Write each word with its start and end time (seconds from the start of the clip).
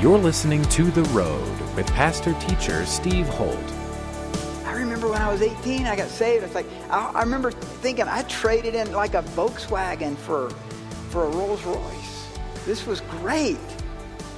You're 0.00 0.16
listening 0.16 0.62
to 0.66 0.84
The 0.92 1.02
Road 1.10 1.74
with 1.74 1.84
pastor 1.88 2.32
teacher 2.34 2.86
Steve 2.86 3.26
Holt. 3.26 3.58
I 4.64 4.74
remember 4.74 5.08
when 5.08 5.20
I 5.20 5.28
was 5.28 5.42
18, 5.42 5.86
I 5.86 5.96
got 5.96 6.08
saved. 6.08 6.44
It's 6.44 6.54
like, 6.54 6.66
I, 6.88 7.10
I 7.16 7.22
remember 7.22 7.50
thinking 7.50 8.06
I 8.06 8.22
traded 8.22 8.76
in 8.76 8.92
like 8.92 9.14
a 9.14 9.24
Volkswagen 9.24 10.16
for, 10.16 10.50
for 11.10 11.24
a 11.24 11.30
Rolls 11.30 11.64
Royce. 11.64 12.28
This 12.64 12.86
was 12.86 13.00
great. 13.00 13.58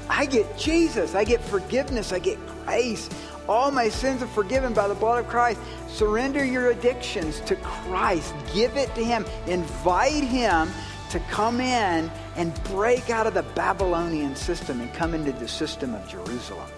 I 0.09 0.24
get 0.24 0.56
Jesus, 0.56 1.14
I 1.14 1.24
get 1.24 1.45
forgiveness, 1.45 2.11
I 2.14 2.20
get 2.20 2.38
grace. 2.64 3.11
All 3.46 3.70
my 3.70 3.90
sins 3.90 4.22
are 4.22 4.29
forgiven 4.29 4.72
by 4.72 4.88
the 4.88 4.95
blood 4.95 5.22
of 5.22 5.29
Christ. 5.29 5.61
Surrender 5.88 6.42
your 6.42 6.70
addictions 6.70 7.40
to 7.40 7.56
Christ. 7.56 8.32
Give 8.54 8.74
it 8.79 8.95
to 8.95 9.04
Him. 9.04 9.27
Invite 9.46 10.24
Him 10.24 10.70
to 11.10 11.20
come 11.30 11.60
in 11.60 12.10
and 12.37 12.64
break 12.64 13.10
out 13.10 13.27
of 13.27 13.34
the 13.34 13.42
Babylonian 13.55 14.34
system 14.34 14.80
and 14.80 14.92
come 14.95 15.14
into 15.14 15.33
the 15.33 15.48
system 15.48 15.95
of 15.95 16.09
Jerusalem. 16.09 16.70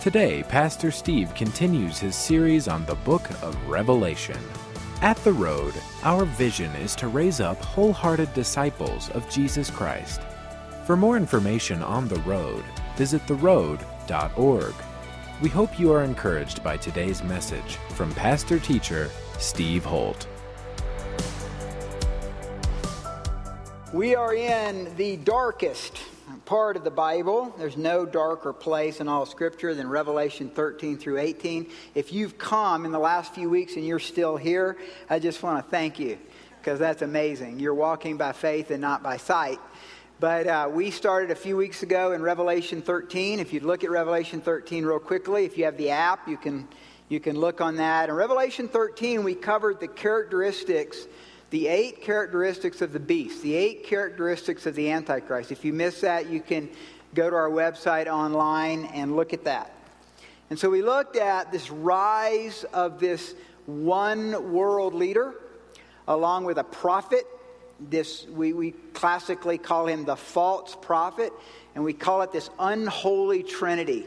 Today, 0.00 0.42
Pastor 0.44 0.90
Steve 0.90 1.32
continues 1.34 1.98
his 1.98 2.16
series 2.16 2.66
on 2.66 2.84
the 2.86 2.96
book 2.96 3.30
of 3.42 3.56
Revelation. 3.68 4.38
At 5.00 5.16
The 5.18 5.32
Road, 5.32 5.74
our 6.04 6.24
vision 6.24 6.70
is 6.76 6.94
to 6.96 7.08
raise 7.08 7.40
up 7.40 7.58
wholehearted 7.58 8.32
disciples 8.34 9.10
of 9.10 9.28
Jesus 9.28 9.70
Christ. 9.70 10.20
For 10.86 10.96
more 10.96 11.16
information 11.16 11.82
on 11.82 12.08
The 12.08 12.20
Road, 12.20 12.64
visit 12.96 13.24
theroad.org. 13.26 14.74
We 15.40 15.48
hope 15.48 15.78
you 15.78 15.92
are 15.92 16.04
encouraged 16.04 16.62
by 16.62 16.76
today's 16.76 17.22
message 17.22 17.76
from 17.90 18.14
pastor 18.14 18.58
teacher 18.60 19.10
Steve 19.38 19.84
Holt. 19.84 20.28
We 23.92 24.14
are 24.14 24.34
in 24.34 24.96
the 24.96 25.18
darkest 25.18 26.00
part 26.46 26.78
of 26.78 26.84
the 26.84 26.90
Bible. 26.90 27.54
There's 27.58 27.76
no 27.76 28.06
darker 28.06 28.54
place 28.54 29.02
in 29.02 29.08
all 29.08 29.26
Scripture 29.26 29.74
than 29.74 29.86
Revelation 29.86 30.48
13 30.48 30.96
through 30.96 31.18
18. 31.18 31.70
If 31.94 32.10
you've 32.10 32.38
come 32.38 32.86
in 32.86 32.92
the 32.92 32.98
last 32.98 33.34
few 33.34 33.50
weeks 33.50 33.76
and 33.76 33.86
you're 33.86 33.98
still 33.98 34.38
here, 34.38 34.78
I 35.10 35.18
just 35.18 35.42
want 35.42 35.62
to 35.62 35.70
thank 35.70 35.98
you 35.98 36.18
because 36.58 36.78
that's 36.78 37.02
amazing. 37.02 37.60
You're 37.60 37.74
walking 37.74 38.16
by 38.16 38.32
faith 38.32 38.70
and 38.70 38.80
not 38.80 39.02
by 39.02 39.18
sight. 39.18 39.60
But 40.18 40.46
uh, 40.46 40.70
we 40.72 40.90
started 40.90 41.30
a 41.30 41.36
few 41.36 41.58
weeks 41.58 41.82
ago 41.82 42.12
in 42.12 42.22
Revelation 42.22 42.80
13. 42.80 43.40
If 43.40 43.52
you 43.52 43.60
look 43.60 43.84
at 43.84 43.90
Revelation 43.90 44.40
13 44.40 44.86
real 44.86 45.00
quickly, 45.00 45.44
if 45.44 45.58
you 45.58 45.66
have 45.66 45.76
the 45.76 45.90
app, 45.90 46.26
you 46.26 46.38
can, 46.38 46.66
you 47.10 47.20
can 47.20 47.38
look 47.38 47.60
on 47.60 47.76
that. 47.76 48.08
In 48.08 48.14
Revelation 48.14 48.68
13, 48.68 49.22
we 49.22 49.34
covered 49.34 49.80
the 49.80 49.88
characteristics, 49.88 51.08
the 51.52 51.68
eight 51.68 52.00
characteristics 52.00 52.80
of 52.80 52.94
the 52.94 52.98
beast, 52.98 53.42
the 53.42 53.54
eight 53.54 53.84
characteristics 53.84 54.64
of 54.64 54.74
the 54.74 54.90
Antichrist. 54.90 55.52
If 55.52 55.66
you 55.66 55.74
miss 55.74 56.00
that, 56.00 56.30
you 56.30 56.40
can 56.40 56.70
go 57.14 57.28
to 57.28 57.36
our 57.36 57.50
website 57.50 58.06
online 58.06 58.86
and 58.86 59.14
look 59.14 59.34
at 59.34 59.44
that. 59.44 59.70
And 60.48 60.58
so 60.58 60.70
we 60.70 60.80
looked 60.80 61.16
at 61.16 61.52
this 61.52 61.70
rise 61.70 62.64
of 62.72 62.98
this 62.98 63.34
one 63.66 64.54
world 64.54 64.94
leader 64.94 65.34
along 66.08 66.44
with 66.44 66.56
a 66.56 66.64
prophet 66.64 67.26
this 67.78 68.26
we, 68.28 68.52
we 68.52 68.70
classically 68.94 69.58
call 69.58 69.86
him 69.86 70.04
the 70.04 70.16
false 70.16 70.76
prophet 70.80 71.32
and 71.74 71.84
we 71.84 71.92
call 71.92 72.22
it 72.22 72.32
this 72.32 72.48
unholy 72.60 73.42
trinity 73.42 74.06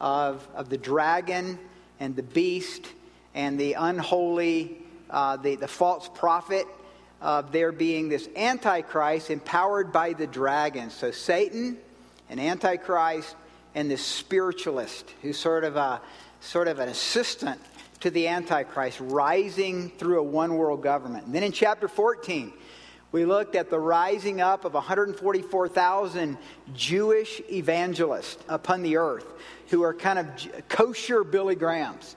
of, 0.00 0.46
of 0.54 0.68
the 0.68 0.78
dragon 0.78 1.58
and 1.98 2.14
the 2.14 2.22
beast 2.22 2.86
and 3.34 3.58
the 3.58 3.72
unholy 3.72 4.85
uh, 5.10 5.36
the, 5.36 5.56
the 5.56 5.68
false 5.68 6.08
prophet 6.14 6.66
of 7.20 7.52
there 7.52 7.72
being 7.72 8.08
this 8.08 8.28
antichrist 8.36 9.30
empowered 9.30 9.92
by 9.92 10.12
the 10.12 10.26
dragon. 10.26 10.90
So 10.90 11.10
satan 11.10 11.78
an 12.28 12.38
antichrist 12.38 13.34
and 13.74 13.90
this 13.90 14.04
spiritualist 14.04 15.12
who's 15.22 15.38
sort 15.38 15.64
of 15.64 15.76
a 15.76 16.00
sort 16.40 16.68
of 16.68 16.78
an 16.78 16.88
assistant 16.88 17.60
to 18.00 18.10
the 18.10 18.28
antichrist 18.28 19.00
rising 19.00 19.90
through 19.90 20.20
a 20.20 20.22
one 20.22 20.56
world 20.56 20.82
government. 20.82 21.26
And 21.26 21.34
then 21.34 21.42
in 21.42 21.52
chapter 21.52 21.88
14 21.88 22.52
we 23.12 23.24
looked 23.24 23.54
at 23.54 23.70
the 23.70 23.78
rising 23.78 24.40
up 24.40 24.64
of 24.64 24.74
144,000 24.74 26.36
Jewish 26.74 27.40
evangelists 27.50 28.36
upon 28.48 28.82
the 28.82 28.96
earth 28.96 29.26
who 29.68 29.82
are 29.82 29.94
kind 29.94 30.18
of 30.18 30.26
kosher 30.68 31.24
Billy 31.24 31.54
Grahams, 31.54 32.16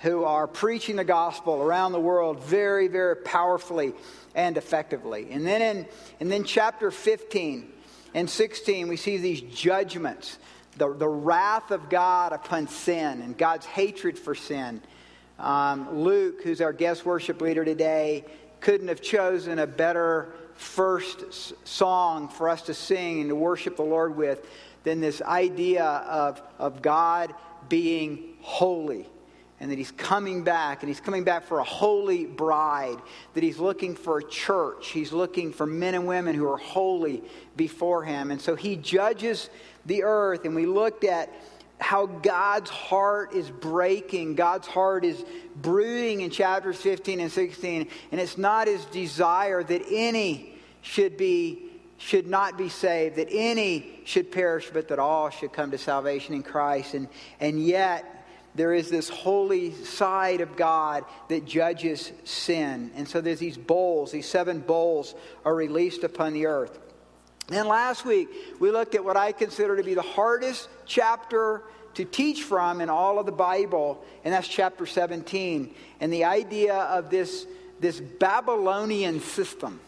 who 0.00 0.24
are 0.24 0.46
preaching 0.46 0.96
the 0.96 1.04
gospel 1.04 1.62
around 1.62 1.92
the 1.92 2.00
world 2.00 2.42
very, 2.42 2.88
very 2.88 3.16
powerfully 3.16 3.92
and 4.34 4.56
effectively. 4.56 5.28
And 5.30 5.46
then 5.46 5.60
in 5.60 5.86
and 6.20 6.32
then 6.32 6.44
chapter 6.44 6.90
15 6.90 7.70
and 8.14 8.28
16, 8.28 8.88
we 8.88 8.96
see 8.96 9.18
these 9.18 9.42
judgments, 9.42 10.38
the, 10.78 10.92
the 10.94 11.08
wrath 11.08 11.70
of 11.70 11.90
God 11.90 12.32
upon 12.32 12.66
sin 12.68 13.20
and 13.20 13.36
God's 13.36 13.66
hatred 13.66 14.18
for 14.18 14.34
sin. 14.34 14.80
Um, 15.38 16.00
Luke, 16.02 16.42
who's 16.42 16.60
our 16.60 16.72
guest 16.72 17.04
worship 17.04 17.40
leader 17.40 17.64
today, 17.64 18.24
couldn't 18.60 18.88
have 18.88 19.02
chosen 19.02 19.58
a 19.58 19.66
better 19.66 20.32
first 20.54 21.54
song 21.66 22.28
for 22.28 22.48
us 22.48 22.62
to 22.62 22.74
sing 22.74 23.20
and 23.20 23.28
to 23.30 23.34
worship 23.34 23.76
the 23.76 23.82
Lord 23.82 24.16
with 24.16 24.46
than 24.84 25.00
this 25.00 25.20
idea 25.22 25.84
of, 25.84 26.40
of 26.58 26.80
God 26.80 27.34
being 27.68 28.34
holy 28.40 29.06
and 29.60 29.70
that 29.70 29.78
he's 29.78 29.92
coming 29.92 30.42
back 30.42 30.82
and 30.82 30.88
he's 30.88 31.00
coming 31.00 31.22
back 31.22 31.44
for 31.44 31.58
a 31.58 31.64
holy 31.64 32.24
bride 32.24 32.96
that 33.34 33.42
he's 33.42 33.58
looking 33.58 33.94
for 33.94 34.18
a 34.18 34.24
church 34.24 34.88
he's 34.88 35.12
looking 35.12 35.52
for 35.52 35.66
men 35.66 35.94
and 35.94 36.06
women 36.06 36.34
who 36.34 36.50
are 36.50 36.56
holy 36.56 37.22
before 37.56 38.02
him 38.02 38.30
and 38.30 38.40
so 38.40 38.56
he 38.56 38.76
judges 38.76 39.50
the 39.86 40.02
earth 40.02 40.44
and 40.44 40.54
we 40.54 40.66
looked 40.66 41.04
at 41.04 41.30
how 41.80 42.04
God's 42.04 42.68
heart 42.68 43.32
is 43.32 43.50
breaking, 43.50 44.34
God's 44.34 44.66
heart 44.66 45.04
is 45.04 45.24
brooding 45.56 46.20
in 46.20 46.30
chapters 46.30 46.76
15 46.76 47.20
and 47.20 47.32
16, 47.32 47.88
and 48.12 48.20
it's 48.20 48.36
not 48.36 48.68
his 48.68 48.84
desire 48.86 49.62
that 49.62 49.82
any 49.90 50.54
should 50.82 51.16
be 51.16 51.66
should 51.96 52.26
not 52.26 52.56
be 52.56 52.70
saved, 52.70 53.16
that 53.16 53.28
any 53.30 54.00
should 54.04 54.32
perish, 54.32 54.70
but 54.72 54.88
that 54.88 54.98
all 54.98 55.28
should 55.28 55.52
come 55.52 55.70
to 55.70 55.76
salvation 55.76 56.34
in 56.34 56.42
Christ. 56.42 56.94
And, 56.94 57.08
and 57.40 57.62
yet, 57.62 58.19
there 58.54 58.74
is 58.74 58.90
this 58.90 59.08
holy 59.08 59.74
side 59.84 60.40
of 60.40 60.56
God 60.56 61.04
that 61.28 61.44
judges 61.44 62.10
sin. 62.24 62.90
And 62.96 63.08
so 63.08 63.20
there's 63.20 63.38
these 63.38 63.56
bowls, 63.56 64.12
these 64.12 64.28
seven 64.28 64.60
bowls 64.60 65.14
are 65.44 65.54
released 65.54 66.02
upon 66.02 66.32
the 66.32 66.46
earth. 66.46 66.78
Then 67.48 67.66
last 67.66 68.04
week, 68.04 68.28
we 68.60 68.70
looked 68.70 68.94
at 68.94 69.04
what 69.04 69.16
I 69.16 69.32
consider 69.32 69.76
to 69.76 69.82
be 69.82 69.94
the 69.94 70.02
hardest 70.02 70.68
chapter 70.86 71.62
to 71.94 72.04
teach 72.04 72.44
from 72.44 72.80
in 72.80 72.88
all 72.88 73.18
of 73.18 73.26
the 73.26 73.32
Bible, 73.32 74.04
and 74.24 74.32
that's 74.32 74.46
chapter 74.46 74.86
17. 74.86 75.74
And 76.00 76.12
the 76.12 76.24
idea 76.24 76.74
of 76.74 77.10
this, 77.10 77.46
this 77.80 78.00
Babylonian 78.00 79.20
system, 79.20 79.80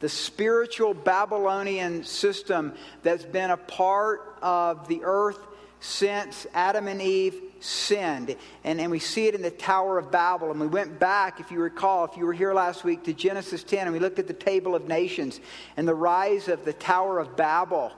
the 0.00 0.08
spiritual 0.08 0.92
Babylonian 0.94 2.04
system 2.04 2.74
that's 3.02 3.24
been 3.24 3.50
a 3.50 3.56
part 3.56 4.36
of 4.42 4.88
the 4.88 5.00
earth 5.04 5.38
since 5.82 6.46
Adam 6.54 6.86
and 6.86 7.02
Eve 7.02 7.34
sinned. 7.58 8.36
And, 8.62 8.80
and 8.80 8.88
we 8.88 9.00
see 9.00 9.26
it 9.26 9.34
in 9.34 9.42
the 9.42 9.50
Tower 9.50 9.98
of 9.98 10.12
Babel. 10.12 10.52
And 10.52 10.60
we 10.60 10.68
went 10.68 11.00
back, 11.00 11.40
if 11.40 11.50
you 11.50 11.58
recall, 11.58 12.04
if 12.04 12.16
you 12.16 12.24
were 12.24 12.32
here 12.32 12.54
last 12.54 12.84
week, 12.84 13.02
to 13.04 13.12
Genesis 13.12 13.64
10, 13.64 13.88
and 13.88 13.92
we 13.92 13.98
looked 13.98 14.20
at 14.20 14.28
the 14.28 14.32
Table 14.32 14.76
of 14.76 14.86
Nations 14.86 15.40
and 15.76 15.86
the 15.86 15.94
rise 15.94 16.46
of 16.46 16.64
the 16.64 16.72
Tower 16.72 17.18
of 17.18 17.36
Babel 17.36 17.90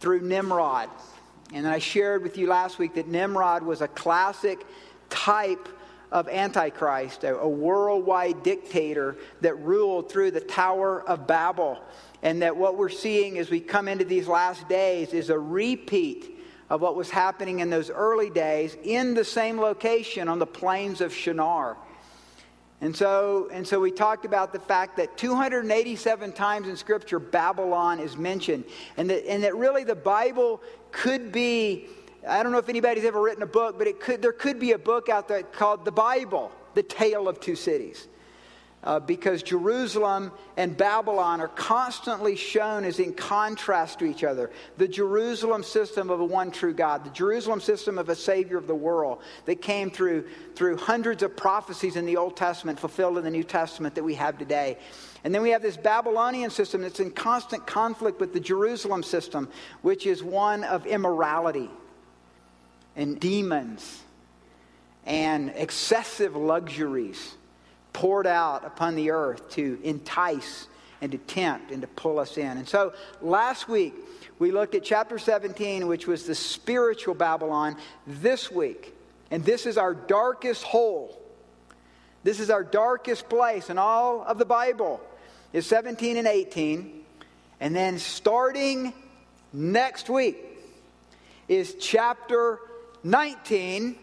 through 0.00 0.22
Nimrod. 0.22 0.90
And 1.54 1.64
I 1.64 1.78
shared 1.78 2.24
with 2.24 2.36
you 2.36 2.48
last 2.48 2.80
week 2.80 2.94
that 2.94 3.06
Nimrod 3.06 3.62
was 3.62 3.82
a 3.82 3.88
classic 3.88 4.66
type 5.08 5.68
of 6.10 6.28
Antichrist, 6.28 7.22
a, 7.22 7.38
a 7.38 7.48
worldwide 7.48 8.42
dictator 8.42 9.16
that 9.42 9.54
ruled 9.60 10.10
through 10.10 10.32
the 10.32 10.40
Tower 10.40 11.00
of 11.08 11.28
Babel. 11.28 11.80
And 12.20 12.42
that 12.42 12.56
what 12.56 12.76
we're 12.76 12.88
seeing 12.88 13.38
as 13.38 13.48
we 13.48 13.60
come 13.60 13.86
into 13.86 14.04
these 14.04 14.26
last 14.26 14.68
days 14.68 15.12
is 15.12 15.30
a 15.30 15.38
repeat 15.38 16.31
of 16.72 16.80
what 16.80 16.96
was 16.96 17.10
happening 17.10 17.58
in 17.58 17.68
those 17.68 17.90
early 17.90 18.30
days 18.30 18.78
in 18.82 19.12
the 19.12 19.24
same 19.24 19.60
location 19.60 20.26
on 20.26 20.38
the 20.38 20.46
plains 20.46 21.02
of 21.02 21.12
Shinar. 21.12 21.76
And 22.80 22.96
so, 22.96 23.50
and 23.52 23.68
so 23.68 23.78
we 23.78 23.90
talked 23.90 24.24
about 24.24 24.54
the 24.54 24.58
fact 24.58 24.96
that 24.96 25.18
287 25.18 26.32
times 26.32 26.68
in 26.68 26.76
Scripture 26.78 27.18
Babylon 27.18 28.00
is 28.00 28.16
mentioned, 28.16 28.64
and 28.96 29.10
that, 29.10 29.28
and 29.30 29.44
that 29.44 29.54
really 29.54 29.84
the 29.84 29.94
Bible 29.94 30.62
could 30.92 31.30
be 31.30 31.88
I 32.26 32.42
don't 32.42 32.52
know 32.52 32.58
if 32.58 32.70
anybody's 32.70 33.04
ever 33.04 33.20
written 33.20 33.42
a 33.42 33.46
book, 33.46 33.76
but 33.76 33.86
it 33.86 34.00
could, 34.00 34.22
there 34.22 34.32
could 34.32 34.58
be 34.58 34.72
a 34.72 34.78
book 34.78 35.08
out 35.08 35.28
there 35.28 35.42
called 35.42 35.84
The 35.84 35.92
Bible, 35.92 36.52
The 36.74 36.84
Tale 36.84 37.28
of 37.28 37.40
Two 37.40 37.56
Cities. 37.56 38.06
Uh, 38.84 38.98
because 38.98 39.42
Jerusalem 39.42 40.32
and 40.56 40.76
Babylon 40.76 41.40
are 41.40 41.48
constantly 41.48 42.34
shown 42.34 42.84
as 42.84 42.98
in 42.98 43.14
contrast 43.14 44.00
to 44.00 44.04
each 44.04 44.24
other. 44.24 44.50
The 44.76 44.88
Jerusalem 44.88 45.62
system 45.62 46.10
of 46.10 46.20
a 46.20 46.24
one 46.24 46.50
true 46.50 46.74
God, 46.74 47.04
the 47.04 47.10
Jerusalem 47.10 47.60
system 47.60 47.96
of 47.96 48.08
a 48.08 48.16
Savior 48.16 48.56
of 48.58 48.66
the 48.66 48.74
world 48.74 49.22
that 49.44 49.62
came 49.62 49.90
through, 49.90 50.28
through 50.56 50.78
hundreds 50.78 51.22
of 51.22 51.36
prophecies 51.36 51.96
in 51.96 52.06
the 52.06 52.16
Old 52.16 52.36
Testament, 52.36 52.80
fulfilled 52.80 53.18
in 53.18 53.24
the 53.24 53.30
New 53.30 53.44
Testament 53.44 53.94
that 53.94 54.04
we 54.04 54.14
have 54.14 54.36
today. 54.36 54.78
And 55.24 55.32
then 55.32 55.42
we 55.42 55.50
have 55.50 55.62
this 55.62 55.76
Babylonian 55.76 56.50
system 56.50 56.82
that's 56.82 56.98
in 56.98 57.12
constant 57.12 57.66
conflict 57.66 58.18
with 58.18 58.32
the 58.32 58.40
Jerusalem 58.40 59.04
system, 59.04 59.48
which 59.82 60.06
is 60.06 60.24
one 60.24 60.64
of 60.64 60.86
immorality 60.86 61.70
and 62.96 63.20
demons 63.20 64.02
and 65.06 65.52
excessive 65.54 66.34
luxuries 66.34 67.36
poured 67.92 68.26
out 68.26 68.64
upon 68.64 68.94
the 68.94 69.10
earth 69.10 69.50
to 69.50 69.78
entice 69.82 70.66
and 71.00 71.12
to 71.12 71.18
tempt 71.18 71.72
and 71.72 71.82
to 71.82 71.88
pull 71.88 72.18
us 72.18 72.38
in. 72.38 72.56
And 72.58 72.68
so 72.68 72.92
last 73.20 73.68
week, 73.68 73.94
we 74.38 74.50
looked 74.50 74.74
at 74.74 74.84
chapter 74.84 75.18
17, 75.18 75.86
which 75.86 76.06
was 76.06 76.24
the 76.24 76.34
spiritual 76.34 77.14
Babylon. 77.14 77.76
This 78.06 78.50
week, 78.50 78.94
and 79.30 79.44
this 79.44 79.66
is 79.66 79.76
our 79.76 79.94
darkest 79.94 80.62
hole, 80.62 81.20
this 82.24 82.40
is 82.40 82.50
our 82.50 82.62
darkest 82.62 83.28
place 83.28 83.68
in 83.68 83.78
all 83.78 84.22
of 84.22 84.38
the 84.38 84.44
Bible, 84.44 85.00
is 85.52 85.66
17 85.66 86.16
and 86.16 86.26
18. 86.26 87.00
And 87.60 87.76
then 87.76 87.98
starting 87.98 88.92
next 89.52 90.08
week 90.08 90.36
is 91.48 91.74
chapter 91.78 92.58
19 93.04 93.96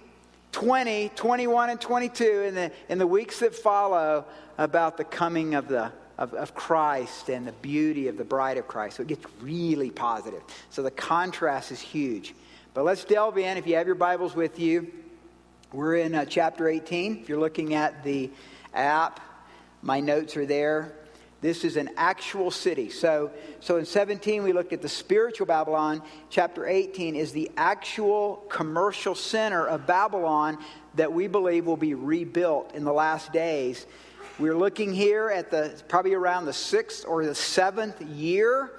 20, 0.59 1.09
21, 1.15 1.69
and 1.69 1.79
22 1.79 2.43
in 2.43 2.53
the, 2.53 2.71
in 2.89 2.97
the 2.97 3.07
weeks 3.07 3.39
that 3.39 3.55
follow 3.55 4.25
about 4.57 4.97
the 4.97 5.05
coming 5.05 5.55
of, 5.55 5.69
the, 5.69 5.89
of, 6.17 6.33
of 6.33 6.53
Christ 6.53 7.29
and 7.29 7.47
the 7.47 7.53
beauty 7.53 8.09
of 8.09 8.17
the 8.17 8.25
bride 8.25 8.57
of 8.57 8.67
Christ. 8.67 8.97
So 8.97 9.03
it 9.03 9.07
gets 9.07 9.25
really 9.39 9.89
positive. 9.89 10.43
So 10.69 10.83
the 10.83 10.91
contrast 10.91 11.71
is 11.71 11.79
huge. 11.79 12.35
But 12.73 12.83
let's 12.83 13.05
delve 13.05 13.37
in. 13.37 13.55
If 13.55 13.67
you 13.67 13.75
have 13.75 13.87
your 13.87 13.95
Bibles 13.95 14.35
with 14.35 14.59
you, 14.59 14.91
we're 15.71 15.95
in 15.95 16.13
uh, 16.13 16.25
chapter 16.25 16.67
18. 16.67 17.21
If 17.21 17.29
you're 17.29 17.39
looking 17.39 17.73
at 17.73 18.03
the 18.03 18.29
app, 18.73 19.21
my 19.81 20.01
notes 20.01 20.35
are 20.35 20.45
there. 20.45 20.91
This 21.41 21.63
is 21.63 21.77
an 21.77 21.89
actual 21.95 22.51
city. 22.51 22.89
So, 22.89 23.31
so 23.61 23.77
in 23.77 23.85
17, 23.85 24.43
we 24.43 24.51
looked 24.51 24.73
at 24.73 24.81
the 24.81 24.89
spiritual 24.89 25.47
Babylon. 25.47 26.01
Chapter 26.29 26.67
18 26.67 27.15
is 27.15 27.31
the 27.31 27.49
actual 27.55 28.43
commercial 28.49 29.15
center 29.15 29.65
of 29.65 29.87
Babylon 29.87 30.57
that 30.95 31.13
we 31.13 31.27
believe 31.27 31.65
will 31.65 31.77
be 31.77 31.93
rebuilt 31.93 32.75
in 32.75 32.83
the 32.83 32.91
last 32.91 33.31
days. 33.31 33.85
We're 34.37 34.57
looking 34.57 34.93
here 34.93 35.29
at 35.29 35.49
the 35.49 35.81
probably 35.87 36.13
around 36.13 36.45
the 36.45 36.53
sixth 36.53 37.05
or 37.07 37.25
the 37.25 37.35
seventh 37.35 38.01
year 38.01 38.71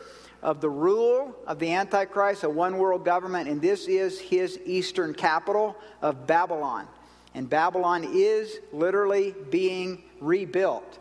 of 0.43 0.61
the 0.61 0.71
rule 0.71 1.35
of 1.47 1.59
the 1.59 1.73
Antichrist, 1.73 2.45
a 2.45 2.51
one 2.51 2.77
world 2.77 3.07
government, 3.07 3.49
and 3.49 3.61
this 3.61 3.87
is 3.87 4.19
his 4.19 4.59
eastern 4.67 5.15
capital 5.15 5.77
of 6.03 6.27
Babylon. 6.27 6.87
And 7.35 7.49
Babylon 7.49 8.07
is 8.13 8.59
literally 8.73 9.35
being 9.51 10.03
rebuilt 10.21 10.99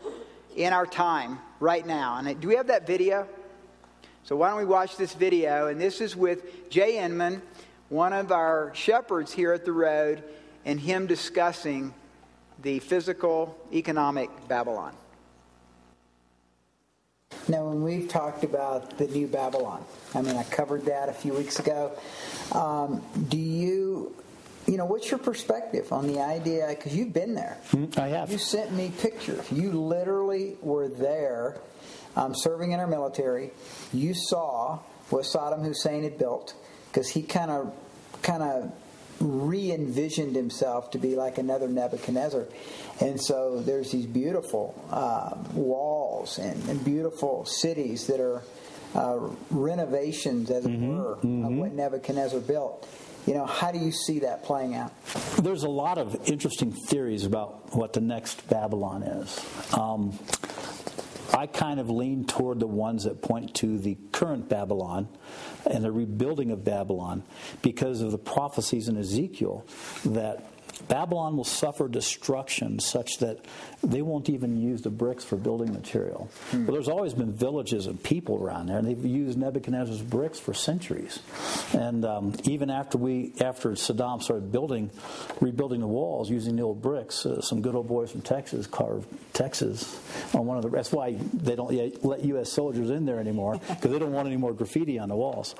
in 0.56 0.72
our 0.72 0.86
time 0.86 1.38
right 1.60 1.86
now. 1.86 2.16
And 2.16 2.40
do 2.40 2.48
we 2.48 2.56
have 2.56 2.66
that 2.68 2.86
video? 2.86 3.28
So 4.24 4.36
why 4.36 4.48
don't 4.48 4.58
we 4.58 4.64
watch 4.64 4.96
this 4.96 5.14
video? 5.14 5.68
And 5.68 5.80
this 5.80 6.00
is 6.00 6.16
with 6.16 6.70
Jay 6.70 6.98
Inman, 6.98 7.40
one 7.88 8.12
of 8.12 8.32
our 8.32 8.72
shepherds 8.74 9.32
here 9.32 9.52
at 9.52 9.64
the 9.64 9.72
road, 9.72 10.22
and 10.64 10.80
him 10.80 11.06
discussing 11.06 11.94
the 12.62 12.78
physical 12.80 13.56
economic 13.72 14.30
Babylon. 14.48 14.94
Now, 17.48 17.64
when 17.64 17.82
we've 17.82 18.06
talked 18.06 18.44
about 18.44 18.98
the 18.98 19.06
new 19.06 19.26
Babylon, 19.26 19.82
I 20.14 20.20
mean, 20.20 20.36
I 20.36 20.44
covered 20.44 20.84
that 20.84 21.08
a 21.08 21.12
few 21.12 21.32
weeks 21.32 21.58
ago. 21.58 21.92
Um, 22.52 23.02
do 23.28 23.38
you 23.38 24.14
you 24.70 24.76
know, 24.76 24.84
what's 24.84 25.10
your 25.10 25.18
perspective 25.18 25.92
on 25.92 26.06
the 26.06 26.20
idea? 26.20 26.66
Because 26.68 26.94
you've 26.94 27.12
been 27.12 27.34
there. 27.34 27.58
Mm, 27.72 27.98
I 27.98 28.08
have. 28.08 28.30
You 28.30 28.38
sent 28.38 28.72
me 28.72 28.92
pictures. 29.00 29.50
You 29.50 29.72
literally 29.72 30.56
were 30.62 30.88
there 30.88 31.56
um, 32.14 32.34
serving 32.36 32.70
in 32.70 32.78
our 32.78 32.86
military. 32.86 33.50
You 33.92 34.14
saw 34.14 34.78
what 35.08 35.24
Saddam 35.24 35.64
Hussein 35.64 36.04
had 36.04 36.18
built 36.18 36.54
because 36.88 37.08
he 37.08 37.22
kind 37.22 37.50
of, 37.50 37.74
kind 38.22 38.44
of 38.44 38.72
re-envisioned 39.20 40.36
himself 40.36 40.92
to 40.92 40.98
be 40.98 41.16
like 41.16 41.38
another 41.38 41.66
Nebuchadnezzar. 41.66 42.46
And 43.00 43.20
so 43.20 43.60
there's 43.60 43.90
these 43.90 44.06
beautiful 44.06 44.80
uh, 44.90 45.36
walls 45.52 46.38
and, 46.38 46.68
and, 46.68 46.82
beautiful 46.84 47.44
cities 47.44 48.06
that 48.06 48.20
are 48.20 48.42
uh, 48.94 49.18
renovations, 49.50 50.50
as 50.50 50.64
it 50.64 50.70
mm-hmm, 50.70 50.96
were, 50.96 51.16
mm-hmm. 51.16 51.44
of 51.44 51.52
what 51.52 51.72
Nebuchadnezzar 51.72 52.40
built. 52.40 52.88
You 53.26 53.34
know, 53.34 53.46
how 53.46 53.70
do 53.70 53.78
you 53.78 53.92
see 53.92 54.20
that 54.20 54.44
playing 54.44 54.74
out? 54.74 54.92
There's 55.36 55.62
a 55.62 55.68
lot 55.68 55.98
of 55.98 56.28
interesting 56.28 56.72
theories 56.72 57.24
about 57.24 57.74
what 57.74 57.92
the 57.92 58.00
next 58.00 58.48
Babylon 58.48 59.02
is. 59.02 59.74
Um, 59.74 60.18
I 61.32 61.46
kind 61.46 61.78
of 61.78 61.90
lean 61.90 62.24
toward 62.24 62.60
the 62.60 62.66
ones 62.66 63.04
that 63.04 63.22
point 63.22 63.54
to 63.56 63.78
the 63.78 63.96
current 64.12 64.48
Babylon 64.48 65.08
and 65.64 65.84
the 65.84 65.92
rebuilding 65.92 66.50
of 66.50 66.64
Babylon 66.64 67.22
because 67.62 68.00
of 68.00 68.10
the 68.10 68.18
prophecies 68.18 68.88
in 68.88 68.96
Ezekiel 68.96 69.64
that 70.06 70.42
Babylon 70.88 71.36
will 71.36 71.44
suffer 71.44 71.88
destruction 71.88 72.78
such 72.78 73.18
that 73.18 73.44
they 73.82 74.02
won't 74.02 74.28
even 74.28 74.56
use 74.56 74.82
the 74.82 74.90
bricks 74.90 75.24
for 75.24 75.36
building 75.36 75.72
material. 75.72 76.30
Hmm. 76.50 76.66
But 76.66 76.72
there's 76.72 76.88
always 76.88 77.14
been 77.14 77.32
villages 77.32 77.86
and 77.86 78.02
people 78.02 78.36
around 78.42 78.66
there, 78.66 78.78
and 78.78 78.86
they've 78.86 79.04
used 79.04 79.38
Nebuchadnezzar's 79.38 80.02
bricks 80.02 80.38
for 80.38 80.54
centuries. 80.54 81.20
And 81.72 82.04
um, 82.04 82.34
even 82.44 82.70
after 82.70 82.98
we, 82.98 83.32
after 83.40 83.70
Saddam 83.70 84.22
started 84.22 84.52
building, 84.52 84.90
rebuilding 85.40 85.80
the 85.80 85.86
walls 85.86 86.30
using 86.30 86.56
the 86.56 86.62
old 86.62 86.82
bricks, 86.82 87.24
uh, 87.24 87.40
some 87.40 87.62
good 87.62 87.74
old 87.74 87.88
boys 87.88 88.10
from 88.10 88.22
Texas 88.22 88.66
carved 88.66 89.06
Texas 89.32 89.98
on 90.34 90.46
one 90.46 90.56
of 90.56 90.62
the. 90.62 90.70
That's 90.70 90.92
why 90.92 91.12
they 91.32 91.56
don't 91.56 92.04
let 92.04 92.24
U.S. 92.24 92.52
soldiers 92.52 92.90
in 92.90 93.04
there 93.04 93.18
anymore 93.18 93.60
because 93.68 93.90
they 93.90 93.98
don't 93.98 94.12
want 94.12 94.26
any 94.26 94.36
more 94.36 94.52
graffiti 94.52 94.98
on 94.98 95.08
the 95.08 95.16
walls. 95.16 95.54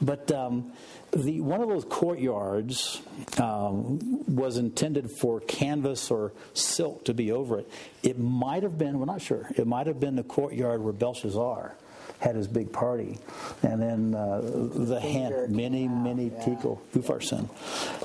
But 0.00 0.30
um, 0.32 0.72
the, 1.12 1.40
one 1.40 1.60
of 1.60 1.68
those 1.68 1.84
courtyards 1.84 3.00
um, 3.38 4.24
was 4.34 4.56
intended 4.56 5.10
for 5.10 5.40
canvas 5.40 6.10
or 6.10 6.32
silk 6.54 7.04
to 7.06 7.14
be 7.14 7.32
over 7.32 7.60
it. 7.60 7.70
It 8.02 8.18
might 8.18 8.62
have 8.62 8.78
been, 8.78 8.98
we're 8.98 9.06
not 9.06 9.22
sure, 9.22 9.48
it 9.56 9.66
might 9.66 9.86
have 9.86 10.00
been 10.00 10.16
the 10.16 10.22
courtyard 10.22 10.82
where 10.82 10.92
Belshazzar 10.92 11.76
had 12.18 12.34
his 12.34 12.48
big 12.48 12.72
party. 12.72 13.18
And 13.62 13.80
then 13.80 14.14
uh, 14.14 14.40
the 14.40 15.00
hand, 15.00 15.50
many, 15.50 15.88
many 15.88 16.26
yeah. 16.26 16.44
Tekel 16.44 16.82
Upharsin. 16.94 17.48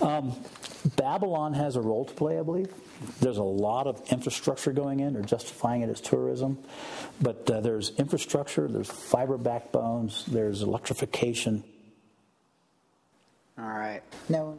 Um, 0.01 0.35
Babylon 0.97 1.53
has 1.53 1.75
a 1.75 1.81
role 1.81 2.05
to 2.05 2.13
play, 2.13 2.39
I 2.39 2.43
believe. 2.43 2.73
There's 3.19 3.37
a 3.37 3.43
lot 3.43 3.87
of 3.87 4.01
infrastructure 4.11 4.71
going 4.71 4.99
in. 4.99 5.13
They're 5.13 5.21
justifying 5.21 5.81
it 5.81 5.89
as 5.89 6.01
tourism. 6.01 6.57
But 7.21 7.49
uh, 7.49 7.61
there's 7.61 7.91
infrastructure, 7.97 8.67
there's 8.67 8.89
fiber 8.89 9.37
backbones, 9.37 10.25
there's 10.25 10.61
electrification. 10.61 11.63
All 13.57 13.65
right. 13.65 14.01
Now, 14.29 14.55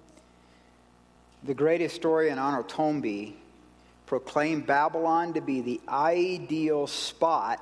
the 1.45 1.55
great 1.55 1.81
historian 1.81 2.39
Arnold 2.39 2.69
Toynbee 2.69 3.35
proclaimed 4.07 4.67
Babylon 4.67 5.33
to 5.35 5.41
be 5.41 5.61
the 5.61 5.81
ideal 5.89 6.87
spot 6.87 7.61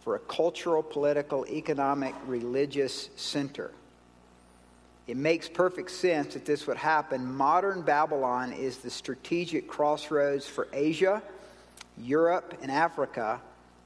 for 0.00 0.16
a 0.16 0.18
cultural, 0.20 0.82
political, 0.82 1.46
economic, 1.46 2.14
religious 2.26 3.10
center. 3.16 3.70
It 5.06 5.16
makes 5.16 5.48
perfect 5.48 5.90
sense 5.90 6.34
that 6.34 6.44
this 6.44 6.66
would 6.66 6.76
happen. 6.76 7.34
Modern 7.34 7.82
Babylon 7.82 8.52
is 8.52 8.78
the 8.78 8.90
strategic 8.90 9.68
crossroads 9.68 10.46
for 10.46 10.68
Asia, 10.72 11.22
Europe, 11.98 12.56
and 12.62 12.70
Africa, 12.70 13.40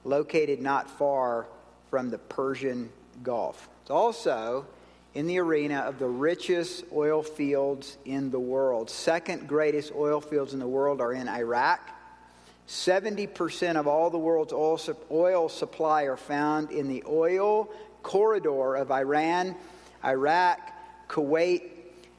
located 0.05 0.61
not 0.61 0.91
far 0.91 1.47
from 1.91 2.11
the 2.11 2.19
Persian 2.19 2.91
Gulf. 3.23 3.69
It's 3.83 3.91
also 3.91 4.67
in 5.17 5.27
the 5.27 5.39
arena 5.39 5.79
of 5.79 5.99
the 5.99 6.07
richest 6.07 6.85
oil 6.93 7.23
fields 7.23 7.97
in 8.05 8.31
the 8.31 8.39
world. 8.39 8.91
Second 8.91 9.49
greatest 9.49 9.91
oil 9.95 10.21
fields 10.21 10.53
in 10.53 10.59
the 10.59 10.69
world 10.69 11.01
are 11.01 11.15
in 11.15 11.27
Iraq. 11.27 11.81
70% 12.69 13.77
of 13.77 13.87
all 13.87 14.11
the 14.11 14.19
world's 14.19 14.53
oil, 14.53 15.49
supply 15.49 16.03
are 16.03 16.19
found 16.19 16.71
in 16.71 16.87
the 16.87 17.03
oil 17.09 17.71
corridor 18.03 18.75
of 18.77 18.91
Iran, 18.91 19.57
Iraq, 20.05 20.61
Kuwait, 21.09 21.63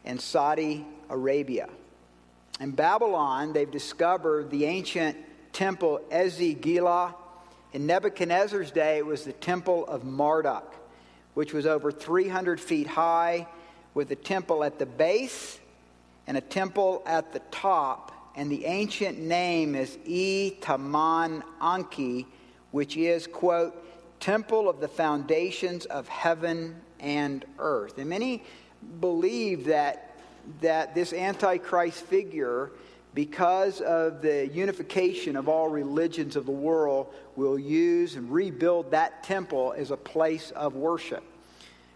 and 0.04 0.20
Saudi 0.20 0.84
Arabia. 1.08 1.70
In 2.60 2.72
Babylon, 2.72 3.54
they've 3.54 3.70
discovered 3.70 4.50
the 4.50 4.66
ancient 4.66 5.16
temple 5.54 6.02
Esagila. 6.12 7.14
In 7.74 7.86
Nebuchadnezzar's 7.86 8.72
day, 8.72 8.98
it 8.98 9.06
was 9.06 9.24
the 9.24 9.34
temple 9.34 9.86
of 9.86 10.04
Marduk 10.04 10.74
which 11.38 11.54
was 11.54 11.68
over 11.68 11.92
300 11.92 12.60
feet 12.60 12.88
high, 12.88 13.46
with 13.94 14.10
a 14.10 14.16
temple 14.16 14.64
at 14.64 14.80
the 14.80 14.88
base 14.88 15.60
and 16.26 16.36
a 16.36 16.42
temple 16.42 17.04
at 17.06 17.32
the 17.32 17.38
top. 17.52 18.12
and 18.36 18.52
the 18.52 18.66
ancient 18.66 19.20
name 19.20 19.76
is 19.76 20.00
E 20.04 20.58
Taman 20.62 21.44
Anki, 21.62 22.26
which 22.72 22.98
is, 22.98 23.28
quote, 23.28 23.76
temple 24.20 24.68
of 24.68 24.80
the 24.80 24.88
foundations 24.88 25.86
of 25.86 26.08
heaven 26.08 26.76
and 27.00 27.46
earth. 27.60 28.00
And 28.00 28.10
many 28.10 28.44
believe 29.00 29.66
that, 29.66 30.18
that 30.62 30.96
this 30.96 31.14
Antichrist 31.14 32.02
figure, 32.02 32.72
because 33.18 33.82
of 33.82 34.22
the 34.22 34.48
unification 34.50 35.36
of 35.36 35.50
all 35.50 35.70
religions 35.70 36.36
of 36.36 36.46
the 36.46 36.52
world, 36.52 37.12
will 37.36 37.58
use 37.58 38.16
and 38.16 38.32
rebuild 38.32 38.92
that 38.92 39.24
temple 39.24 39.74
as 39.76 39.90
a 39.90 39.98
place 39.98 40.52
of 40.52 40.76
worship. 40.76 41.24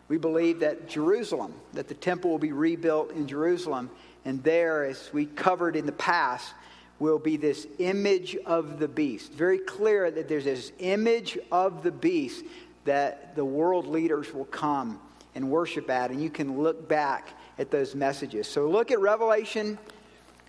We 0.07 0.17
believe 0.17 0.61
that 0.61 0.89
Jerusalem, 0.89 1.53
that 1.73 1.87
the 1.87 1.93
temple 1.93 2.31
will 2.31 2.39
be 2.39 2.53
rebuilt 2.53 3.11
in 3.11 3.27
Jerusalem, 3.27 3.91
and 4.25 4.43
there, 4.43 4.83
as 4.83 5.11
we 5.13 5.27
covered 5.27 5.75
in 5.75 5.85
the 5.85 5.91
past, 5.91 6.55
will 6.97 7.19
be 7.19 7.37
this 7.37 7.67
image 7.77 8.35
of 8.47 8.79
the 8.79 8.87
beast. 8.87 9.31
Very 9.31 9.59
clear 9.59 10.09
that 10.09 10.27
there's 10.27 10.45
this 10.45 10.71
image 10.79 11.37
of 11.51 11.83
the 11.83 11.91
beast 11.91 12.43
that 12.85 13.35
the 13.35 13.45
world 13.45 13.85
leaders 13.85 14.33
will 14.33 14.45
come 14.45 14.99
and 15.35 15.51
worship 15.51 15.87
at, 15.91 16.09
and 16.09 16.19
you 16.19 16.31
can 16.31 16.59
look 16.59 16.89
back 16.89 17.37
at 17.59 17.69
those 17.69 17.93
messages. 17.93 18.47
So 18.47 18.67
look 18.67 18.89
at 18.89 18.99
Revelation 18.99 19.77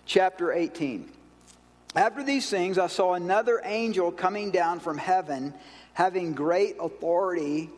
chapter 0.05 0.51
18. 0.51 1.09
After 1.95 2.23
these 2.23 2.49
things, 2.49 2.77
I 2.77 2.87
saw 2.87 3.13
another 3.13 3.61
angel 3.63 4.11
coming 4.11 4.51
down 4.51 4.79
from 4.79 4.97
heaven, 4.97 5.53
having 5.93 6.33
great 6.33 6.77
authority 6.79 7.69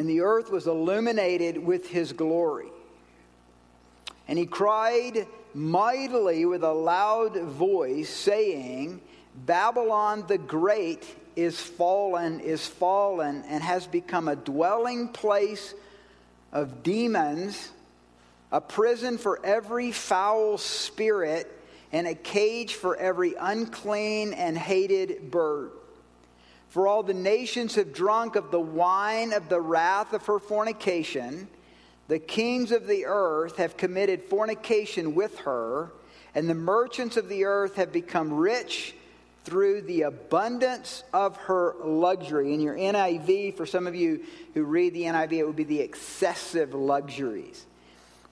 and 0.00 0.08
the 0.08 0.22
earth 0.22 0.50
was 0.50 0.66
illuminated 0.66 1.58
with 1.62 1.88
his 1.88 2.12
glory. 2.12 2.68
And 4.28 4.38
he 4.38 4.46
cried 4.46 5.26
mightily 5.52 6.46
with 6.46 6.62
a 6.62 6.72
loud 6.72 7.36
voice, 7.36 8.08
saying, 8.08 9.02
Babylon 9.44 10.24
the 10.26 10.38
Great 10.38 11.04
is 11.36 11.60
fallen, 11.60 12.40
is 12.40 12.66
fallen, 12.66 13.44
and 13.48 13.62
has 13.62 13.86
become 13.86 14.28
a 14.28 14.36
dwelling 14.36 15.08
place 15.08 15.74
of 16.50 16.82
demons, 16.82 17.70
a 18.52 18.60
prison 18.60 19.18
for 19.18 19.44
every 19.44 19.92
foul 19.92 20.58
spirit, 20.58 21.56
and 21.92 22.06
a 22.06 22.14
cage 22.14 22.74
for 22.74 22.96
every 22.96 23.34
unclean 23.38 24.32
and 24.32 24.56
hated 24.56 25.30
bird. 25.30 25.70
For 26.68 26.86
all 26.86 27.02
the 27.02 27.14
nations 27.14 27.74
have 27.74 27.92
drunk 27.92 28.36
of 28.36 28.52
the 28.52 28.60
wine 28.60 29.32
of 29.32 29.48
the 29.48 29.60
wrath 29.60 30.12
of 30.12 30.24
her 30.26 30.38
fornication. 30.38 31.48
The 32.06 32.20
kings 32.20 32.70
of 32.70 32.86
the 32.86 33.06
earth 33.06 33.56
have 33.56 33.76
committed 33.76 34.22
fornication 34.22 35.16
with 35.16 35.38
her, 35.40 35.90
and 36.34 36.48
the 36.48 36.54
merchants 36.54 37.16
of 37.16 37.28
the 37.28 37.44
earth 37.44 37.74
have 37.74 37.92
become 37.92 38.32
rich 38.32 38.94
through 39.44 39.82
the 39.82 40.02
abundance 40.02 41.02
of 41.12 41.36
her 41.38 41.74
luxury. 41.82 42.54
In 42.54 42.60
your 42.60 42.76
NIV, 42.76 43.56
for 43.56 43.66
some 43.66 43.88
of 43.88 43.96
you 43.96 44.20
who 44.54 44.62
read 44.62 44.94
the 44.94 45.02
NIV, 45.04 45.32
it 45.32 45.46
would 45.46 45.56
be 45.56 45.64
the 45.64 45.80
excessive 45.80 46.72
luxuries. 46.72 47.66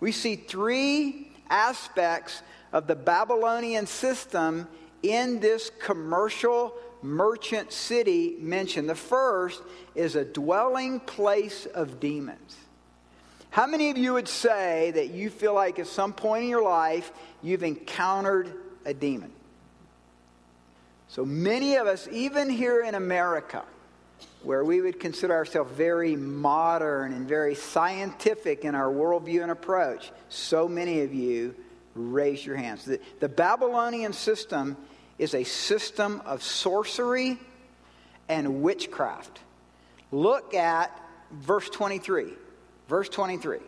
We 0.00 0.12
see 0.12 0.36
three 0.36 1.32
aspects 1.50 2.42
of 2.72 2.86
the 2.86 2.94
Babylonian 2.94 3.86
system 3.86 4.68
in 5.02 5.40
this 5.40 5.70
commercial 5.80 6.74
merchant 7.02 7.72
city 7.72 8.36
mentioned. 8.40 8.88
The 8.88 8.94
first 8.94 9.62
is 9.94 10.16
a 10.16 10.24
dwelling 10.24 11.00
place 11.00 11.66
of 11.66 12.00
demons. 12.00 12.56
How 13.50 13.66
many 13.66 13.90
of 13.90 13.96
you 13.96 14.12
would 14.14 14.28
say 14.28 14.90
that 14.92 15.10
you 15.10 15.30
feel 15.30 15.54
like 15.54 15.78
at 15.78 15.86
some 15.86 16.12
point 16.12 16.44
in 16.44 16.50
your 16.50 16.62
life 16.62 17.10
you've 17.42 17.62
encountered 17.62 18.52
a 18.84 18.92
demon? 18.92 19.32
So 21.08 21.24
many 21.24 21.76
of 21.76 21.86
us, 21.86 22.06
even 22.12 22.50
here 22.50 22.82
in 22.82 22.94
America, 22.94 23.64
where 24.42 24.64
we 24.64 24.80
would 24.80 25.00
consider 25.00 25.34
ourselves 25.34 25.70
very 25.72 26.16
modern 26.16 27.12
and 27.12 27.28
very 27.28 27.54
scientific 27.54 28.64
in 28.64 28.74
our 28.74 28.92
worldview 28.92 29.42
and 29.42 29.50
approach, 29.50 30.10
so 30.28 30.68
many 30.68 31.02
of 31.02 31.12
you 31.12 31.54
raise 31.94 32.44
your 32.44 32.56
hands. 32.56 32.84
The, 32.84 33.00
the 33.20 33.28
Babylonian 33.28 34.12
system 34.12 34.76
is 35.18 35.34
a 35.34 35.44
system 35.44 36.22
of 36.24 36.42
sorcery 36.42 37.38
and 38.28 38.62
witchcraft. 38.62 39.40
Look 40.12 40.54
at 40.54 40.96
verse 41.32 41.68
23. 41.68 42.32
Verse 42.88 43.08
23. 43.08 43.58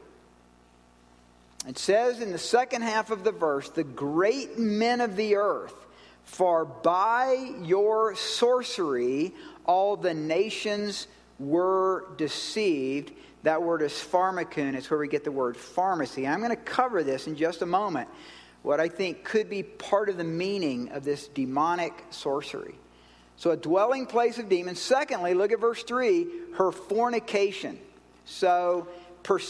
It 1.68 1.78
says 1.78 2.20
in 2.20 2.32
the 2.32 2.38
second 2.38 2.82
half 2.82 3.10
of 3.10 3.22
the 3.24 3.32
verse, 3.32 3.68
the 3.68 3.84
great 3.84 4.58
men 4.58 5.00
of 5.00 5.16
the 5.16 5.36
earth, 5.36 5.74
for 6.30 6.64
by 6.64 7.54
your 7.64 8.14
sorcery 8.14 9.34
all 9.66 9.96
the 9.96 10.14
nations 10.14 11.08
were 11.40 12.06
deceived. 12.16 13.10
That 13.42 13.62
word 13.62 13.82
is 13.82 13.92
pharmakon. 13.92 14.75
It's 14.75 14.88
where 14.90 15.00
we 15.00 15.08
get 15.08 15.25
the 15.25 15.32
word 15.32 15.56
pharmacy. 15.56 16.28
I'm 16.28 16.38
going 16.38 16.50
to 16.50 16.56
cover 16.56 17.02
this 17.02 17.26
in 17.26 17.34
just 17.34 17.62
a 17.62 17.66
moment 17.66 18.08
what 18.62 18.78
I 18.78 18.88
think 18.88 19.25
could 19.25 19.50
be 19.50 19.64
part 19.64 20.08
of 20.08 20.18
the 20.18 20.25
meaning 20.25 20.90
of 20.90 21.02
this 21.02 21.26
demonic 21.28 21.92
sorcery. 22.10 22.75
So, 23.37 23.50
a 23.50 23.56
dwelling 23.56 24.06
place 24.06 24.38
of 24.38 24.49
demons. 24.49 24.80
Secondly, 24.80 25.34
look 25.34 25.50
at 25.50 25.60
verse 25.60 25.82
3 25.82 26.26
her 26.54 26.70
fornication. 26.70 27.78
So, 28.25 28.87
per- 29.25 29.40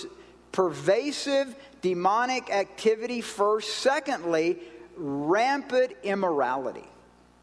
pervasive 0.52 1.54
demonic 1.82 2.50
activity 2.50 3.20
first. 3.20 3.75
Secondly, 3.75 4.58
rampant 5.00 5.92
immorality. 6.02 6.87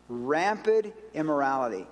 Rampant 0.08 0.94
immorality. 1.14 1.88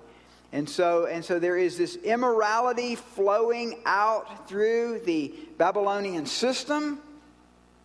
And 0.52 0.68
so, 0.70 1.06
and 1.06 1.24
so 1.24 1.38
there 1.38 1.58
is 1.58 1.76
this 1.76 1.96
immorality 1.96 2.94
flowing 2.94 3.80
out 3.84 4.48
through 4.48 5.00
the 5.04 5.34
Babylonian 5.58 6.24
system. 6.24 7.00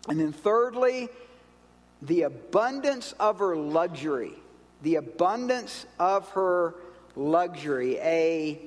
And 0.08 0.18
then, 0.18 0.32
thirdly, 0.32 1.08
the 2.00 2.22
abundance 2.22 3.12
of 3.20 3.40
her 3.40 3.56
luxury, 3.56 4.32
the 4.82 4.96
abundance 4.96 5.86
of 5.98 6.28
her 6.30 6.74
luxury, 7.14 7.98
a, 7.98 8.60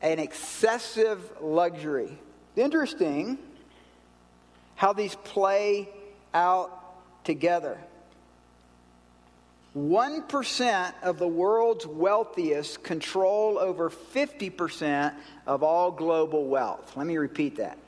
an 0.00 0.18
excessive 0.18 1.20
luxury. 1.40 2.16
Interesting 2.56 3.38
how 4.76 4.92
these 4.92 5.14
play 5.16 5.88
out 6.32 7.24
together. 7.24 7.78
1% 9.76 10.92
of 11.02 11.18
the 11.18 11.26
world's 11.26 11.86
wealthiest 11.86 12.82
control 12.82 13.58
over 13.58 13.88
50% 13.88 15.14
of 15.46 15.62
all 15.62 15.90
global 15.90 16.46
wealth. 16.46 16.94
Let 16.94 17.06
me 17.06 17.16
repeat 17.16 17.56
that. 17.56 17.78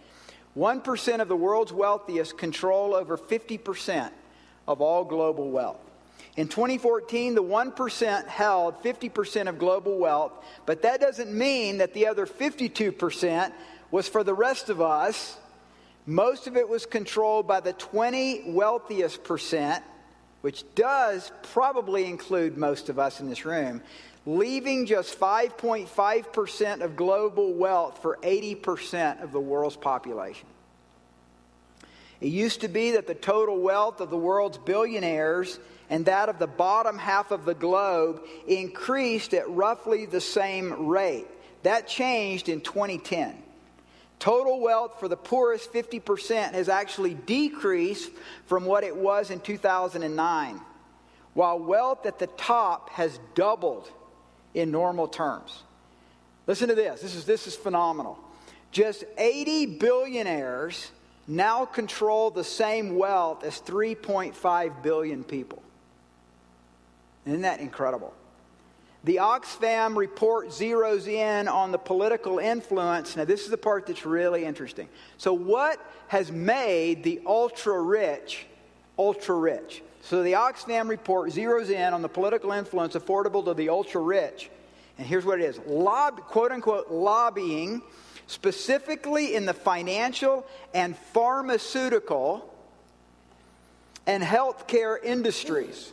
1% 0.56 1.20
of 1.20 1.28
the 1.28 1.36
world's 1.36 1.72
wealthiest 1.72 2.38
control 2.38 2.94
over 2.94 3.18
50% 3.18 4.10
of 4.66 4.80
all 4.80 5.04
global 5.04 5.50
wealth. 5.50 5.80
In 6.36 6.48
2014, 6.48 7.34
the 7.34 7.42
1% 7.42 8.26
held 8.26 8.82
50% 8.82 9.48
of 9.48 9.58
global 9.58 9.98
wealth, 9.98 10.32
but 10.66 10.82
that 10.82 11.00
doesn't 11.00 11.32
mean 11.32 11.78
that 11.78 11.92
the 11.92 12.06
other 12.06 12.26
52% 12.26 13.52
was 13.90 14.08
for 14.08 14.24
the 14.24 14.34
rest 14.34 14.70
of 14.70 14.80
us. 14.80 15.36
Most 16.06 16.46
of 16.46 16.56
it 16.56 16.68
was 16.68 16.86
controlled 16.86 17.46
by 17.46 17.60
the 17.60 17.72
20 17.74 18.50
wealthiest 18.52 19.22
percent, 19.22 19.84
which 20.44 20.62
does 20.74 21.32
probably 21.54 22.04
include 22.04 22.58
most 22.58 22.90
of 22.90 22.98
us 22.98 23.18
in 23.18 23.30
this 23.30 23.46
room, 23.46 23.80
leaving 24.26 24.84
just 24.84 25.18
5.5% 25.18 26.82
of 26.82 26.96
global 26.96 27.54
wealth 27.54 28.02
for 28.02 28.18
80% 28.22 29.22
of 29.22 29.32
the 29.32 29.40
world's 29.40 29.76
population. 29.76 30.46
It 32.20 32.28
used 32.28 32.60
to 32.60 32.68
be 32.68 32.90
that 32.90 33.06
the 33.06 33.14
total 33.14 33.58
wealth 33.58 34.02
of 34.02 34.10
the 34.10 34.18
world's 34.18 34.58
billionaires 34.58 35.58
and 35.88 36.04
that 36.04 36.28
of 36.28 36.38
the 36.38 36.46
bottom 36.46 36.98
half 36.98 37.30
of 37.30 37.46
the 37.46 37.54
globe 37.54 38.20
increased 38.46 39.32
at 39.32 39.48
roughly 39.48 40.04
the 40.04 40.20
same 40.20 40.88
rate. 40.88 41.26
That 41.62 41.88
changed 41.88 42.50
in 42.50 42.60
2010. 42.60 43.43
Total 44.18 44.58
wealth 44.58 44.98
for 45.00 45.08
the 45.08 45.16
poorest 45.16 45.72
50% 45.72 46.52
has 46.52 46.68
actually 46.68 47.14
decreased 47.14 48.10
from 48.46 48.64
what 48.64 48.84
it 48.84 48.96
was 48.96 49.30
in 49.30 49.40
2009, 49.40 50.60
while 51.34 51.58
wealth 51.58 52.06
at 52.06 52.18
the 52.18 52.26
top 52.26 52.90
has 52.90 53.18
doubled 53.34 53.90
in 54.54 54.70
normal 54.70 55.08
terms. 55.08 55.62
Listen 56.46 56.68
to 56.68 56.74
this. 56.74 57.00
This 57.00 57.14
is, 57.14 57.24
this 57.24 57.46
is 57.46 57.56
phenomenal. 57.56 58.18
Just 58.70 59.04
80 59.18 59.78
billionaires 59.78 60.90
now 61.26 61.64
control 61.64 62.30
the 62.30 62.44
same 62.44 62.96
wealth 62.96 63.44
as 63.44 63.60
3.5 63.60 64.82
billion 64.82 65.24
people. 65.24 65.62
Isn't 67.26 67.42
that 67.42 67.60
incredible? 67.60 68.12
The 69.04 69.16
Oxfam 69.16 69.96
report 69.96 70.48
zeroes 70.48 71.06
in 71.06 71.46
on 71.46 71.72
the 71.72 71.78
political 71.78 72.38
influence. 72.38 73.16
Now, 73.16 73.24
this 73.24 73.44
is 73.44 73.50
the 73.50 73.58
part 73.58 73.86
that's 73.86 74.06
really 74.06 74.44
interesting. 74.44 74.88
So, 75.18 75.34
what 75.34 75.78
has 76.08 76.32
made 76.32 77.04
the 77.04 77.20
ultra 77.26 77.80
rich 77.80 78.46
ultra 78.98 79.34
rich. 79.34 79.82
So 80.02 80.22
the 80.22 80.32
Oxfam 80.32 80.88
report 80.88 81.30
zeroes 81.30 81.70
in 81.70 81.94
on 81.94 82.02
the 82.02 82.08
political 82.08 82.52
influence 82.52 82.94
affordable 82.94 83.44
to 83.46 83.54
the 83.54 83.68
ultra 83.68 84.00
rich. 84.00 84.50
And 84.98 85.06
here's 85.06 85.24
what 85.24 85.40
it 85.40 85.44
is 85.44 85.58
Lob, 85.66 86.20
quote 86.22 86.52
unquote, 86.52 86.90
lobbying, 86.90 87.82
specifically 88.26 89.34
in 89.34 89.46
the 89.46 89.54
financial 89.54 90.46
and 90.72 90.96
pharmaceutical 90.96 92.50
and 94.06 94.22
healthcare 94.22 95.02
industries. 95.02 95.92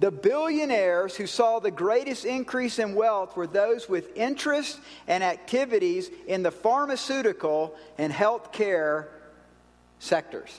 The 0.00 0.10
billionaires 0.10 1.14
who 1.14 1.26
saw 1.26 1.58
the 1.58 1.70
greatest 1.70 2.24
increase 2.24 2.78
in 2.78 2.94
wealth 2.94 3.36
were 3.36 3.46
those 3.46 3.86
with 3.86 4.16
interests 4.16 4.80
and 5.06 5.22
activities 5.22 6.10
in 6.26 6.42
the 6.42 6.50
pharmaceutical 6.50 7.76
and 7.98 8.10
healthcare 8.10 9.08
sectors. 9.98 10.58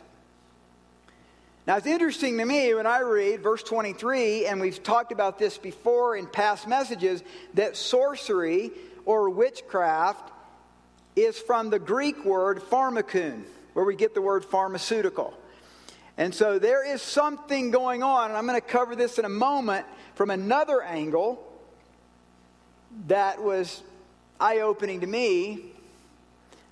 Now, 1.66 1.78
it's 1.78 1.88
interesting 1.88 2.38
to 2.38 2.46
me 2.46 2.72
when 2.76 2.86
I 2.86 3.00
read 3.00 3.42
verse 3.42 3.64
23, 3.64 4.46
and 4.46 4.62
we've 4.62 4.84
talked 4.84 5.12
about 5.12 5.40
this 5.40 5.58
before 5.58 6.16
in 6.16 6.28
past 6.28 6.68
messages, 6.68 7.24
that 7.56 7.76
sorcery 7.76 8.70
or 9.06 9.32
witchcraft 9.32 10.32
is 11.16 11.40
from 11.40 11.72
the 11.72 11.80
Greek 11.80 12.24
word 12.26 12.60
pharmakun, 12.60 13.42
where 13.74 13.86
we 13.86 13.96
get 13.96 14.14
the 14.14 14.22
word 14.22 14.46
pharmaceutical. 14.46 15.34
And 16.18 16.36
so 16.36 16.60
there 16.60 16.86
is 16.86 17.02
something 17.02 17.72
going 17.72 18.04
on, 18.04 18.30
and 18.30 18.38
I'm 18.38 18.46
going 18.46 18.60
to 18.60 18.68
cover 18.68 18.96
this 18.96 19.18
in 19.18 19.26
a 19.26 19.30
moment 19.30 19.86
from 20.16 20.30
another 20.30 20.82
angle 20.82 21.42
that 23.08 23.42
was 23.42 23.82
eye 24.40 24.60
opening 24.60 25.02
to 25.02 25.08
me 25.08 25.72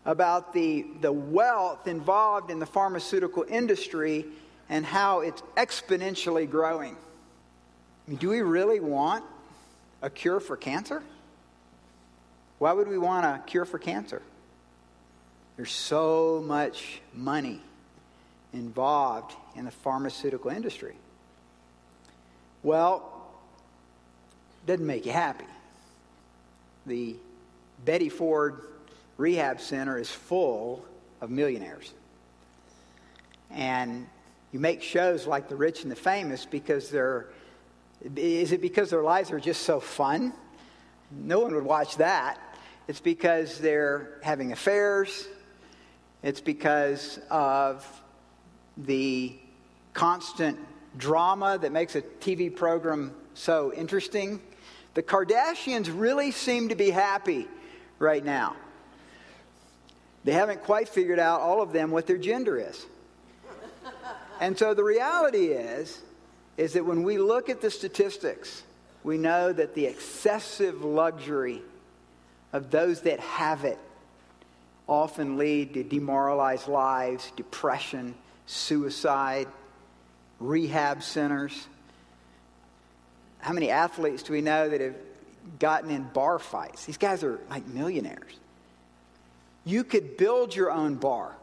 about 0.05 0.53
the, 0.53 0.85
the 1.01 1.11
wealth 1.11 1.87
involved 1.87 2.51
in 2.51 2.59
the 2.59 2.65
pharmaceutical 2.65 3.45
industry 3.47 4.25
and 4.69 4.85
how 4.85 5.21
it's 5.21 5.41
exponentially 5.55 6.49
growing. 6.49 6.95
I 6.95 8.09
mean, 8.11 8.17
do 8.17 8.29
we 8.29 8.41
really 8.41 8.79
want 8.79 9.23
a 10.01 10.09
cure 10.09 10.39
for 10.39 10.57
cancer? 10.57 11.01
Why 12.57 12.73
would 12.73 12.87
we 12.87 12.97
want 12.97 13.25
a 13.25 13.41
cure 13.45 13.65
for 13.65 13.79
cancer? 13.79 14.21
There's 15.55 15.71
so 15.71 16.43
much 16.45 17.01
money 17.13 17.61
involved 18.53 19.35
in 19.55 19.65
the 19.65 19.71
pharmaceutical 19.71 20.49
industry. 20.51 20.95
Well, 22.63 23.19
doesn't 24.65 24.85
make 24.85 25.05
you 25.05 25.11
happy. 25.11 25.45
The 26.85 27.15
Betty 27.85 28.09
Ford 28.09 28.61
Rehab 29.17 29.59
Center 29.59 29.97
is 29.97 30.09
full 30.09 30.85
of 31.21 31.29
millionaires. 31.29 31.93
And 33.51 34.07
you 34.51 34.59
make 34.59 34.81
shows 34.81 35.27
like 35.27 35.49
The 35.49 35.55
Rich 35.55 35.83
and 35.83 35.91
the 35.91 35.95
Famous 35.95 36.45
because 36.45 36.89
they're. 36.89 37.27
Is 38.15 38.53
it 38.53 38.61
because 38.61 38.89
their 38.89 39.03
lives 39.03 39.31
are 39.31 39.39
just 39.39 39.63
so 39.63 39.79
fun? 39.79 40.33
No 41.11 41.39
one 41.39 41.53
would 41.53 41.65
watch 41.65 41.97
that. 41.97 42.39
It's 42.87 43.01
because 43.01 43.59
they're 43.59 44.19
having 44.23 44.51
affairs. 44.51 45.27
It's 46.23 46.41
because 46.41 47.19
of 47.29 47.85
the 48.85 49.33
constant 49.93 50.57
drama 50.97 51.57
that 51.57 51.71
makes 51.71 51.95
a 51.95 52.01
TV 52.01 52.53
program 52.53 53.13
so 53.33 53.73
interesting. 53.73 54.41
The 54.93 55.03
Kardashians 55.03 55.91
really 55.93 56.31
seem 56.31 56.69
to 56.69 56.75
be 56.75 56.89
happy 56.89 57.47
right 57.99 58.23
now. 58.23 58.55
They 60.23 60.33
haven't 60.33 60.63
quite 60.63 60.89
figured 60.89 61.19
out, 61.19 61.41
all 61.41 61.61
of 61.61 61.71
them, 61.71 61.91
what 61.91 62.07
their 62.07 62.17
gender 62.17 62.57
is. 62.57 62.85
And 64.41 64.57
so 64.57 64.73
the 64.73 64.83
reality 64.83 65.47
is, 65.47 66.01
is 66.57 66.73
that 66.73 66.85
when 66.85 67.03
we 67.03 67.17
look 67.17 67.49
at 67.49 67.61
the 67.61 67.71
statistics, 67.71 68.63
we 69.03 69.17
know 69.17 69.53
that 69.53 69.75
the 69.75 69.85
excessive 69.85 70.83
luxury 70.83 71.61
of 72.51 72.71
those 72.71 73.01
that 73.01 73.19
have 73.19 73.63
it 73.63 73.79
often 74.87 75.37
lead 75.37 75.73
to 75.75 75.83
demoralized 75.83 76.67
lives, 76.67 77.31
depression, 77.35 78.15
suicide, 78.49 79.47
rehab 80.39 81.03
centers. 81.03 81.67
How 83.39 83.53
many 83.53 83.69
athletes 83.69 84.23
do 84.23 84.33
we 84.33 84.41
know 84.41 84.67
that 84.67 84.81
have 84.81 84.95
gotten 85.59 85.91
in 85.91 86.03
bar 86.03 86.39
fights? 86.39 86.85
These 86.85 86.97
guys 86.97 87.23
are 87.23 87.39
like 87.49 87.67
millionaires. 87.67 88.33
You 89.65 89.83
could 89.83 90.17
build 90.17 90.55
your 90.55 90.71
own 90.71 90.95
bar. 90.95 91.35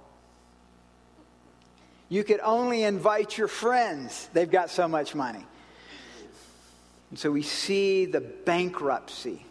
You 2.09 2.24
could 2.24 2.40
only 2.40 2.83
invite 2.83 3.38
your 3.38 3.48
friends. 3.48 4.28
They've 4.33 4.50
got 4.50 4.70
so 4.70 4.88
much 4.88 5.14
money. 5.14 5.46
And 7.11 7.18
so 7.18 7.31
we 7.31 7.42
see 7.42 8.07
the 8.07 8.20
bankruptcy. 8.20 9.45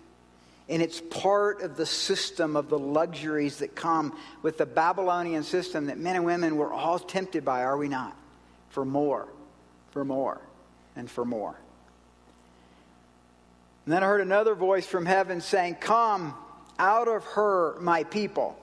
And 0.67 0.81
it's 0.81 0.99
part 0.99 1.61
of 1.61 1.77
the 1.77 1.85
system 1.85 2.55
of 2.55 2.69
the 2.69 2.79
luxuries 2.79 3.57
that 3.57 3.75
come 3.75 4.17
with 4.41 4.57
the 4.57 4.65
Babylonian 4.65 5.43
system 5.43 5.87
that 5.87 5.99
men 5.99 6.15
and 6.15 6.25
women 6.25 6.57
were 6.57 6.73
all 6.73 6.97
tempted 6.97 7.45
by, 7.45 7.63
are 7.63 7.77
we 7.77 7.87
not? 7.87 8.15
For 8.69 8.83
more, 8.83 9.27
for 9.91 10.03
more, 10.03 10.41
and 10.95 11.09
for 11.09 11.23
more. 11.23 11.55
And 13.85 13.93
then 13.93 14.03
I 14.03 14.07
heard 14.07 14.21
another 14.21 14.55
voice 14.55 14.87
from 14.87 15.05
heaven 15.05 15.39
saying, 15.39 15.75
Come 15.75 16.33
out 16.79 17.07
of 17.07 17.23
her, 17.25 17.79
my 17.79 18.03
people. 18.03 18.57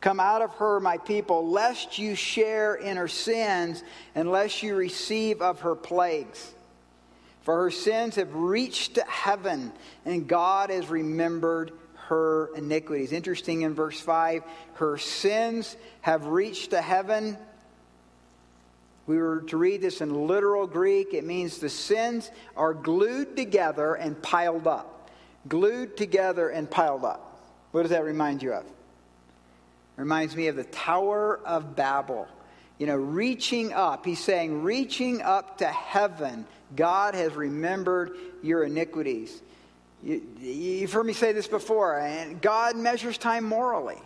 Come 0.00 0.20
out 0.20 0.40
of 0.40 0.52
her, 0.54 0.80
my 0.80 0.96
people, 0.96 1.50
lest 1.50 1.98
you 1.98 2.14
share 2.14 2.74
in 2.74 2.96
her 2.96 3.08
sins, 3.08 3.82
unless 4.14 4.62
you 4.62 4.76
receive 4.76 5.42
of 5.42 5.60
her 5.60 5.74
plagues. 5.74 6.54
For 7.42 7.62
her 7.64 7.70
sins 7.70 8.16
have 8.16 8.34
reached 8.34 8.98
heaven, 8.98 9.72
and 10.04 10.26
God 10.26 10.70
has 10.70 10.88
remembered 10.88 11.72
her 12.10 12.50
iniquities. 12.56 13.12
Interesting 13.12 13.62
in 13.62 13.74
verse 13.74 14.00
5 14.00 14.42
her 14.74 14.98
sins 14.98 15.76
have 16.00 16.26
reached 16.26 16.70
to 16.70 16.80
heaven. 16.80 17.38
We 19.06 19.18
were 19.18 19.42
to 19.48 19.56
read 19.56 19.80
this 19.80 20.00
in 20.00 20.26
literal 20.26 20.66
Greek. 20.66 21.14
It 21.14 21.24
means 21.24 21.58
the 21.58 21.68
sins 21.68 22.30
are 22.56 22.74
glued 22.74 23.36
together 23.36 23.94
and 23.94 24.20
piled 24.20 24.66
up. 24.66 25.10
Glued 25.48 25.96
together 25.96 26.48
and 26.48 26.70
piled 26.70 27.04
up. 27.04 27.40
What 27.72 27.82
does 27.82 27.90
that 27.90 28.04
remind 28.04 28.42
you 28.42 28.52
of? 28.54 28.64
Reminds 29.96 30.34
me 30.34 30.48
of 30.48 30.56
the 30.56 30.64
Tower 30.64 31.40
of 31.44 31.76
Babel. 31.76 32.26
You 32.80 32.86
know, 32.86 32.96
reaching 32.96 33.74
up. 33.74 34.06
He's 34.06 34.24
saying, 34.24 34.62
reaching 34.62 35.20
up 35.20 35.58
to 35.58 35.66
heaven, 35.66 36.46
God 36.74 37.14
has 37.14 37.34
remembered 37.34 38.16
your 38.42 38.64
iniquities. 38.64 39.42
You, 40.02 40.22
you've 40.40 40.90
heard 40.90 41.04
me 41.04 41.12
say 41.12 41.32
this 41.32 41.46
before, 41.46 42.00
and 42.00 42.40
God 42.40 42.76
measures 42.76 43.18
time 43.18 43.44
morally. 43.44 43.98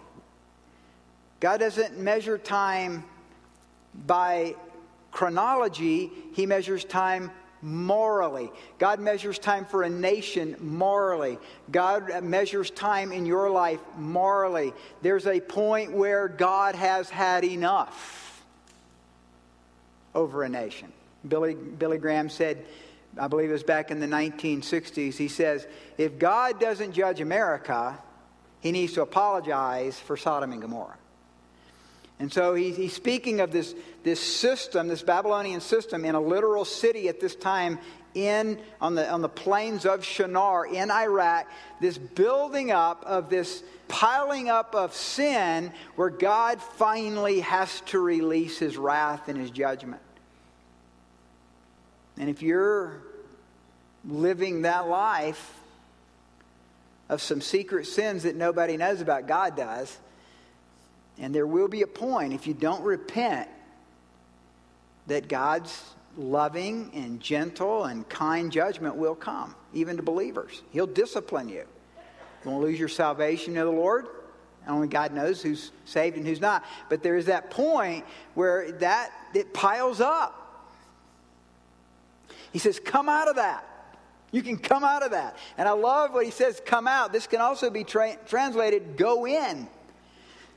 God 1.39 1.61
doesn't 1.61 1.99
measure 2.01 2.37
time 2.37 3.05
by 3.95 4.57
chronology, 5.13 6.11
He 6.33 6.45
measures 6.45 6.85
time 6.85 7.31
morally. 7.63 8.51
God 8.81 8.99
measures 8.99 9.39
time 9.39 9.67
for 9.67 9.85
a 9.85 9.89
nation 9.89 10.57
morally. 10.59 11.39
God 11.71 12.25
measures 12.25 12.73
time 12.73 13.13
in 13.13 13.25
your 13.25 13.51
life 13.51 13.79
morally. 13.97 14.73
There's 15.01 15.29
a 15.29 15.39
point 15.39 15.93
where 15.93 16.27
God 16.27 16.75
has 16.75 17.09
had 17.09 17.45
enough 17.45 18.24
over 20.15 20.43
a 20.43 20.49
nation. 20.49 20.93
Billy, 21.27 21.55
Billy 21.55 21.99
Graham 21.99 22.29
said, 22.29 22.65
I 23.19 23.29
believe 23.29 23.51
it 23.51 23.53
was 23.53 23.63
back 23.63 23.91
in 23.91 24.01
the 24.01 24.07
1960s, 24.07 25.17
he 25.17 25.29
says, 25.29 25.67
if 25.99 26.19
God 26.19 26.61
doesn't 26.61 26.93
judge 26.93 27.21
America, 27.21 27.99
he 28.61 28.73
needs 28.73 28.95
to 28.95 29.03
apologize 29.03 29.99
for 29.99 30.17
Sodom 30.17 30.53
and 30.53 30.61
Gomorrah. 30.61 30.99
And 32.19 32.33
so 32.33 32.55
he's, 32.55 32.77
he's 32.77 32.93
speaking 32.93 33.41
of 33.41 33.51
this, 33.51 33.75
this 34.03 34.21
system, 34.21 34.89
this 34.89 35.03
Babylonian 35.03 35.61
system, 35.61 36.05
in 36.05 36.15
a 36.15 36.21
literal 36.21 36.65
city 36.65 37.09
at 37.09 37.21
this 37.21 37.35
time 37.35 37.79
in 38.15 38.61
on 38.81 38.95
the 38.95 39.11
on 39.11 39.23
the 39.23 39.29
plains 39.29 39.85
of 39.85 40.05
Shinar 40.05 40.67
in 40.67 40.91
Iraq, 40.91 41.49
this 41.81 41.99
building 41.99 42.71
up 42.71 43.03
of 43.05 43.29
this 43.29 43.65
piling 43.89 44.49
up 44.49 44.75
of 44.75 44.95
sin 44.95 45.73
where 45.97 46.11
God 46.11 46.63
finally 46.63 47.41
has 47.41 47.81
to 47.87 47.99
release 47.99 48.59
his 48.59 48.77
wrath 48.77 49.29
and 49.29 49.37
his 49.37 49.51
judgment. 49.51 50.01
And 52.19 52.31
if 52.31 52.43
you're 52.43 53.03
living 54.07 54.63
that 54.63 54.89
life 54.89 55.55
of 57.09 57.21
some 57.21 57.41
secret 57.41 57.87
sins 57.87 58.23
that 58.23 58.37
nobody 58.37 58.77
knows 58.77 59.01
about, 59.01 59.27
God 59.27 59.57
does, 59.57 59.97
and 61.19 61.35
there 61.35 61.47
will 61.47 61.69
be 61.69 61.83
a 61.83 61.87
point, 61.87 62.33
if 62.33 62.47
you 62.47 62.55
don't 62.55 62.83
repent, 62.83 63.49
that 65.07 65.29
God's 65.29 65.83
loving 66.17 66.91
and 66.95 67.21
gentle 67.21 67.85
and 67.85 68.09
kind 68.09 68.51
judgment 68.51 68.97
will 68.97 69.15
come, 69.15 69.55
even 69.73 69.97
to 69.97 70.03
believers. 70.03 70.63
He'll 70.71 70.87
discipline 70.87 71.49
you. 71.49 71.65
You 72.45 72.51
won't 72.51 72.63
lose 72.63 72.79
your 72.79 72.89
salvation 72.89 73.55
to 73.55 73.61
the 73.65 73.71
Lord, 73.71 74.07
Only 74.67 74.89
God 74.89 75.13
knows 75.13 75.43
who's 75.43 75.71
saved 75.85 76.17
and 76.17 76.27
who's 76.27 76.41
not. 76.41 76.65
But 76.89 77.03
there 77.03 77.17
is 77.17 77.27
that 77.27 77.51
point 77.51 78.05
where 78.35 78.73
that 78.73 79.11
it 79.35 79.53
piles 79.53 80.01
up. 80.01 80.41
He 82.55 82.59
says, 82.59 82.81
Come 82.81 83.11
out 83.11 83.29
of 83.29 83.37
that. 83.37 83.67
You 84.35 84.43
can 84.43 84.57
come 84.57 84.83
out 84.83 85.05
of 85.05 85.13
that. 85.13 85.37
And 85.57 85.69
I 85.69 85.73
love 85.73 86.13
what 86.13 86.25
he 86.25 86.33
says, 86.33 86.61
come 86.67 86.89
out. 86.89 87.13
This 87.13 87.29
can 87.29 87.41
also 87.41 87.71
be 87.71 87.85
tra- 87.85 88.17
translated, 88.27 88.97
go 88.97 89.29
in. 89.29 89.69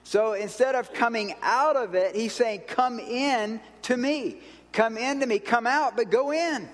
So 0.04 0.34
instead 0.34 0.74
of 0.74 0.92
coming 0.94 1.36
out 1.44 1.76
of 1.76 1.94
it, 1.94 2.16
he's 2.16 2.34
saying, 2.34 2.62
come 2.62 3.00
in 3.00 3.60
to 3.84 3.96
me. 3.96 4.40
Come 4.72 4.98
into 4.98 5.28
me. 5.28 5.38
Come 5.38 5.68
out, 5.68 5.96
but 5.96 6.10
go 6.10 6.32
in. 6.32 6.68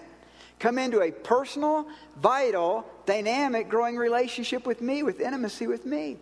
Come 0.59 0.77
into 0.77 1.01
a 1.01 1.11
personal, 1.11 1.87
vital, 2.21 2.85
dynamic, 3.05 3.67
growing 3.67 3.97
relationship 3.97 4.65
with 4.65 4.81
me, 4.81 5.03
with 5.03 5.19
intimacy 5.19 5.67
with 5.67 5.85
me. 5.85 6.15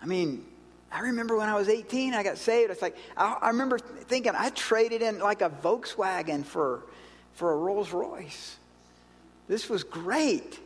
I 0.00 0.06
mean, 0.06 0.46
I 0.90 1.00
remember 1.00 1.36
when 1.36 1.50
I 1.50 1.56
was 1.56 1.68
18, 1.68 2.14
I 2.14 2.22
got 2.22 2.38
saved. 2.38 2.70
It's 2.70 2.80
like, 2.80 2.96
I, 3.18 3.36
I 3.42 3.48
remember 3.48 3.78
thinking 3.78 4.32
I 4.34 4.48
traded 4.48 5.02
in 5.02 5.18
like 5.18 5.42
a 5.42 5.50
Volkswagen 5.50 6.42
for, 6.42 6.84
for 7.34 7.52
a 7.52 7.56
Rolls 7.56 7.92
Royce. 7.92 8.56
This 9.48 9.68
was 9.68 9.84
great. 9.84 10.58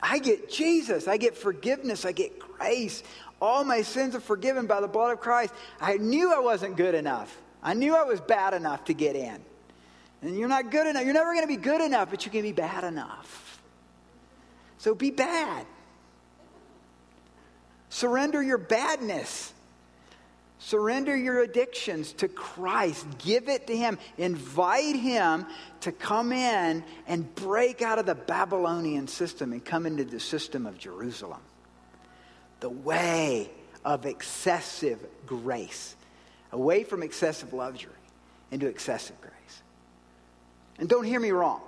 I 0.00 0.18
get 0.18 0.50
Jesus. 0.50 1.08
I 1.08 1.16
get 1.16 1.36
forgiveness. 1.36 2.04
I 2.04 2.12
get 2.12 2.38
grace. 2.38 3.02
All 3.40 3.64
my 3.64 3.82
sins 3.82 4.14
are 4.14 4.20
forgiven 4.20 4.66
by 4.66 4.80
the 4.80 4.88
blood 4.88 5.12
of 5.12 5.20
Christ. 5.20 5.52
I 5.80 5.96
knew 5.98 6.32
I 6.32 6.38
wasn't 6.38 6.76
good 6.76 6.94
enough. 6.94 7.36
I 7.62 7.74
knew 7.74 7.94
I 7.94 8.04
was 8.04 8.20
bad 8.20 8.54
enough 8.54 8.84
to 8.86 8.94
get 8.94 9.16
in. 9.16 9.38
And 10.22 10.38
you're 10.38 10.48
not 10.48 10.70
good 10.70 10.86
enough. 10.86 11.04
You're 11.04 11.14
never 11.14 11.34
going 11.34 11.44
to 11.44 11.48
be 11.48 11.56
good 11.56 11.80
enough, 11.80 12.10
but 12.10 12.24
you 12.24 12.30
can 12.30 12.42
be 12.42 12.52
bad 12.52 12.84
enough. 12.84 13.60
So 14.78 14.94
be 14.94 15.10
bad. 15.10 15.66
Surrender 17.88 18.42
your 18.42 18.58
badness. 18.58 19.52
Surrender 20.58 21.14
your 21.14 21.42
addictions 21.42 22.12
to 22.14 22.28
Christ. 22.28 23.06
Give 23.18 23.48
it 23.48 23.66
to 23.66 23.76
Him. 23.76 23.98
Invite 24.16 24.96
Him 24.96 25.46
to 25.80 25.92
come 25.92 26.32
in 26.32 26.82
and 27.06 27.34
break 27.34 27.82
out 27.82 27.98
of 27.98 28.06
the 28.06 28.14
Babylonian 28.14 29.06
system 29.06 29.52
and 29.52 29.64
come 29.64 29.86
into 29.86 30.04
the 30.04 30.20
system 30.20 30.66
of 30.66 30.78
Jerusalem. 30.78 31.40
The 32.60 32.70
way 32.70 33.50
of 33.84 34.06
excessive 34.06 34.98
grace, 35.26 35.94
away 36.52 36.84
from 36.84 37.02
excessive 37.02 37.52
luxury 37.52 37.92
into 38.50 38.66
excessive 38.66 39.20
grace. 39.20 39.62
And 40.78 40.88
don't 40.88 41.04
hear 41.04 41.20
me 41.20 41.30
wrong. 41.30 41.60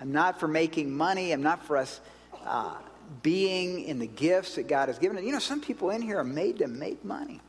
I'm 0.00 0.12
not 0.12 0.40
for 0.40 0.48
making 0.48 0.94
money, 0.94 1.32
I'm 1.32 1.42
not 1.42 1.64
for 1.64 1.76
us. 1.76 2.00
Uh, 2.44 2.74
being 3.22 3.84
in 3.84 3.98
the 3.98 4.06
gifts 4.06 4.54
that 4.54 4.68
God 4.68 4.88
has 4.88 4.98
given. 4.98 5.22
You 5.24 5.32
know, 5.32 5.40
some 5.40 5.60
people 5.60 5.90
in 5.90 6.00
here 6.00 6.18
are 6.18 6.24
made 6.24 6.58
to 6.58 6.68
make 6.68 7.04
money. 7.04 7.40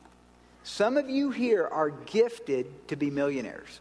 Some 0.64 0.96
of 0.96 1.10
you 1.10 1.30
here 1.30 1.66
are 1.66 1.90
gifted 1.90 2.88
to 2.88 2.96
be 2.96 3.10
millionaires. 3.10 3.80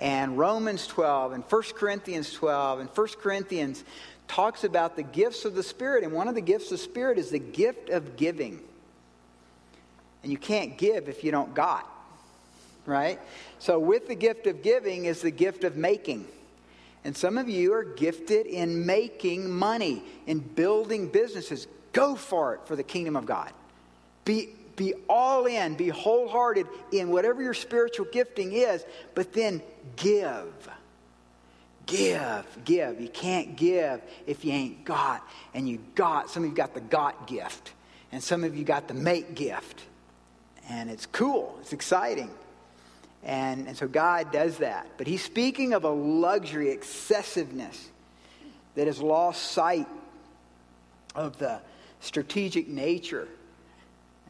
And 0.00 0.36
Romans 0.36 0.86
12 0.88 1.32
and 1.32 1.44
1 1.44 1.62
Corinthians 1.76 2.32
12 2.32 2.80
and 2.80 2.88
1 2.88 3.08
Corinthians 3.20 3.84
talks 4.26 4.64
about 4.64 4.96
the 4.96 5.02
gifts 5.02 5.44
of 5.44 5.54
the 5.54 5.62
Spirit. 5.62 6.02
And 6.02 6.12
one 6.12 6.26
of 6.26 6.34
the 6.34 6.40
gifts 6.40 6.64
of 6.66 6.70
the 6.70 6.78
Spirit 6.78 7.18
is 7.18 7.30
the 7.30 7.38
gift 7.38 7.88
of 7.88 8.16
giving. 8.16 8.60
And 10.22 10.32
you 10.32 10.38
can't 10.38 10.76
give 10.76 11.08
if 11.08 11.22
you 11.22 11.30
don't 11.30 11.54
got, 11.54 11.88
right? 12.84 13.20
So, 13.58 13.78
with 13.78 14.08
the 14.08 14.14
gift 14.14 14.46
of 14.46 14.62
giving 14.62 15.04
is 15.04 15.22
the 15.22 15.30
gift 15.30 15.64
of 15.64 15.76
making. 15.76 16.26
And 17.04 17.16
some 17.16 17.38
of 17.38 17.48
you 17.48 17.72
are 17.74 17.84
gifted 17.84 18.46
in 18.46 18.86
making 18.86 19.50
money, 19.50 20.02
in 20.26 20.38
building 20.38 21.08
businesses. 21.08 21.66
Go 21.92 22.14
for 22.14 22.54
it 22.54 22.60
for 22.64 22.76
the 22.76 22.84
kingdom 22.84 23.16
of 23.16 23.26
God. 23.26 23.52
Be, 24.24 24.50
be 24.76 24.94
all 25.08 25.46
in, 25.46 25.74
be 25.74 25.88
wholehearted 25.88 26.66
in 26.92 27.10
whatever 27.10 27.42
your 27.42 27.54
spiritual 27.54 28.06
gifting 28.10 28.52
is, 28.52 28.84
but 29.14 29.32
then 29.32 29.62
give. 29.96 30.70
Give, 31.86 32.46
give. 32.64 33.00
You 33.00 33.08
can't 33.08 33.56
give 33.56 34.00
if 34.26 34.44
you 34.44 34.52
ain't 34.52 34.84
got. 34.84 35.26
And 35.54 35.68
you 35.68 35.78
got, 35.94 36.30
some 36.30 36.44
of 36.44 36.50
you 36.50 36.56
got 36.56 36.74
the 36.74 36.80
got 36.80 37.26
gift, 37.26 37.72
and 38.12 38.22
some 38.22 38.44
of 38.44 38.56
you 38.56 38.64
got 38.64 38.88
the 38.88 38.94
make 38.94 39.34
gift. 39.34 39.82
And 40.68 40.90
it's 40.90 41.06
cool, 41.06 41.58
it's 41.60 41.72
exciting. 41.72 42.30
And, 43.24 43.68
and 43.68 43.76
so 43.76 43.86
God 43.86 44.32
does 44.32 44.58
that. 44.58 44.88
But 44.96 45.06
he's 45.06 45.22
speaking 45.22 45.74
of 45.74 45.84
a 45.84 45.90
luxury, 45.90 46.70
excessiveness 46.70 47.88
that 48.74 48.86
has 48.86 49.00
lost 49.00 49.52
sight 49.52 49.86
of 51.14 51.38
the 51.38 51.60
strategic 52.00 52.68
nature 52.68 53.28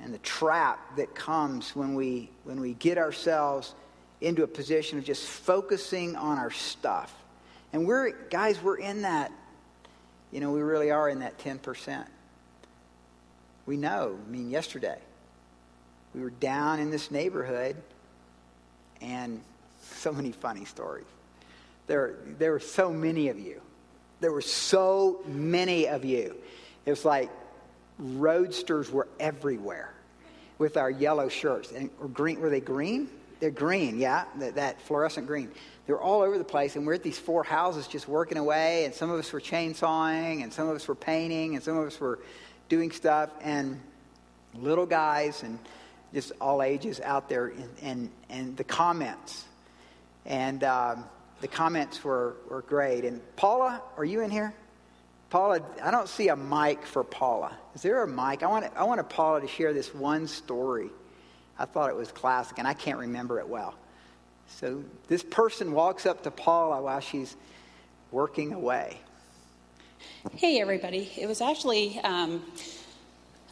and 0.02 0.12
the 0.12 0.18
trap 0.18 0.96
that 0.96 1.14
comes 1.14 1.74
when 1.76 1.94
we, 1.94 2.28
when 2.44 2.60
we 2.60 2.74
get 2.74 2.98
ourselves 2.98 3.74
into 4.20 4.42
a 4.42 4.46
position 4.46 4.98
of 4.98 5.04
just 5.04 5.24
focusing 5.24 6.16
on 6.16 6.38
our 6.38 6.50
stuff. 6.50 7.14
And 7.72 7.86
we're, 7.86 8.10
guys, 8.28 8.60
we're 8.62 8.78
in 8.78 9.02
that, 9.02 9.32
you 10.30 10.40
know, 10.40 10.50
we 10.50 10.60
really 10.60 10.90
are 10.90 11.08
in 11.08 11.20
that 11.20 11.38
10%. 11.38 12.04
We 13.64 13.76
know. 13.76 14.18
I 14.20 14.30
mean, 14.30 14.50
yesterday, 14.50 14.98
we 16.14 16.20
were 16.20 16.30
down 16.30 16.80
in 16.80 16.90
this 16.90 17.10
neighborhood, 17.10 17.76
and 19.00 19.40
so 19.82 20.12
many 20.12 20.32
funny 20.32 20.64
stories. 20.64 21.06
There, 21.86 22.16
there 22.38 22.52
were 22.52 22.60
so 22.60 22.92
many 22.92 23.28
of 23.28 23.38
you. 23.38 23.60
There 24.20 24.32
were 24.32 24.40
so 24.40 25.20
many 25.26 25.88
of 25.88 26.04
you. 26.04 26.36
It 26.86 26.90
was 26.90 27.04
like 27.04 27.30
roadsters 27.98 28.90
were 28.90 29.08
everywhere 29.20 29.92
with 30.58 30.76
our 30.76 30.90
yellow 30.90 31.28
shirts. 31.28 31.72
And 31.72 31.90
green, 32.12 32.40
were 32.40 32.50
they 32.50 32.60
green? 32.60 33.08
They're 33.40 33.50
green, 33.50 33.98
yeah, 33.98 34.24
that, 34.38 34.54
that 34.54 34.80
fluorescent 34.82 35.26
green. 35.26 35.50
They 35.86 35.92
were 35.92 36.00
all 36.00 36.22
over 36.22 36.38
the 36.38 36.44
place, 36.44 36.76
and 36.76 36.86
we're 36.86 36.94
at 36.94 37.02
these 37.02 37.18
four 37.18 37.42
houses 37.42 37.88
just 37.88 38.06
working 38.06 38.38
away, 38.38 38.84
and 38.84 38.94
some 38.94 39.10
of 39.10 39.18
us 39.18 39.32
were 39.32 39.40
chainsawing, 39.40 40.44
and 40.44 40.52
some 40.52 40.68
of 40.68 40.76
us 40.76 40.86
were 40.86 40.94
painting, 40.94 41.56
and 41.56 41.64
some 41.64 41.76
of 41.76 41.86
us 41.86 41.98
were 41.98 42.20
doing 42.68 42.92
stuff, 42.92 43.30
and 43.42 43.80
little 44.54 44.86
guys 44.86 45.42
and 45.42 45.58
just 46.14 46.32
all 46.40 46.62
ages 46.62 47.00
out 47.00 47.28
there, 47.28 47.48
and, 47.48 47.70
and, 47.82 48.10
and 48.28 48.56
the 48.56 48.64
comments. 48.64 49.44
And 50.26 50.62
um, 50.62 51.04
the 51.40 51.48
comments 51.48 52.04
were, 52.04 52.36
were 52.48 52.62
great. 52.62 53.04
And 53.04 53.20
Paula, 53.34 53.82
are 53.96 54.04
you 54.04 54.20
in 54.20 54.30
here? 54.30 54.54
Paula, 55.32 55.62
I 55.82 55.90
don't 55.90 56.10
see 56.10 56.28
a 56.28 56.36
mic 56.36 56.84
for 56.84 57.02
Paula. 57.02 57.56
Is 57.74 57.80
there 57.80 58.02
a 58.02 58.06
mic? 58.06 58.42
I 58.42 58.48
want, 58.48 58.66
I 58.76 58.84
want 58.84 59.08
Paula 59.08 59.40
to 59.40 59.48
share 59.48 59.72
this 59.72 59.94
one 59.94 60.26
story. 60.26 60.90
I 61.58 61.64
thought 61.64 61.88
it 61.88 61.96
was 61.96 62.12
classic, 62.12 62.58
and 62.58 62.68
I 62.68 62.74
can't 62.74 62.98
remember 62.98 63.40
it 63.40 63.48
well. 63.48 63.74
So 64.46 64.84
this 65.08 65.22
person 65.22 65.72
walks 65.72 66.04
up 66.04 66.22
to 66.24 66.30
Paula 66.30 66.82
while 66.82 67.00
she's 67.00 67.34
working 68.10 68.52
away. 68.52 68.98
Hey, 70.34 70.60
everybody. 70.60 71.10
It 71.16 71.26
was 71.26 71.40
actually 71.40 71.98
um, 72.00 72.44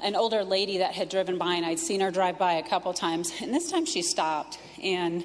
an 0.03 0.17
older 0.17 0.45
lady 0.45 0.77
that 0.79 0.93
had 0.93 1.09
driven 1.09 1.39
by, 1.39 1.55
and 1.55 1.65
I'd 1.65 1.79
seen 1.79 2.03
her 2.03 2.11
drive 2.11 2.39
by 2.39 2.53
a 2.53 2.63
couple 2.63 2.93
times. 2.93 3.33
And 3.41 3.55
this 3.55 3.71
time 3.71 3.87
she 3.87 4.03
stopped. 4.03 4.59
And 4.83 5.25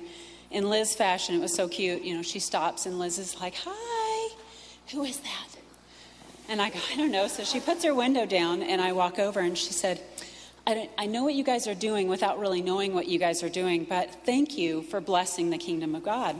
in 0.51 0.69
Liz 0.69 0.95
fashion, 0.95 1.35
it 1.35 1.41
was 1.41 1.53
so 1.53 1.67
cute. 1.67 2.03
You 2.03 2.15
know, 2.15 2.21
she 2.21 2.39
stops, 2.39 2.85
and 2.85 2.97
Liz 2.97 3.19
is 3.19 3.41
like, 3.41 3.55
Hi, 3.65 4.35
who 4.93 5.03
is 5.03 5.19
that? 5.19 5.54
And 6.47 6.61
I 6.61 6.69
go, 6.69 6.79
I 6.91 6.95
don't 6.95 7.11
know. 7.11 7.27
So 7.27 7.43
she 7.43 7.59
puts 7.59 7.83
her 7.83 7.93
window 7.93 8.25
down, 8.25 8.61
and 8.61 8.81
I 8.81 8.91
walk 8.91 9.19
over, 9.19 9.39
and 9.39 9.57
she 9.57 9.73
said, 9.73 9.99
I, 10.67 10.89
I, 10.97 11.05
know 11.05 11.23
what 11.23 11.35
you 11.35 11.43
guys 11.43 11.67
are 11.67 11.75
doing 11.75 12.07
without 12.07 12.39
really 12.39 12.61
knowing 12.61 12.93
what 12.93 13.07
you 13.07 13.19
guys 13.19 13.43
are 13.43 13.49
doing, 13.49 13.85
but 13.87 14.25
thank 14.25 14.57
you 14.57 14.81
for 14.83 14.99
blessing 14.99 15.51
the 15.51 15.59
kingdom 15.59 15.93
of 15.93 16.03
God. 16.03 16.35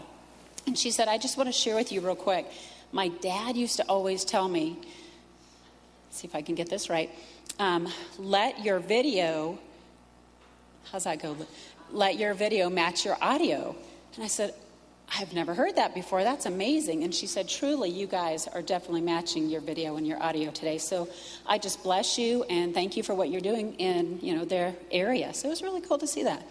And 0.66 0.78
she 0.78 0.90
said, 0.90 1.08
I 1.08 1.20
just 1.20 1.38
want 1.38 1.48
to 1.48 1.54
share 1.54 1.76
with 1.76 1.92
you 1.92 2.02
real 2.02 2.16
quick. 2.16 2.48
My 2.92 3.10
dad 3.10 3.56
used 3.56 3.78
to 3.78 3.84
always 3.84 4.26
tell 4.26 4.48
me, 4.48 4.78
see 6.10 6.28
if 6.28 6.34
I 6.34 6.42
can 6.42 6.56
get 6.56 6.70
this 6.70 6.90
right, 6.90 7.12
um, 7.60 7.88
let 8.18 8.64
your 8.64 8.80
video, 8.80 9.60
how's 10.92 11.04
that 11.04 11.22
go? 11.22 11.38
Let 11.92 12.18
your 12.18 12.34
video 12.34 12.70
match 12.70 13.06
your 13.06 13.18
audio. 13.22 13.76
And 14.16 14.24
I 14.24 14.28
said, 14.28 14.56
I've 15.14 15.34
never 15.34 15.54
heard 15.54 15.76
that 15.76 15.94
before. 15.94 16.24
That's 16.24 16.46
amazing. 16.46 17.04
And 17.04 17.14
she 17.14 17.28
said, 17.28 17.48
Truly, 17.48 17.90
you 17.90 18.08
guys 18.08 18.48
are 18.48 18.62
definitely 18.62 19.02
matching 19.02 19.50
your 19.50 19.62
video 19.62 19.98
and 19.98 20.06
your 20.06 20.22
audio 20.22 20.52
today. 20.52 20.78
So 20.78 21.08
I 21.46 21.58
just 21.58 21.84
bless 21.84 22.18
you 22.18 22.44
and 22.44 22.74
thank 22.74 22.98
you 22.98 23.04
for 23.04 23.14
what 23.14 23.30
you're 23.30 23.42
doing 23.42 23.76
in 23.76 24.20
you 24.22 24.36
know 24.36 24.46
their 24.46 24.76
area. 24.92 25.34
So 25.34 25.48
it 25.48 25.52
was 25.52 25.62
really 25.62 25.82
cool 25.82 25.98
to 26.00 26.08
see 26.08 26.24
that. 26.24 26.46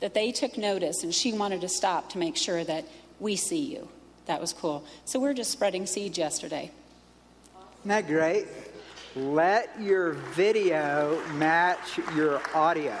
That 0.00 0.14
they 0.14 0.32
took 0.32 0.58
notice 0.58 1.02
and 1.02 1.14
she 1.14 1.32
wanted 1.32 1.60
to 1.60 1.68
stop 1.68 2.10
to 2.10 2.18
make 2.18 2.36
sure 2.36 2.64
that 2.64 2.84
we 3.18 3.36
see 3.36 3.60
you. 3.60 3.88
That 4.26 4.40
was 4.40 4.52
cool. 4.52 4.84
So 5.04 5.20
we're 5.20 5.34
just 5.34 5.50
spreading 5.50 5.86
seeds 5.86 6.18
yesterday. 6.18 6.70
Isn't 7.80 7.88
that 7.88 8.06
great? 8.06 8.46
Let 9.16 9.80
your 9.80 10.12
video 10.12 11.20
match 11.34 11.98
your 12.14 12.40
audio. 12.54 12.96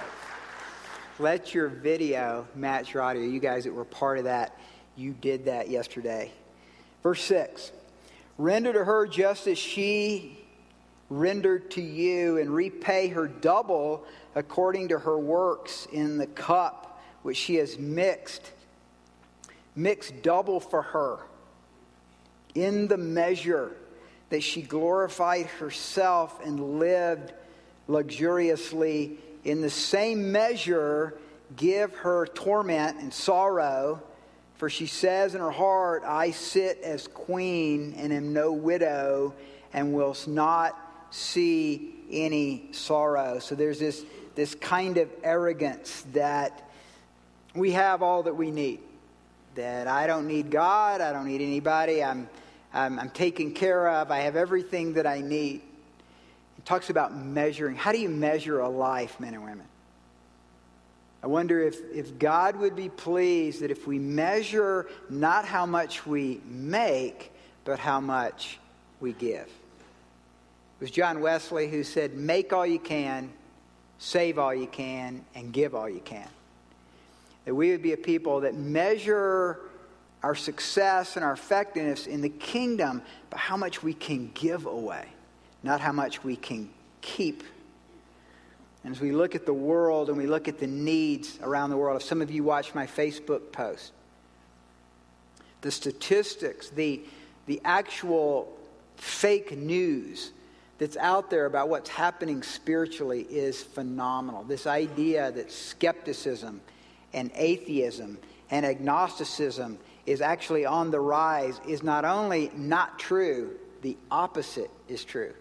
Let 1.18 1.54
your 1.54 1.68
video 1.68 2.46
match 2.54 2.94
your 2.94 3.02
audio. 3.02 3.22
You 3.22 3.40
guys 3.40 3.64
that 3.64 3.72
were 3.72 3.84
part 3.84 4.18
of 4.18 4.24
that 4.24 4.58
you 5.00 5.12
did 5.12 5.46
that 5.46 5.70
yesterday. 5.70 6.30
Verse 7.02 7.22
6 7.24 7.72
Render 8.38 8.72
to 8.72 8.84
her 8.84 9.06
just 9.06 9.46
as 9.46 9.58
she 9.58 10.38
rendered 11.08 11.72
to 11.72 11.82
you, 11.82 12.38
and 12.38 12.50
repay 12.50 13.08
her 13.08 13.26
double 13.26 14.04
according 14.34 14.88
to 14.88 14.98
her 14.98 15.18
works 15.18 15.88
in 15.92 16.18
the 16.18 16.26
cup 16.26 17.02
which 17.22 17.36
she 17.36 17.56
has 17.56 17.78
mixed. 17.78 18.52
Mix 19.74 20.10
double 20.22 20.60
for 20.60 20.82
her 20.82 21.18
in 22.54 22.88
the 22.88 22.96
measure 22.96 23.76
that 24.30 24.42
she 24.42 24.62
glorified 24.62 25.46
herself 25.46 26.44
and 26.44 26.78
lived 26.78 27.32
luxuriously. 27.88 29.18
In 29.44 29.60
the 29.60 29.70
same 29.70 30.30
measure, 30.32 31.18
give 31.56 31.94
her 31.96 32.26
torment 32.26 32.98
and 33.00 33.12
sorrow. 33.12 34.02
For 34.60 34.68
she 34.68 34.84
says 34.84 35.34
in 35.34 35.40
her 35.40 35.50
heart, 35.50 36.02
I 36.04 36.32
sit 36.32 36.82
as 36.82 37.08
queen 37.08 37.94
and 37.96 38.12
am 38.12 38.34
no 38.34 38.52
widow, 38.52 39.32
and 39.72 39.94
will 39.94 40.14
not 40.26 40.78
see 41.08 41.94
any 42.10 42.68
sorrow. 42.72 43.38
So 43.38 43.54
there's 43.54 43.78
this, 43.78 44.04
this 44.34 44.54
kind 44.54 44.98
of 44.98 45.08
arrogance 45.24 46.04
that 46.12 46.68
we 47.54 47.72
have 47.72 48.02
all 48.02 48.24
that 48.24 48.36
we 48.36 48.50
need. 48.50 48.80
That 49.54 49.86
I 49.86 50.06
don't 50.06 50.26
need 50.26 50.50
God, 50.50 51.00
I 51.00 51.14
don't 51.14 51.26
need 51.26 51.40
anybody, 51.40 52.04
I'm, 52.04 52.28
I'm, 52.74 52.98
I'm 52.98 53.10
taken 53.10 53.54
care 53.54 53.88
of, 53.88 54.10
I 54.10 54.18
have 54.18 54.36
everything 54.36 54.92
that 54.92 55.06
I 55.06 55.22
need. 55.22 55.62
It 56.58 56.66
talks 56.66 56.90
about 56.90 57.16
measuring. 57.16 57.76
How 57.76 57.92
do 57.92 57.98
you 57.98 58.10
measure 58.10 58.60
a 58.60 58.68
life, 58.68 59.18
men 59.20 59.32
and 59.32 59.42
women? 59.42 59.64
I 61.22 61.26
wonder 61.26 61.62
if, 61.62 61.78
if 61.92 62.18
God 62.18 62.56
would 62.56 62.74
be 62.74 62.88
pleased 62.88 63.60
that 63.60 63.70
if 63.70 63.86
we 63.86 63.98
measure 63.98 64.86
not 65.10 65.44
how 65.44 65.66
much 65.66 66.06
we 66.06 66.40
make, 66.46 67.32
but 67.64 67.78
how 67.78 68.00
much 68.00 68.58
we 69.00 69.12
give. 69.12 69.46
It 69.46 70.84
was 70.84 70.90
John 70.90 71.20
Wesley 71.20 71.68
who 71.68 71.84
said, 71.84 72.14
Make 72.14 72.54
all 72.54 72.66
you 72.66 72.78
can, 72.78 73.30
save 73.98 74.38
all 74.38 74.54
you 74.54 74.66
can, 74.66 75.24
and 75.34 75.52
give 75.52 75.74
all 75.74 75.90
you 75.90 76.00
can. 76.00 76.28
That 77.44 77.54
we 77.54 77.70
would 77.70 77.82
be 77.82 77.92
a 77.92 77.98
people 77.98 78.40
that 78.40 78.54
measure 78.54 79.60
our 80.22 80.34
success 80.34 81.16
and 81.16 81.24
our 81.24 81.32
effectiveness 81.32 82.06
in 82.06 82.22
the 82.22 82.28
kingdom 82.28 83.02
by 83.28 83.38
how 83.38 83.56
much 83.56 83.82
we 83.82 83.92
can 83.92 84.30
give 84.32 84.64
away, 84.64 85.06
not 85.62 85.80
how 85.80 85.92
much 85.92 86.24
we 86.24 86.36
can 86.36 86.70
keep 87.02 87.42
and 88.84 88.94
as 88.94 89.00
we 89.00 89.12
look 89.12 89.34
at 89.34 89.44
the 89.44 89.54
world 89.54 90.08
and 90.08 90.16
we 90.16 90.26
look 90.26 90.48
at 90.48 90.58
the 90.58 90.66
needs 90.66 91.38
around 91.42 91.70
the 91.70 91.76
world, 91.76 92.00
if 92.00 92.06
some 92.06 92.22
of 92.22 92.30
you 92.30 92.42
watch 92.42 92.74
my 92.74 92.86
Facebook 92.86 93.52
post, 93.52 93.92
the 95.60 95.70
statistics, 95.70 96.70
the, 96.70 97.02
the 97.46 97.60
actual 97.64 98.56
fake 98.96 99.56
news 99.56 100.32
that's 100.78 100.96
out 100.96 101.28
there 101.28 101.44
about 101.44 101.68
what's 101.68 101.90
happening 101.90 102.42
spiritually 102.42 103.26
is 103.28 103.62
phenomenal. 103.62 104.44
This 104.44 104.66
idea 104.66 105.30
that 105.32 105.52
skepticism 105.52 106.62
and 107.12 107.30
atheism 107.34 108.16
and 108.50 108.64
agnosticism 108.64 109.78
is 110.06 110.22
actually 110.22 110.64
on 110.64 110.90
the 110.90 111.00
rise 111.00 111.60
is 111.68 111.82
not 111.82 112.06
only 112.06 112.50
not 112.56 112.98
true, 112.98 113.56
the 113.82 113.96
opposite 114.10 114.70
is 114.88 115.04
true. 115.04 115.34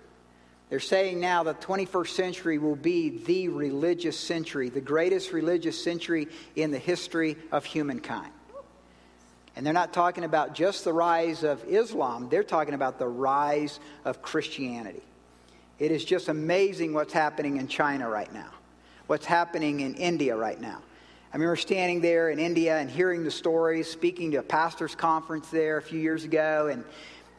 They're 0.70 0.80
saying 0.80 1.20
now 1.20 1.44
the 1.44 1.56
21st 1.56 2.10
century 2.10 2.58
will 2.60 2.76
be 2.76 3.10
the 3.10 3.50
religious 3.50 4.18
century, 4.18 4.70
the 4.70 4.82
greatest 4.82 5.34
religious 5.34 5.84
century 5.84 6.28
in 6.56 6.70
the 6.72 6.78
history 6.78 7.38
of 7.52 7.66
humankind. 7.66 8.32
And 9.56 9.66
they're 9.66 9.74
not 9.74 9.94
talking 9.94 10.24
about 10.24 10.54
just 10.54 10.84
the 10.84 10.94
rise 10.94 11.44
of 11.44 11.64
Islam, 11.68 12.30
they're 12.30 12.44
talking 12.44 12.76
about 12.76 13.00
the 13.00 13.08
rise 13.08 13.80
of 14.06 14.22
Christianity. 14.22 15.02
It 15.80 15.92
is 15.92 16.06
just 16.06 16.28
amazing 16.28 16.94
what's 16.94 17.14
happening 17.14 17.58
in 17.58 17.68
China 17.68 18.08
right 18.08 18.32
now, 18.32 18.52
what's 19.08 19.26
happening 19.26 19.80
in 19.80 19.96
India 19.96 20.36
right 20.36 20.60
now. 20.60 20.82
I 21.32 21.36
remember 21.36 21.56
standing 21.56 22.02
there 22.02 22.30
in 22.30 22.40
India 22.40 22.78
and 22.78 22.90
hearing 22.90 23.24
the 23.24 23.32
stories, 23.32 23.90
speaking 23.90 24.32
to 24.32 24.38
a 24.38 24.44
pastor's 24.44 24.96
conference 24.96 25.50
there 25.50 25.78
a 25.78 25.82
few 25.82 26.00
years 26.00 26.24
ago, 26.24 26.70
and 26.72 26.84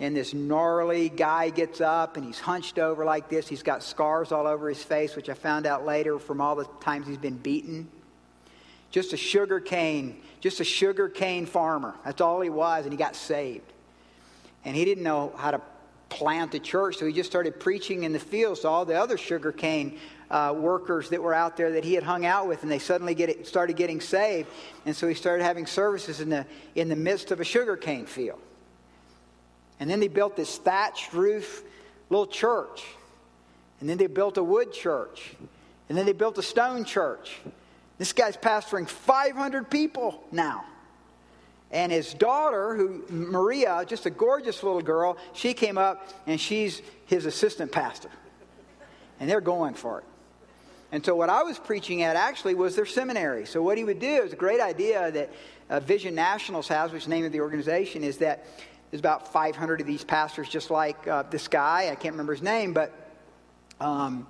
and 0.00 0.16
this 0.16 0.32
gnarly 0.32 1.10
guy 1.10 1.50
gets 1.50 1.82
up 1.82 2.16
and 2.16 2.24
he's 2.24 2.40
hunched 2.40 2.78
over 2.78 3.04
like 3.04 3.28
this. 3.28 3.46
He's 3.46 3.62
got 3.62 3.82
scars 3.82 4.32
all 4.32 4.46
over 4.46 4.68
his 4.68 4.82
face, 4.82 5.14
which 5.14 5.28
I 5.28 5.34
found 5.34 5.66
out 5.66 5.84
later 5.84 6.18
from 6.18 6.40
all 6.40 6.56
the 6.56 6.64
times 6.80 7.06
he's 7.06 7.18
been 7.18 7.36
beaten. 7.36 7.86
Just 8.90 9.12
a 9.12 9.18
sugar 9.18 9.60
cane, 9.60 10.20
just 10.40 10.58
a 10.58 10.64
sugar 10.64 11.08
cane 11.10 11.44
farmer. 11.44 11.94
That's 12.02 12.22
all 12.22 12.40
he 12.40 12.48
was, 12.48 12.86
and 12.86 12.92
he 12.92 12.96
got 12.96 13.14
saved. 13.14 13.72
And 14.64 14.74
he 14.74 14.86
didn't 14.86 15.04
know 15.04 15.32
how 15.36 15.50
to 15.50 15.60
plant 16.08 16.54
a 16.54 16.58
church, 16.58 16.96
so 16.96 17.06
he 17.06 17.12
just 17.12 17.30
started 17.30 17.60
preaching 17.60 18.02
in 18.02 18.12
the 18.12 18.18
fields 18.18 18.60
to 18.60 18.68
all 18.68 18.86
the 18.86 18.98
other 18.98 19.18
sugar 19.18 19.52
cane 19.52 19.98
uh, 20.30 20.54
workers 20.56 21.10
that 21.10 21.22
were 21.22 21.34
out 21.34 21.56
there 21.56 21.72
that 21.72 21.84
he 21.84 21.92
had 21.92 22.02
hung 22.02 22.24
out 22.24 22.48
with, 22.48 22.62
and 22.62 22.72
they 22.72 22.78
suddenly 22.78 23.14
get 23.14 23.28
it, 23.28 23.46
started 23.46 23.76
getting 23.76 24.00
saved. 24.00 24.48
And 24.86 24.96
so 24.96 25.06
he 25.06 25.14
started 25.14 25.44
having 25.44 25.66
services 25.66 26.20
in 26.20 26.30
the, 26.30 26.46
in 26.74 26.88
the 26.88 26.96
midst 26.96 27.30
of 27.30 27.40
a 27.40 27.44
sugar 27.44 27.76
cane 27.76 28.06
field. 28.06 28.40
And 29.80 29.90
then 29.90 29.98
they 29.98 30.08
built 30.08 30.36
this 30.36 30.58
thatched 30.58 31.12
roof 31.12 31.64
little 32.10 32.26
church. 32.26 32.84
And 33.80 33.88
then 33.88 33.96
they 33.96 34.06
built 34.06 34.36
a 34.36 34.44
wood 34.44 34.72
church. 34.72 35.34
And 35.88 35.96
then 35.96 36.06
they 36.06 36.12
built 36.12 36.36
a 36.38 36.42
stone 36.42 36.84
church. 36.84 37.40
This 37.98 38.12
guy's 38.12 38.36
pastoring 38.36 38.88
500 38.88 39.70
people 39.70 40.22
now. 40.30 40.64
And 41.72 41.92
his 41.92 42.14
daughter, 42.14 42.74
who 42.74 43.04
Maria, 43.08 43.84
just 43.86 44.06
a 44.06 44.10
gorgeous 44.10 44.62
little 44.62 44.82
girl, 44.82 45.16
she 45.32 45.54
came 45.54 45.78
up 45.78 46.08
and 46.26 46.40
she's 46.40 46.82
his 47.06 47.26
assistant 47.26 47.72
pastor. 47.72 48.10
And 49.18 49.28
they're 49.28 49.40
going 49.40 49.74
for 49.74 49.98
it. 49.98 50.04
And 50.92 51.04
so, 51.04 51.14
what 51.14 51.30
I 51.30 51.44
was 51.44 51.56
preaching 51.58 52.02
at 52.02 52.16
actually 52.16 52.54
was 52.54 52.74
their 52.74 52.86
seminary. 52.86 53.46
So, 53.46 53.62
what 53.62 53.78
he 53.78 53.84
would 53.84 54.00
do 54.00 54.22
is 54.22 54.32
a 54.32 54.36
great 54.36 54.60
idea 54.60 55.12
that 55.12 55.30
uh, 55.68 55.78
Vision 55.80 56.16
Nationals 56.16 56.66
has, 56.66 56.90
which 56.90 57.02
is 57.02 57.06
the 57.06 57.14
name 57.14 57.24
of 57.24 57.30
the 57.30 57.40
organization, 57.40 58.02
is 58.02 58.18
that 58.18 58.44
there's 58.90 59.00
about 59.00 59.32
500 59.32 59.80
of 59.80 59.86
these 59.86 60.02
pastors, 60.02 60.48
just 60.48 60.70
like 60.70 61.06
uh, 61.06 61.22
this 61.30 61.46
guy. 61.46 61.90
I 61.90 61.94
can't 61.94 62.14
remember 62.14 62.34
his 62.34 62.42
name, 62.42 62.72
but 62.72 62.92
um, 63.80 64.26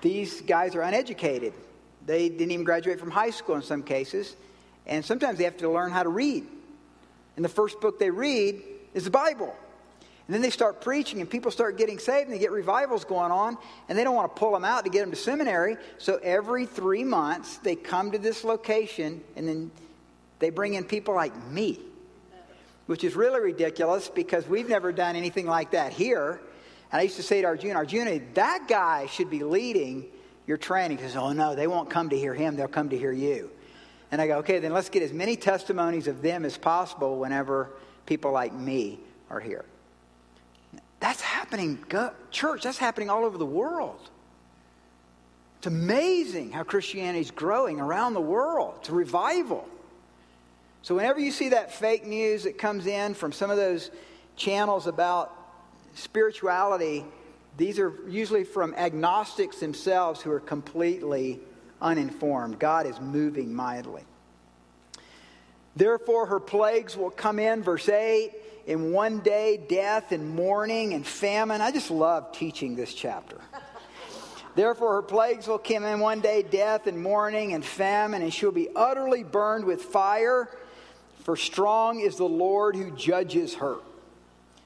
these 0.00 0.40
guys 0.42 0.76
are 0.76 0.82
uneducated. 0.82 1.54
They 2.06 2.28
didn't 2.28 2.52
even 2.52 2.64
graduate 2.64 3.00
from 3.00 3.10
high 3.10 3.30
school 3.30 3.56
in 3.56 3.62
some 3.62 3.82
cases. 3.82 4.36
And 4.86 5.04
sometimes 5.04 5.38
they 5.38 5.44
have 5.44 5.56
to 5.58 5.68
learn 5.68 5.90
how 5.90 6.04
to 6.04 6.08
read. 6.08 6.46
And 7.34 7.44
the 7.44 7.48
first 7.48 7.80
book 7.80 7.98
they 7.98 8.10
read 8.10 8.62
is 8.94 9.04
the 9.04 9.10
Bible. 9.10 9.54
And 10.26 10.34
then 10.34 10.40
they 10.40 10.50
start 10.50 10.80
preaching, 10.80 11.20
and 11.20 11.28
people 11.28 11.50
start 11.50 11.78
getting 11.78 11.98
saved, 11.98 12.26
and 12.28 12.34
they 12.34 12.38
get 12.38 12.52
revivals 12.52 13.04
going 13.04 13.32
on, 13.32 13.58
and 13.88 13.98
they 13.98 14.04
don't 14.04 14.14
want 14.14 14.34
to 14.34 14.38
pull 14.38 14.52
them 14.52 14.64
out 14.64 14.84
to 14.84 14.90
get 14.90 15.00
them 15.00 15.10
to 15.10 15.16
seminary. 15.16 15.76
So 15.96 16.20
every 16.22 16.64
three 16.64 17.02
months, 17.02 17.56
they 17.58 17.74
come 17.74 18.12
to 18.12 18.18
this 18.18 18.44
location, 18.44 19.22
and 19.36 19.48
then 19.48 19.70
they 20.38 20.50
bring 20.50 20.74
in 20.74 20.84
people 20.84 21.14
like 21.14 21.34
me 21.50 21.80
which 22.88 23.04
is 23.04 23.14
really 23.14 23.38
ridiculous 23.38 24.08
because 24.08 24.48
we've 24.48 24.68
never 24.68 24.92
done 24.92 25.14
anything 25.14 25.44
like 25.44 25.72
that 25.72 25.92
here. 25.92 26.40
And 26.90 26.98
I 26.98 27.02
used 27.02 27.16
to 27.16 27.22
say 27.22 27.42
to 27.42 27.46
Arjuna, 27.46 27.74
Arjuna, 27.74 28.18
that 28.32 28.64
guy 28.66 29.04
should 29.04 29.28
be 29.28 29.44
leading 29.44 30.06
your 30.46 30.56
training. 30.56 30.96
He 30.96 31.04
says, 31.04 31.14
oh 31.14 31.34
no, 31.34 31.54
they 31.54 31.66
won't 31.66 31.90
come 31.90 32.08
to 32.08 32.18
hear 32.18 32.32
him, 32.32 32.56
they'll 32.56 32.66
come 32.66 32.88
to 32.88 32.96
hear 32.96 33.12
you. 33.12 33.50
And 34.10 34.22
I 34.22 34.26
go, 34.26 34.38
okay, 34.38 34.58
then 34.58 34.72
let's 34.72 34.88
get 34.88 35.02
as 35.02 35.12
many 35.12 35.36
testimonies 35.36 36.08
of 36.08 36.22
them 36.22 36.46
as 36.46 36.56
possible 36.56 37.18
whenever 37.18 37.68
people 38.06 38.32
like 38.32 38.54
me 38.54 38.98
are 39.28 39.38
here. 39.38 39.66
That's 40.98 41.20
happening, 41.20 41.84
church, 42.30 42.62
that's 42.62 42.78
happening 42.78 43.10
all 43.10 43.26
over 43.26 43.36
the 43.36 43.44
world. 43.44 44.00
It's 45.58 45.66
amazing 45.66 46.52
how 46.52 46.62
Christianity 46.62 47.20
is 47.20 47.30
growing 47.30 47.82
around 47.82 48.14
the 48.14 48.20
world. 48.22 48.76
It's 48.78 48.88
a 48.88 48.94
revival. 48.94 49.68
So, 50.88 50.94
whenever 50.94 51.20
you 51.20 51.32
see 51.32 51.50
that 51.50 51.70
fake 51.70 52.06
news 52.06 52.44
that 52.44 52.56
comes 52.56 52.86
in 52.86 53.12
from 53.12 53.30
some 53.30 53.50
of 53.50 53.58
those 53.58 53.90
channels 54.36 54.86
about 54.86 55.36
spirituality, 55.92 57.04
these 57.58 57.78
are 57.78 57.92
usually 58.08 58.44
from 58.44 58.72
agnostics 58.72 59.60
themselves 59.60 60.22
who 60.22 60.30
are 60.30 60.40
completely 60.40 61.40
uninformed. 61.82 62.58
God 62.58 62.86
is 62.86 62.98
moving 63.02 63.54
mightily. 63.54 64.02
Therefore, 65.76 66.24
her 66.24 66.40
plagues 66.40 66.96
will 66.96 67.10
come 67.10 67.38
in, 67.38 67.62
verse 67.62 67.90
8, 67.90 68.32
in 68.66 68.90
one 68.90 69.18
day 69.18 69.62
death 69.68 70.10
and 70.10 70.34
mourning 70.34 70.94
and 70.94 71.06
famine. 71.06 71.60
I 71.60 71.70
just 71.70 71.90
love 71.90 72.32
teaching 72.32 72.76
this 72.76 72.94
chapter. 72.94 73.36
Therefore, 74.54 74.94
her 74.94 75.02
plagues 75.02 75.46
will 75.46 75.58
come 75.58 75.84
in 75.84 76.00
one 76.00 76.22
day 76.22 76.42
death 76.42 76.86
and 76.86 77.02
mourning 77.02 77.52
and 77.52 77.62
famine, 77.62 78.22
and 78.22 78.32
she'll 78.32 78.52
be 78.52 78.70
utterly 78.74 79.22
burned 79.22 79.66
with 79.66 79.82
fire 79.82 80.48
for 81.28 81.36
strong 81.36 82.00
is 82.00 82.16
the 82.16 82.24
Lord 82.24 82.74
who 82.74 82.90
judges 82.90 83.56
her. 83.56 83.76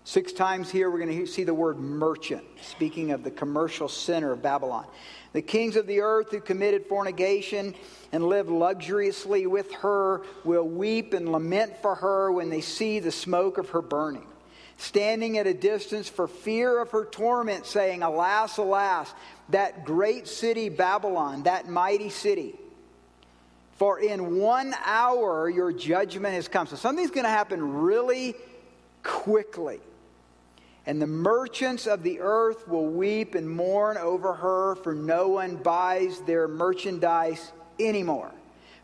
Six 0.04 0.32
times 0.32 0.70
here, 0.70 0.88
we're 0.92 1.04
going 1.04 1.18
to 1.18 1.26
see 1.26 1.42
the 1.42 1.52
word 1.52 1.80
merchant, 1.80 2.44
speaking 2.62 3.10
of 3.10 3.24
the 3.24 3.32
commercial 3.32 3.88
center 3.88 4.30
of 4.30 4.42
Babylon. 4.42 4.86
The 5.32 5.42
kings 5.42 5.74
of 5.74 5.88
the 5.88 6.02
earth 6.02 6.30
who 6.30 6.40
committed 6.40 6.86
fornication 6.86 7.74
and 8.12 8.24
lived 8.24 8.48
luxuriously 8.48 9.44
with 9.48 9.72
her 9.72 10.22
will 10.44 10.62
weep 10.62 11.14
and 11.14 11.32
lament 11.32 11.82
for 11.82 11.96
her 11.96 12.30
when 12.30 12.48
they 12.48 12.60
see 12.60 13.00
the 13.00 13.10
smoke 13.10 13.58
of 13.58 13.70
her 13.70 13.82
burning. 13.82 14.28
standing 14.76 15.38
at 15.38 15.48
a 15.48 15.54
distance 15.54 16.08
for 16.08 16.28
fear 16.28 16.80
of 16.80 16.90
her 16.90 17.04
torment, 17.04 17.66
saying, 17.66 18.02
Alas, 18.02 18.58
alas, 18.58 19.12
that 19.48 19.84
great 19.84 20.28
city 20.28 20.68
Babylon, 20.68 21.42
that 21.42 21.68
mighty 21.68 22.08
city. 22.08 22.54
For 23.82 23.98
in 23.98 24.38
one 24.38 24.76
hour 24.84 25.50
your 25.50 25.72
judgment 25.72 26.34
has 26.34 26.46
come. 26.46 26.68
So 26.68 26.76
something's 26.76 27.10
going 27.10 27.24
to 27.24 27.30
happen 27.30 27.82
really 27.82 28.36
quickly. 29.02 29.80
And 30.86 31.02
the 31.02 31.08
merchants 31.08 31.88
of 31.88 32.04
the 32.04 32.20
earth 32.20 32.68
will 32.68 32.86
weep 32.86 33.34
and 33.34 33.50
mourn 33.50 33.96
over 33.96 34.34
her, 34.34 34.76
for 34.76 34.94
no 34.94 35.30
one 35.30 35.56
buys 35.56 36.20
their 36.20 36.46
merchandise 36.46 37.50
anymore. 37.80 38.30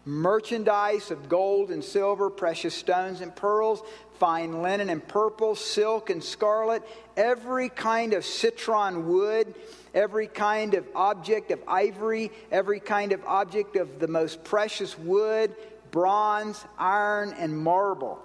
Merchandise 0.08 1.10
of 1.10 1.28
gold 1.28 1.70
and 1.70 1.84
silver, 1.84 2.30
precious 2.30 2.74
stones 2.74 3.20
and 3.20 3.36
pearls, 3.36 3.82
fine 4.18 4.62
linen 4.62 4.88
and 4.88 5.06
purple, 5.06 5.54
silk 5.54 6.08
and 6.08 6.24
scarlet, 6.24 6.82
every 7.14 7.68
kind 7.68 8.14
of 8.14 8.24
citron 8.24 9.06
wood, 9.06 9.54
every 9.92 10.26
kind 10.26 10.72
of 10.72 10.86
object 10.94 11.50
of 11.50 11.60
ivory, 11.68 12.32
every 12.50 12.80
kind 12.80 13.12
of 13.12 13.22
object 13.26 13.76
of 13.76 13.98
the 13.98 14.08
most 14.08 14.42
precious 14.44 14.98
wood, 14.98 15.54
bronze, 15.90 16.64
iron, 16.78 17.34
and 17.38 17.58
marble. 17.58 18.18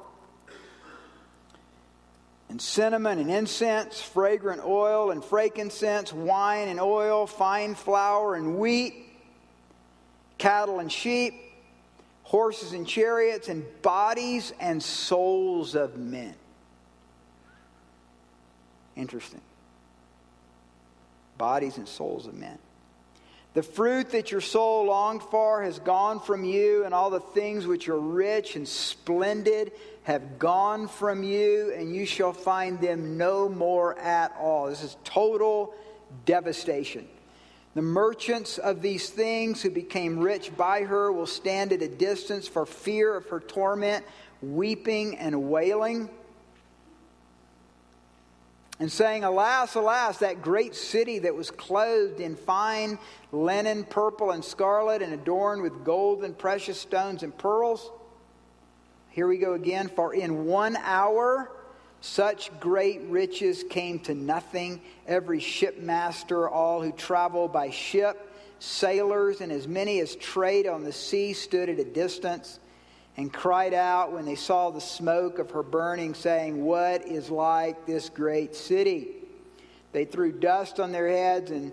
And 2.48 2.62
cinnamon 2.62 3.20
and 3.20 3.30
incense, 3.30 4.02
fragrant 4.02 4.64
oil 4.64 5.12
and 5.12 5.22
frankincense, 5.22 6.14
wine 6.14 6.70
and 6.70 6.80
oil, 6.80 7.28
fine 7.28 7.76
flour 7.76 8.36
and 8.36 8.58
wheat, 8.58 8.96
cattle 10.38 10.80
and 10.80 10.90
sheep 10.90 11.43
horses 12.24 12.74
and 12.74 12.88
chariots, 12.88 13.50
and 13.50 13.64
bodies 13.82 14.54
and 14.60 14.82
souls 14.82 15.76
of 15.76 15.98
men. 15.98 16.36
Interesting. 18.96 19.42
Bodies 21.38 21.78
and 21.78 21.88
souls 21.88 22.28
of 22.28 22.34
men. 22.34 22.58
The 23.54 23.64
fruit 23.64 24.10
that 24.12 24.32
your 24.32 24.42
soul 24.42 24.86
longed 24.86 25.22
for 25.22 25.62
has 25.62 25.78
gone 25.78 26.20
from 26.20 26.44
you, 26.44 26.86
and 26.86 26.94
all 26.94 27.12
the 27.12 27.20
things 27.20 27.68
which 27.68 27.88
are 27.88 28.00
rich 28.00 28.56
and 28.56 28.68
splendid 28.68 29.72
have 30.04 30.40
gone 30.40 30.88
from 30.88 31.24
you, 31.24 31.72
and 31.76 31.96
you 31.96 32.06
shall 32.06 32.34
find 32.34 32.82
them 32.82 33.18
no 33.18 33.48
more 33.48 33.98
at 34.00 34.36
all. 34.40 34.68
This 34.68 34.84
is 34.84 34.98
total 35.04 35.74
devastation. 36.26 37.08
The 37.76 37.82
merchants 37.82 38.60
of 38.60 38.82
these 38.82 39.10
things 39.10 39.62
who 39.62 39.72
became 39.72 40.20
rich 40.20 40.56
by 40.56 40.82
her 40.84 41.12
will 41.12 41.26
stand 41.26 41.74
at 41.74 41.82
a 41.82 41.88
distance 41.88 42.48
for 42.48 42.66
fear 42.66 43.16
of 43.16 43.28
her 43.30 43.40
torment, 43.40 44.06
weeping 44.42 45.18
and 45.18 45.50
wailing, 45.50 46.10
and 48.80 48.92
saying, 48.92 49.24
Alas, 49.24 49.76
alas, 49.76 50.18
that 50.20 50.42
great 50.42 50.76
city 50.76 51.20
that 51.20 51.34
was 51.34 51.50
clothed 51.50 52.20
in 52.20 52.36
fine 52.36 53.00
linen, 53.32 53.86
purple 53.86 54.32
and 54.32 54.44
scarlet, 54.44 55.02
and 55.02 55.14
adorned 55.14 55.62
with 55.62 55.84
gold 55.84 56.24
and 56.24 56.38
precious 56.38 56.80
stones 56.80 57.24
and 57.24 57.36
pearls. 57.38 57.92
Here 59.10 59.28
we 59.28 59.38
go 59.38 59.54
again. 59.54 59.90
For 59.96 60.14
in 60.14 60.46
one 60.46 60.76
hour, 60.76 61.52
such 62.04 62.52
great 62.60 63.00
riches 63.04 63.64
came 63.70 63.98
to 63.98 64.14
nothing. 64.14 64.82
Every 65.08 65.40
shipmaster, 65.40 66.50
all 66.50 66.82
who 66.82 66.92
travel 66.92 67.48
by 67.48 67.70
ship, 67.70 68.30
sailors, 68.60 69.40
and 69.40 69.54
as 69.54 69.70
many 69.70 70.02
as 70.02 70.18
trade 70.18 70.68
on 70.68 70.84
the 70.84 70.92
sea 70.92 71.32
stood 71.32 71.70
at 71.70 71.80
a 71.80 71.86
distance 71.86 72.60
and 73.16 73.32
cried 73.32 73.74
out 73.74 74.12
when 74.12 74.26
they 74.26 74.36
saw 74.36 74.70
the 74.70 74.82
smoke 74.82 75.40
of 75.40 75.52
her 75.52 75.64
burning, 75.64 76.14
saying, 76.14 76.66
What 76.66 77.08
is 77.08 77.30
like 77.30 77.86
this 77.86 78.10
great 78.10 78.54
city? 78.54 79.08
They 79.94 80.04
threw 80.04 80.34
dust 80.34 80.82
on 80.82 80.92
their 80.92 81.08
heads 81.08 81.52
and 81.52 81.72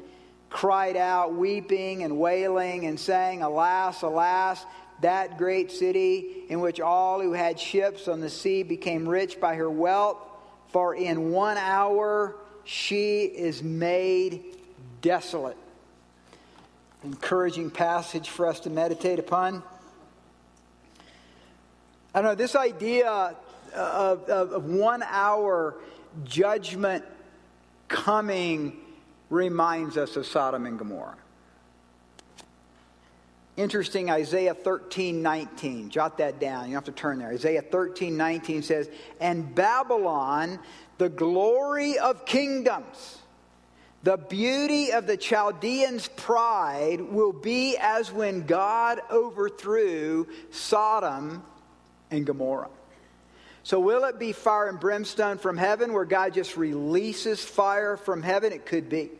cried 0.48 0.96
out, 0.96 1.34
weeping 1.34 2.04
and 2.04 2.20
wailing, 2.20 2.86
and 2.86 3.00
saying, 3.00 3.42
Alas, 3.42 4.02
alas, 4.02 4.64
that 5.00 5.38
great 5.38 5.70
city 5.70 6.44
in 6.48 6.60
which 6.60 6.80
all 6.80 7.20
who 7.20 7.32
had 7.32 7.58
ships 7.58 8.08
on 8.08 8.20
the 8.20 8.30
sea 8.30 8.62
became 8.62 9.08
rich 9.08 9.40
by 9.40 9.54
her 9.54 9.70
wealth, 9.70 10.18
for 10.68 10.94
in 10.94 11.30
one 11.32 11.56
hour 11.56 12.36
she 12.64 13.22
is 13.22 13.62
made 13.62 14.44
desolate. 15.02 15.56
Encouraging 17.02 17.70
passage 17.70 18.28
for 18.28 18.46
us 18.46 18.60
to 18.60 18.70
meditate 18.70 19.18
upon. 19.18 19.62
I 22.14 22.20
don't 22.20 22.30
know, 22.30 22.34
this 22.34 22.54
idea 22.54 23.34
of, 23.74 24.28
of, 24.28 24.52
of 24.52 24.64
one 24.64 25.02
hour 25.04 25.76
judgment 26.24 27.04
coming 27.88 28.76
reminds 29.30 29.96
us 29.96 30.16
of 30.16 30.26
Sodom 30.26 30.66
and 30.66 30.78
Gomorrah. 30.78 31.16
Interesting, 33.61 34.11
Isaiah 34.11 34.55
13, 34.55 35.20
19. 35.20 35.90
Jot 35.90 36.16
that 36.16 36.40
down. 36.40 36.70
You 36.70 36.77
have 36.77 36.85
to 36.85 36.92
turn 36.92 37.18
there. 37.18 37.29
Isaiah 37.29 37.61
13, 37.61 38.16
19 38.16 38.62
says, 38.62 38.88
And 39.20 39.55
Babylon, 39.55 40.61
the 40.96 41.11
glory 41.11 41.99
of 41.99 42.25
kingdoms, 42.25 43.18
the 44.03 44.16
beauty 44.16 44.92
of 44.92 45.07
the 45.07 45.18
Chaldeans' 45.18 46.09
pride 46.09 47.03
will 47.03 47.35
be 47.35 47.77
as 47.77 48.11
when 48.11 48.46
God 48.46 49.03
overthrew 49.11 50.27
Sodom 50.51 51.42
and 52.11 52.25
Gomorrah. 52.25 52.70
So, 53.62 53.79
will 53.79 54.05
it 54.05 54.18
be 54.18 54.33
fire 54.33 54.70
and 54.70 54.81
brimstone 54.81 55.37
from 55.37 55.59
heaven 55.59 55.92
where 55.92 56.07
God 56.07 56.33
just 56.33 56.57
releases 56.57 57.44
fire 57.44 57.99
from 57.99 58.23
heaven? 58.23 58.55
It 58.55 58.64
could 58.64 58.88
be. 58.88 59.11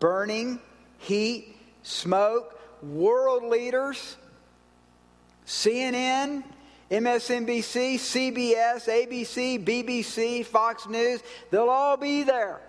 Burning, 0.00 0.58
heat, 0.98 1.56
smoke, 1.84 2.51
world 2.82 3.44
leaders, 3.44 4.16
CNN, 5.46 6.42
MSNBC, 6.90 7.94
CBS, 7.94 8.86
ABC, 8.86 9.64
BBC, 9.64 10.44
Fox 10.44 10.86
News, 10.86 11.22
they'll 11.50 11.70
all 11.70 11.96
be 11.96 12.22
there. 12.22 12.60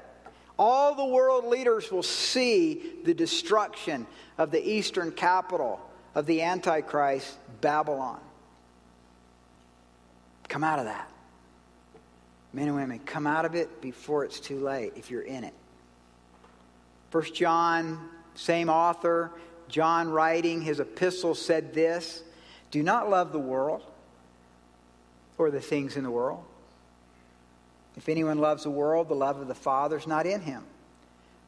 All 0.57 0.95
the 0.95 1.05
world 1.05 1.45
leaders 1.45 1.91
will 1.91 2.03
see 2.03 2.93
the 3.03 3.13
destruction 3.13 4.05
of 4.37 4.51
the 4.51 4.65
eastern 4.65 5.11
capital 5.11 5.79
of 6.15 6.25
the 6.25 6.41
Antichrist, 6.41 7.37
Babylon. 7.61 8.19
Come 10.47 10.63
out 10.63 10.79
of 10.79 10.85
that. 10.85 11.09
Men 12.53 12.67
and 12.67 12.75
women, 12.75 12.99
come 12.99 13.25
out 13.25 13.45
of 13.45 13.55
it 13.55 13.81
before 13.81 14.23
it's 14.23 14.39
too 14.39 14.59
late 14.59 14.93
if 14.95 15.09
you're 15.09 15.23
in 15.23 15.43
it. 15.43 15.53
First 17.09 17.33
John, 17.33 18.09
same 18.35 18.69
author, 18.69 19.31
John, 19.69 20.09
writing 20.09 20.61
his 20.61 20.79
epistle, 20.79 21.35
said 21.35 21.73
this 21.73 22.23
Do 22.71 22.83
not 22.83 23.09
love 23.09 23.31
the 23.31 23.39
world 23.39 23.83
or 25.37 25.51
the 25.51 25.61
things 25.61 25.97
in 25.97 26.03
the 26.03 26.11
world. 26.11 26.43
If 27.95 28.09
anyone 28.09 28.39
loves 28.39 28.63
the 28.63 28.69
world, 28.69 29.07
the 29.07 29.15
love 29.15 29.39
of 29.39 29.47
the 29.47 29.55
Father 29.55 29.97
is 29.97 30.07
not 30.07 30.25
in 30.25 30.41
him. 30.41 30.63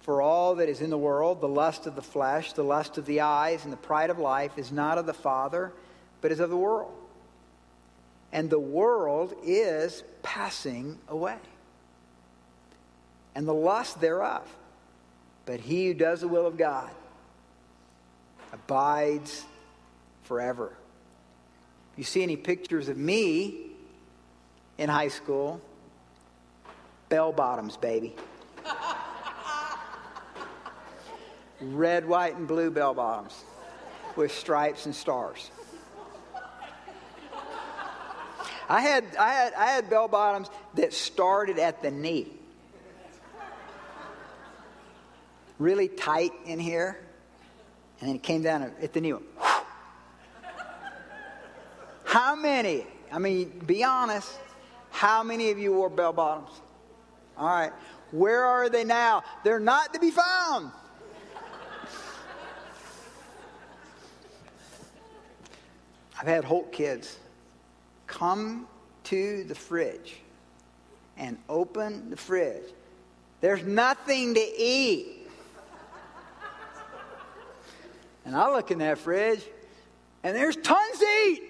For 0.01 0.21
all 0.21 0.55
that 0.55 0.69
is 0.69 0.81
in 0.81 0.91
the 0.91 0.97
world, 0.97 1.41
the 1.41 1.47
lust 1.47 1.87
of 1.87 1.95
the 1.95 2.01
flesh, 2.01 2.53
the 2.53 2.63
lust 2.63 2.99
of 2.99 3.07
the 3.07 3.21
eyes, 3.21 3.63
and 3.63 3.73
the 3.73 3.77
pride 3.77 4.11
of 4.11 4.19
life, 4.19 4.57
is 4.57 4.71
not 4.71 4.99
of 4.99 5.07
the 5.07 5.13
Father, 5.13 5.73
but 6.21 6.31
is 6.31 6.39
of 6.39 6.51
the 6.51 6.57
world. 6.57 6.93
And 8.31 8.49
the 8.49 8.59
world 8.59 9.33
is 9.43 10.03
passing 10.21 10.99
away, 11.07 11.37
and 13.33 13.47
the 13.47 13.53
lust 13.53 13.99
thereof. 13.99 14.47
But 15.47 15.59
he 15.59 15.87
who 15.87 15.93
does 15.93 16.21
the 16.21 16.27
will 16.27 16.45
of 16.45 16.57
God 16.57 16.89
abides 18.55 19.45
forever. 20.23 20.71
If 21.93 21.99
you 21.99 22.03
see 22.03 22.23
any 22.23 22.37
pictures 22.37 22.89
of 22.89 22.97
me 22.97 23.67
in 24.77 24.89
high 24.89 25.09
school, 25.09 25.61
bell 27.09 27.31
bottoms, 27.31 27.77
baby. 27.77 28.15
Red, 31.61 32.07
white, 32.07 32.35
and 32.35 32.47
blue 32.47 32.71
bell 32.71 32.93
bottoms 32.93 33.43
with 34.15 34.31
stripes 34.31 34.85
and 34.85 34.95
stars. 34.95 35.51
I 38.67 38.81
had, 38.81 39.03
I 39.19 39.29
had, 39.33 39.53
I 39.53 39.65
had 39.67 39.89
bell 39.89 40.07
bottoms 40.07 40.49
that 40.75 40.93
started 40.93 41.59
at 41.59 41.81
the 41.81 41.91
knee. 41.91 42.31
Really 45.59 45.87
tight 45.87 46.31
in 46.45 46.59
here. 46.59 47.04
And 48.05 48.17
it 48.17 48.21
came 48.21 48.43
down 48.43 48.61
at 48.61 48.93
the 48.93 49.01
knee. 49.01 49.15
How 52.03 52.35
many, 52.35 52.85
I 53.11 53.17
mean, 53.17 53.49
be 53.65 53.83
honest, 53.83 54.29
how 54.91 55.23
many 55.23 55.49
of 55.49 55.57
you 55.57 55.73
wore 55.73 55.89
bell 55.89 56.13
bottoms? 56.13 56.51
All 57.35 57.47
right. 57.47 57.71
Where 58.11 58.45
are 58.45 58.69
they 58.69 58.83
now? 58.83 59.23
They're 59.43 59.59
not 59.59 59.91
to 59.95 59.99
be 59.99 60.11
found. 60.11 60.69
I've 66.19 66.27
had 66.27 66.43
Holt 66.43 66.71
kids 66.71 67.17
come 68.05 68.67
to 69.05 69.45
the 69.45 69.55
fridge 69.55 70.17
and 71.17 71.39
open 71.49 72.11
the 72.11 72.17
fridge. 72.17 72.71
There's 73.41 73.63
nothing 73.63 74.35
to 74.35 74.61
eat. 74.61 75.24
And 78.25 78.35
I 78.35 78.49
look 78.51 78.71
in 78.71 78.79
that 78.79 78.97
fridge, 78.97 79.43
and 80.23 80.35
there's 80.35 80.55
tons 80.55 80.99
to 80.99 81.05
eat. 81.05 81.43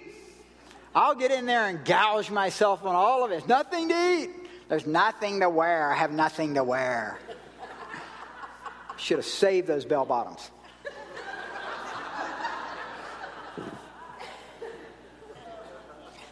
I'll 0.94 1.14
get 1.14 1.30
in 1.30 1.46
there 1.46 1.66
and 1.66 1.84
gouge 1.84 2.30
myself 2.30 2.84
on 2.84 2.94
all 2.94 3.24
of 3.24 3.30
it. 3.30 3.48
Nothing 3.48 3.88
to 3.88 3.94
eat. 3.94 4.30
There's 4.68 4.86
nothing 4.86 5.40
to 5.40 5.50
wear. 5.50 5.90
I 5.90 5.96
have 5.96 6.10
nothing 6.10 6.54
to 6.54 6.64
wear. 6.64 7.18
Should 8.96 9.18
have 9.18 9.26
saved 9.26 9.66
those 9.66 9.84
bell 9.84 10.04
bottoms. 10.04 10.50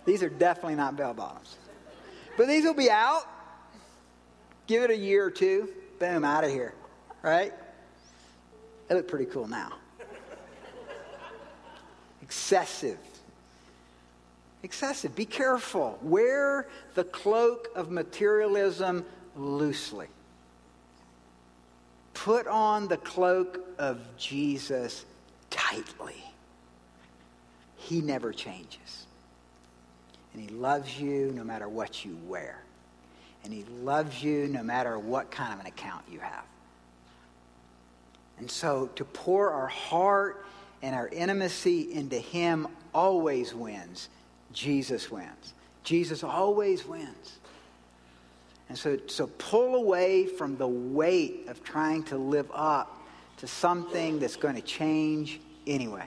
These 0.04 0.22
are 0.22 0.28
definitely 0.28 0.74
not 0.74 0.96
bell 0.96 1.14
bottoms. 1.14 1.56
But 2.36 2.48
these 2.48 2.64
will 2.64 2.74
be 2.74 2.90
out. 2.90 3.22
Give 4.66 4.82
it 4.82 4.90
a 4.90 4.96
year 4.96 5.24
or 5.24 5.30
two. 5.30 5.68
Boom, 5.98 6.24
out 6.24 6.44
of 6.44 6.50
here. 6.50 6.74
Right? 7.22 7.52
They 8.88 8.94
look 8.94 9.08
pretty 9.08 9.26
cool 9.26 9.46
now. 9.46 9.72
Excessive. 12.24 12.98
Excessive. 14.62 15.14
Be 15.14 15.26
careful. 15.26 15.98
Wear 16.00 16.66
the 16.94 17.04
cloak 17.04 17.68
of 17.76 17.90
materialism 17.90 19.04
loosely. 19.36 20.06
Put 22.14 22.46
on 22.46 22.88
the 22.88 22.96
cloak 22.96 23.60
of 23.78 24.00
Jesus 24.16 25.04
tightly. 25.50 26.16
He 27.76 28.00
never 28.00 28.32
changes. 28.32 29.06
And 30.32 30.40
He 30.40 30.48
loves 30.48 30.98
you 30.98 31.30
no 31.34 31.44
matter 31.44 31.68
what 31.68 32.06
you 32.06 32.16
wear. 32.26 32.62
And 33.44 33.52
He 33.52 33.66
loves 33.82 34.22
you 34.22 34.48
no 34.48 34.62
matter 34.62 34.98
what 34.98 35.30
kind 35.30 35.52
of 35.52 35.60
an 35.60 35.66
account 35.66 36.06
you 36.10 36.20
have. 36.20 36.46
And 38.38 38.50
so 38.50 38.86
to 38.96 39.04
pour 39.04 39.50
our 39.50 39.66
heart 39.66 40.46
and 40.84 40.94
our 40.94 41.08
intimacy 41.08 41.90
into 41.94 42.18
Him 42.18 42.68
always 42.94 43.54
wins. 43.54 44.10
Jesus 44.52 45.10
wins. 45.10 45.54
Jesus 45.82 46.22
always 46.22 46.86
wins. 46.86 47.38
And 48.68 48.76
so, 48.76 48.98
so 49.06 49.26
pull 49.38 49.76
away 49.76 50.26
from 50.26 50.58
the 50.58 50.68
weight 50.68 51.48
of 51.48 51.64
trying 51.64 52.02
to 52.04 52.18
live 52.18 52.50
up 52.52 53.02
to 53.38 53.46
something 53.46 54.18
that's 54.18 54.36
going 54.36 54.56
to 54.56 54.60
change 54.60 55.40
anyway. 55.66 56.06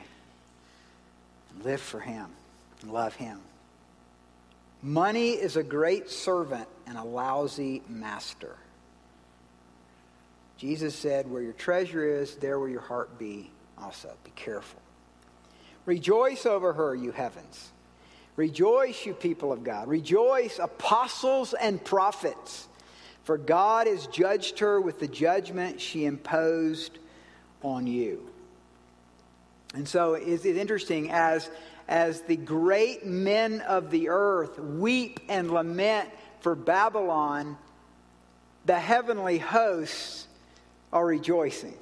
Live 1.63 1.82
for 1.82 1.99
Him 1.99 2.28
love 2.86 3.15
Him. 3.15 3.39
Money 4.84 5.32
is 5.32 5.57
a 5.57 5.63
great 5.63 6.11
servant 6.11 6.67
and 6.86 6.99
a 6.99 7.03
lousy 7.03 7.82
master. 7.89 8.55
Jesus 10.57 10.93
said, 10.93 11.30
Where 11.30 11.41
your 11.41 11.53
treasure 11.53 12.05
is, 12.05 12.36
there 12.36 12.59
will 12.59 12.69
your 12.69 12.82
heart 12.82 13.17
be 13.17 13.49
also. 13.82 14.11
Be 14.23 14.32
careful. 14.36 14.82
Rejoice 15.86 16.45
over 16.45 16.73
her, 16.73 16.95
you 16.95 17.11
heavens. 17.11 17.71
Rejoice, 18.36 19.05
you 19.05 19.13
people 19.13 19.51
of 19.51 19.63
God. 19.63 19.88
Rejoice, 19.88 20.59
apostles 20.59 21.53
and 21.53 21.84
prophets. 21.84 22.67
For 23.23 23.38
God 23.38 23.88
has 23.88 24.07
judged 24.07 24.59
her 24.59 24.80
with 24.80 24.99
the 24.99 25.07
judgment 25.07 25.82
she 25.82 26.05
imposed 26.05 26.97
on 27.63 27.88
you. 27.88 28.30
And 29.73 29.88
so 29.88 30.13
it's 30.13 30.45
interesting 30.45 31.11
as 31.11 31.49
as 31.88 32.21
the 32.21 32.36
great 32.36 33.05
men 33.05 33.61
of 33.61 33.91
the 33.91 34.09
earth 34.09 34.59
weep 34.59 35.19
and 35.30 35.49
lament 35.49 36.09
for 36.41 36.53
Babylon, 36.53 37.57
the 38.65 38.80
heavenly 38.80 39.38
hosts 39.38 40.28
are 40.91 41.05
rejoicing. 41.05 41.78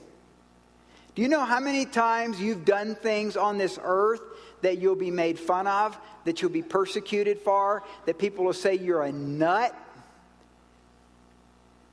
Do 1.16 1.22
you 1.22 1.30
know 1.30 1.46
how 1.46 1.60
many 1.60 1.86
times 1.86 2.40
you've 2.40 2.66
done 2.66 2.96
things 2.96 3.38
on 3.38 3.58
this 3.58 3.80
earth 3.82 4.22
that 4.62 4.80
you'll 4.80 4.96
be 4.96 5.12
made 5.12 5.40
fun 5.40 5.66
of, 5.68 5.98
that 6.26 6.42
you'll 6.42 6.52
be 6.52 6.62
persecuted 6.62 7.40
for, 7.40 7.84
that 8.06 8.18
people 8.20 8.46
will 8.46 8.54
say 8.54 8.76
you're 8.76 9.04
a 9.04 9.12
nut, 9.12 9.74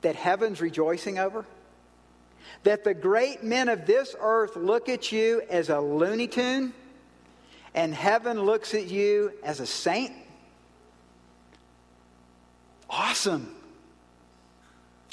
that 0.01 0.15
heaven's 0.15 0.61
rejoicing 0.61 1.19
over? 1.19 1.45
That 2.63 2.83
the 2.83 2.93
great 2.93 3.43
men 3.43 3.69
of 3.69 3.85
this 3.85 4.15
earth 4.19 4.55
look 4.55 4.89
at 4.89 5.11
you 5.11 5.41
as 5.49 5.69
a 5.69 5.79
Looney 5.79 6.27
Tune? 6.27 6.73
and 7.75 7.93
heaven 7.93 8.41
looks 8.41 8.73
at 8.73 8.89
you 8.89 9.33
as 9.43 9.59
a 9.59 9.65
saint? 9.65 10.13
Awesome. 12.89 13.55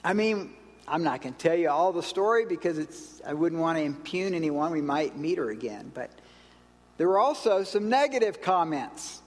I 0.05 0.13
mean, 0.13 0.53
I'm 0.91 1.05
not 1.05 1.23
going 1.23 1.35
to 1.35 1.39
tell 1.39 1.57
you 1.57 1.71
all 1.71 1.93
the 1.93 2.03
story 2.03 2.45
because 2.45 2.77
it's, 2.77 3.23
I 3.25 3.33
wouldn't 3.33 3.61
want 3.61 3.79
to 3.79 3.85
impugn 3.85 4.35
anyone. 4.35 4.73
We 4.73 4.81
might 4.83 5.17
meet 5.17 5.39
her 5.39 5.51
again. 5.51 5.93
But 5.95 6.11
there 6.97 7.07
were 7.07 7.19
also 7.19 7.63
some 7.63 7.89
negative 7.89 8.43
comments 8.43 9.23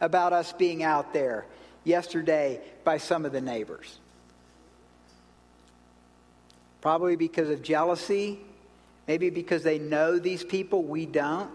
about 0.00 0.32
us 0.32 0.52
being 0.52 0.82
out 0.82 1.12
there 1.12 1.46
yesterday 1.84 2.60
by 2.82 2.98
some 2.98 3.24
of 3.24 3.30
the 3.30 3.40
neighbors. 3.40 3.98
Probably 6.80 7.14
because 7.14 7.48
of 7.48 7.62
jealousy, 7.62 8.40
maybe 9.06 9.30
because 9.30 9.62
they 9.62 9.78
know 9.78 10.18
these 10.18 10.42
people, 10.42 10.82
we 10.82 11.06
don't. 11.06 11.48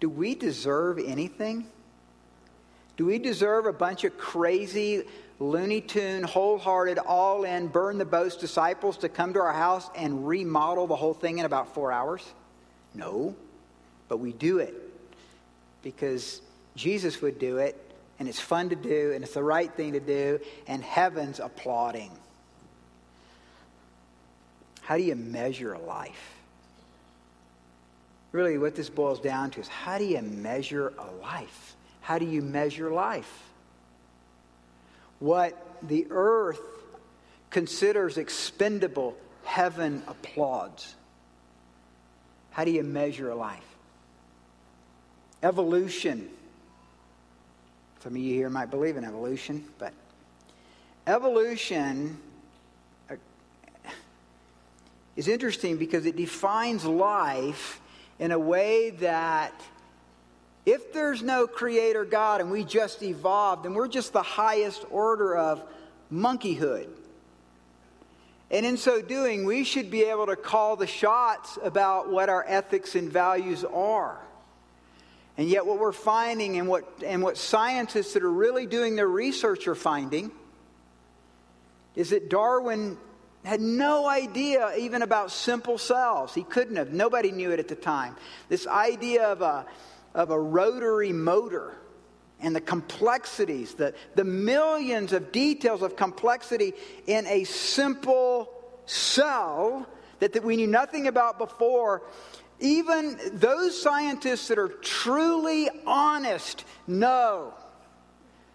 Do 0.00 0.08
we 0.08 0.34
deserve 0.34 0.98
anything? 0.98 1.66
Do 2.96 3.04
we 3.04 3.18
deserve 3.18 3.66
a 3.66 3.74
bunch 3.74 4.04
of 4.04 4.16
crazy, 4.16 5.04
Looney 5.38 5.80
Tune, 5.82 6.22
wholehearted, 6.22 6.98
all 6.98 7.44
in, 7.44 7.68
burn 7.68 7.98
the 7.98 8.04
boats 8.04 8.36
disciples 8.36 8.96
to 8.98 9.08
come 9.08 9.34
to 9.34 9.40
our 9.40 9.52
house 9.52 9.90
and 9.94 10.26
remodel 10.26 10.86
the 10.86 10.96
whole 10.96 11.14
thing 11.14 11.38
in 11.38 11.44
about 11.44 11.74
four 11.74 11.92
hours? 11.92 12.24
No. 12.94 13.36
But 14.08 14.18
we 14.18 14.32
do 14.32 14.58
it 14.58 14.74
because 15.82 16.40
Jesus 16.74 17.20
would 17.20 17.38
do 17.38 17.58
it, 17.58 17.78
and 18.18 18.28
it's 18.28 18.40
fun 18.40 18.70
to 18.70 18.76
do, 18.76 19.12
and 19.12 19.22
it's 19.22 19.34
the 19.34 19.42
right 19.42 19.70
thing 19.72 19.92
to 19.92 20.00
do, 20.00 20.40
and 20.66 20.82
heaven's 20.82 21.38
applauding. 21.38 22.10
How 24.80 24.96
do 24.96 25.02
you 25.02 25.16
measure 25.16 25.74
a 25.74 25.80
life? 25.80 26.36
really 28.36 28.58
what 28.58 28.74
this 28.74 28.90
boils 28.90 29.18
down 29.18 29.50
to 29.50 29.60
is 29.60 29.68
how 29.68 29.98
do 29.98 30.04
you 30.04 30.20
measure 30.20 30.92
a 30.98 31.10
life? 31.22 31.74
How 32.02 32.18
do 32.18 32.26
you 32.26 32.42
measure 32.42 32.90
life? 32.90 33.50
What 35.18 35.56
the 35.82 36.06
earth 36.10 36.60
considers 37.50 38.18
expendable, 38.18 39.16
heaven 39.44 40.02
applauds. 40.06 40.94
How 42.50 42.64
do 42.64 42.70
you 42.70 42.82
measure 42.82 43.34
life? 43.34 43.64
Evolution. 45.42 46.28
Some 48.02 48.12
of 48.12 48.18
you 48.18 48.34
here 48.34 48.50
might 48.50 48.70
believe 48.70 48.96
in 48.96 49.04
evolution, 49.04 49.64
but 49.78 49.92
evolution 51.06 52.18
uh, 53.10 53.16
is 55.16 55.28
interesting 55.28 55.76
because 55.76 56.06
it 56.06 56.16
defines 56.16 56.84
life 56.84 57.80
in 58.18 58.32
a 58.32 58.38
way 58.38 58.90
that 58.90 59.52
if 60.66 60.92
there's 60.92 61.22
no 61.22 61.46
creator 61.46 62.04
God 62.04 62.40
and 62.40 62.50
we 62.50 62.64
just 62.64 63.02
evolved, 63.02 63.64
then 63.64 63.74
we're 63.74 63.88
just 63.88 64.12
the 64.12 64.22
highest 64.22 64.84
order 64.90 65.36
of 65.36 65.62
monkeyhood. 66.10 66.88
And 68.50 68.66
in 68.66 68.76
so 68.76 69.00
doing, 69.00 69.44
we 69.44 69.64
should 69.64 69.90
be 69.90 70.02
able 70.02 70.26
to 70.26 70.36
call 70.36 70.76
the 70.76 70.86
shots 70.86 71.58
about 71.62 72.10
what 72.10 72.28
our 72.28 72.44
ethics 72.46 72.96
and 72.96 73.10
values 73.10 73.64
are. 73.64 74.20
And 75.38 75.48
yet, 75.48 75.66
what 75.66 75.78
we're 75.78 75.92
finding 75.92 76.58
and 76.58 76.66
what, 76.66 76.84
and 77.04 77.22
what 77.22 77.36
scientists 77.36 78.14
that 78.14 78.22
are 78.22 78.30
really 78.30 78.66
doing 78.66 78.96
their 78.96 79.08
research 79.08 79.68
are 79.68 79.74
finding 79.74 80.30
is 81.94 82.10
that 82.10 82.30
Darwin 82.30 82.96
had 83.44 83.60
no 83.60 84.08
idea 84.08 84.72
even 84.78 85.02
about 85.02 85.30
simple 85.30 85.78
cells. 85.78 86.34
He 86.34 86.42
couldn't 86.42 86.76
have. 86.76 86.92
Nobody 86.92 87.32
knew 87.32 87.52
it 87.52 87.60
at 87.60 87.68
the 87.68 87.74
time. 87.74 88.16
This 88.48 88.66
idea 88.66 89.24
of 89.24 89.42
a, 89.42 89.66
of 90.16 90.30
a 90.30 90.40
rotary 90.40 91.12
motor 91.12 91.76
and 92.40 92.56
the 92.56 92.60
complexities, 92.60 93.74
the, 93.74 93.94
the 94.14 94.24
millions 94.24 95.12
of 95.12 95.30
details 95.30 95.82
of 95.82 95.94
complexity 95.94 96.72
in 97.06 97.26
a 97.26 97.44
simple 97.44 98.50
cell 98.86 99.86
that, 100.18 100.32
that 100.32 100.42
we 100.42 100.56
knew 100.56 100.66
nothing 100.66 101.06
about 101.06 101.38
before. 101.38 102.02
Even 102.58 103.18
those 103.34 103.80
scientists 103.80 104.48
that 104.48 104.58
are 104.58 104.68
truly 104.68 105.68
honest 105.86 106.64
know 106.86 107.52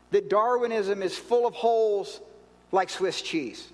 that 0.10 0.30
Darwinism 0.30 1.04
is 1.04 1.16
full 1.16 1.46
of 1.46 1.54
holes 1.54 2.20
like 2.72 2.90
Swiss 2.90 3.22
cheese. 3.22 3.68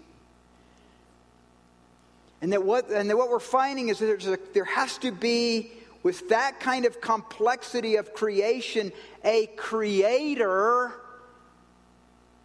And 2.41 2.51
that 2.51 2.63
what, 2.63 2.89
and 2.89 3.09
that 3.09 3.17
what 3.17 3.29
we're 3.29 3.39
finding 3.39 3.87
is 3.87 3.99
that 3.99 4.25
a, 4.25 4.39
there 4.53 4.65
has 4.65 4.97
to 4.99 5.11
be, 5.11 5.71
with 6.07 6.29
that 6.29 6.61
kind 6.61 6.85
of 6.85 7.01
complexity 7.01 7.97
of 7.97 8.13
creation, 8.13 8.93
a 9.25 9.45
creator 9.57 10.93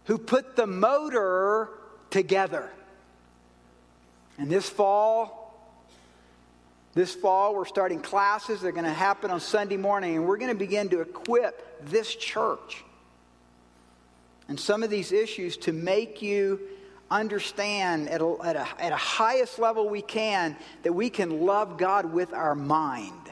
who 0.03 0.17
put 0.17 0.57
the 0.57 0.67
motor 0.67 1.69
together. 2.09 2.69
And 4.37 4.49
this 4.49 4.67
fall, 4.67 5.65
this 6.93 7.15
fall, 7.15 7.55
we're 7.55 7.63
starting 7.63 8.01
classes. 8.01 8.59
They're 8.59 8.73
going 8.73 8.83
to 8.83 8.91
happen 8.91 9.31
on 9.31 9.39
Sunday 9.39 9.77
morning, 9.77 10.17
and 10.17 10.27
we're 10.27 10.35
going 10.35 10.51
to 10.51 10.59
begin 10.59 10.89
to 10.89 10.99
equip 10.99 11.85
this 11.89 12.13
church 12.13 12.83
and 14.49 14.59
some 14.59 14.83
of 14.83 14.89
these 14.89 15.13
issues 15.13 15.55
to 15.55 15.71
make 15.71 16.21
you 16.21 16.59
understand 17.09 18.09
at 18.09 18.19
a, 18.19 18.35
at, 18.43 18.57
a, 18.57 18.67
at 18.77 18.91
a 18.91 18.97
highest 18.97 19.57
level 19.57 19.87
we 19.87 20.01
can 20.01 20.57
that 20.81 20.91
we 20.91 21.09
can 21.09 21.45
love 21.45 21.77
God 21.77 22.11
with 22.11 22.33
our 22.33 22.55
mind. 22.55 23.31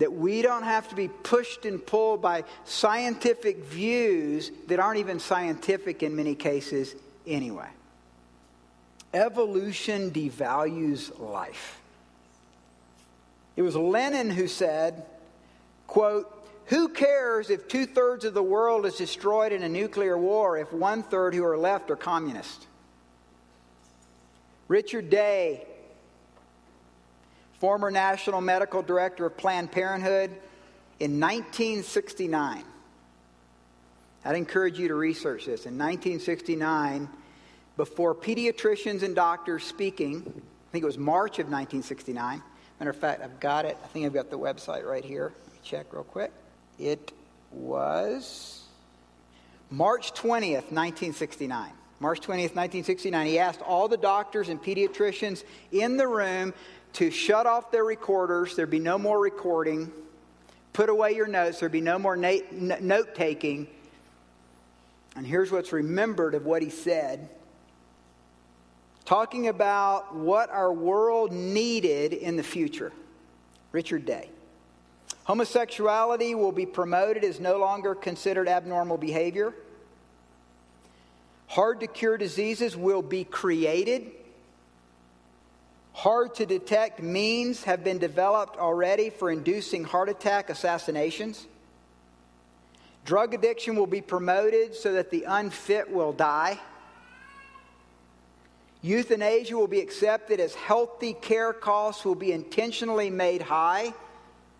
That 0.00 0.12
we 0.12 0.42
don't 0.42 0.64
have 0.64 0.88
to 0.88 0.94
be 0.94 1.08
pushed 1.08 1.64
and 1.64 1.84
pulled 1.84 2.20
by 2.20 2.44
scientific 2.64 3.64
views 3.64 4.50
that 4.66 4.80
aren't 4.80 4.98
even 4.98 5.20
scientific 5.20 6.02
in 6.02 6.16
many 6.16 6.34
cases 6.34 6.94
anyway. 7.26 7.68
Evolution 9.14 10.10
devalues 10.10 11.18
life. 11.18 11.80
It 13.56 13.62
was 13.62 13.76
Lenin 13.76 14.30
who 14.30 14.48
said, 14.48 15.04
quote, 15.86 16.36
who 16.66 16.88
cares 16.88 17.50
if 17.50 17.66
two 17.66 17.84
thirds 17.84 18.24
of 18.24 18.32
the 18.32 18.42
world 18.42 18.86
is 18.86 18.94
destroyed 18.94 19.52
in 19.52 19.64
a 19.64 19.68
nuclear 19.68 20.16
war 20.16 20.56
if 20.56 20.72
one 20.72 21.02
third 21.02 21.34
who 21.34 21.44
are 21.44 21.58
left 21.58 21.90
are 21.90 21.96
communist? 21.96 22.66
Richard 24.68 25.10
Day, 25.10 25.66
former 27.60 27.90
national 27.90 28.40
medical 28.40 28.82
director 28.82 29.26
of 29.26 29.36
Planned 29.36 29.70
Parenthood, 29.70 30.30
in 30.98 31.20
1969, 31.20 32.64
I'd 34.24 34.36
encourage 34.36 34.78
you 34.78 34.88
to 34.88 34.94
research 34.94 35.46
this. 35.46 35.66
In 35.66 35.78
1969, 35.78 37.08
before 37.76 38.14
pediatricians 38.14 39.02
and 39.02 39.14
doctors 39.14 39.62
speaking, 39.62 40.22
I 40.26 40.72
think 40.72 40.82
it 40.82 40.86
was 40.86 40.98
March 40.98 41.38
of 41.38 41.46
1969. 41.46 42.42
Matter 42.78 42.90
of 42.90 42.96
fact, 42.96 43.22
I've 43.22 43.40
got 43.40 43.66
it. 43.66 43.76
I 43.84 43.86
think 43.88 44.06
I've 44.06 44.14
got 44.14 44.30
the 44.30 44.38
website 44.38 44.84
right 44.84 45.04
here. 45.04 45.32
Let 45.44 45.52
me 45.52 45.60
check 45.62 45.92
real 45.92 46.04
quick. 46.04 46.32
It 46.78 47.12
was 47.52 48.62
March 49.70 50.12
20th, 50.14 50.72
1969. 50.72 51.72
March 51.98 52.20
20th, 52.20 52.56
1969. 52.56 53.26
He 53.26 53.38
asked 53.38 53.60
all 53.60 53.86
the 53.86 53.98
doctors 53.98 54.48
and 54.48 54.62
pediatricians 54.62 55.44
in 55.72 55.98
the 55.98 56.08
room 56.08 56.54
to 56.94 57.10
shut 57.10 57.46
off 57.46 57.70
their 57.70 57.84
recorders. 57.84 58.56
There'd 58.56 58.70
be 58.70 58.78
no 58.78 58.98
more 58.98 59.20
recording. 59.20 59.92
Put 60.72 60.88
away 60.88 61.14
your 61.14 61.26
notes. 61.26 61.60
There'd 61.60 61.72
be 61.72 61.80
no 61.80 61.98
more 61.98 62.16
note 62.16 63.14
taking. 63.14 63.66
And 65.16 65.26
here's 65.26 65.50
what's 65.50 65.72
remembered 65.72 66.34
of 66.34 66.46
what 66.46 66.62
he 66.62 66.70
said 66.70 67.28
talking 69.04 69.48
about 69.48 70.14
what 70.14 70.50
our 70.50 70.72
world 70.72 71.32
needed 71.32 72.12
in 72.12 72.36
the 72.36 72.42
future. 72.44 72.92
Richard 73.72 74.06
Day. 74.06 74.30
Homosexuality 75.24 76.34
will 76.34 76.52
be 76.52 76.66
promoted 76.66 77.24
as 77.24 77.40
no 77.40 77.58
longer 77.58 77.94
considered 77.94 78.48
abnormal 78.48 78.98
behavior. 78.98 79.54
Hard 81.48 81.80
to 81.80 81.88
cure 81.88 82.16
diseases 82.16 82.76
will 82.76 83.02
be 83.02 83.24
created. 83.24 84.12
Hard 85.92 86.34
to 86.36 86.46
detect 86.46 87.02
means 87.02 87.64
have 87.64 87.84
been 87.84 87.98
developed 87.98 88.56
already 88.56 89.10
for 89.10 89.30
inducing 89.30 89.84
heart 89.84 90.08
attack 90.08 90.48
assassinations. 90.48 91.46
Drug 93.04 93.34
addiction 93.34 93.76
will 93.76 93.86
be 93.86 94.00
promoted 94.00 94.74
so 94.74 94.92
that 94.92 95.10
the 95.10 95.24
unfit 95.24 95.90
will 95.90 96.12
die. 96.12 96.58
Euthanasia 98.82 99.56
will 99.56 99.66
be 99.66 99.80
accepted 99.80 100.40
as 100.40 100.54
healthy 100.54 101.12
care 101.12 101.52
costs 101.52 102.04
will 102.04 102.14
be 102.14 102.32
intentionally 102.32 103.10
made 103.10 103.42
high 103.42 103.92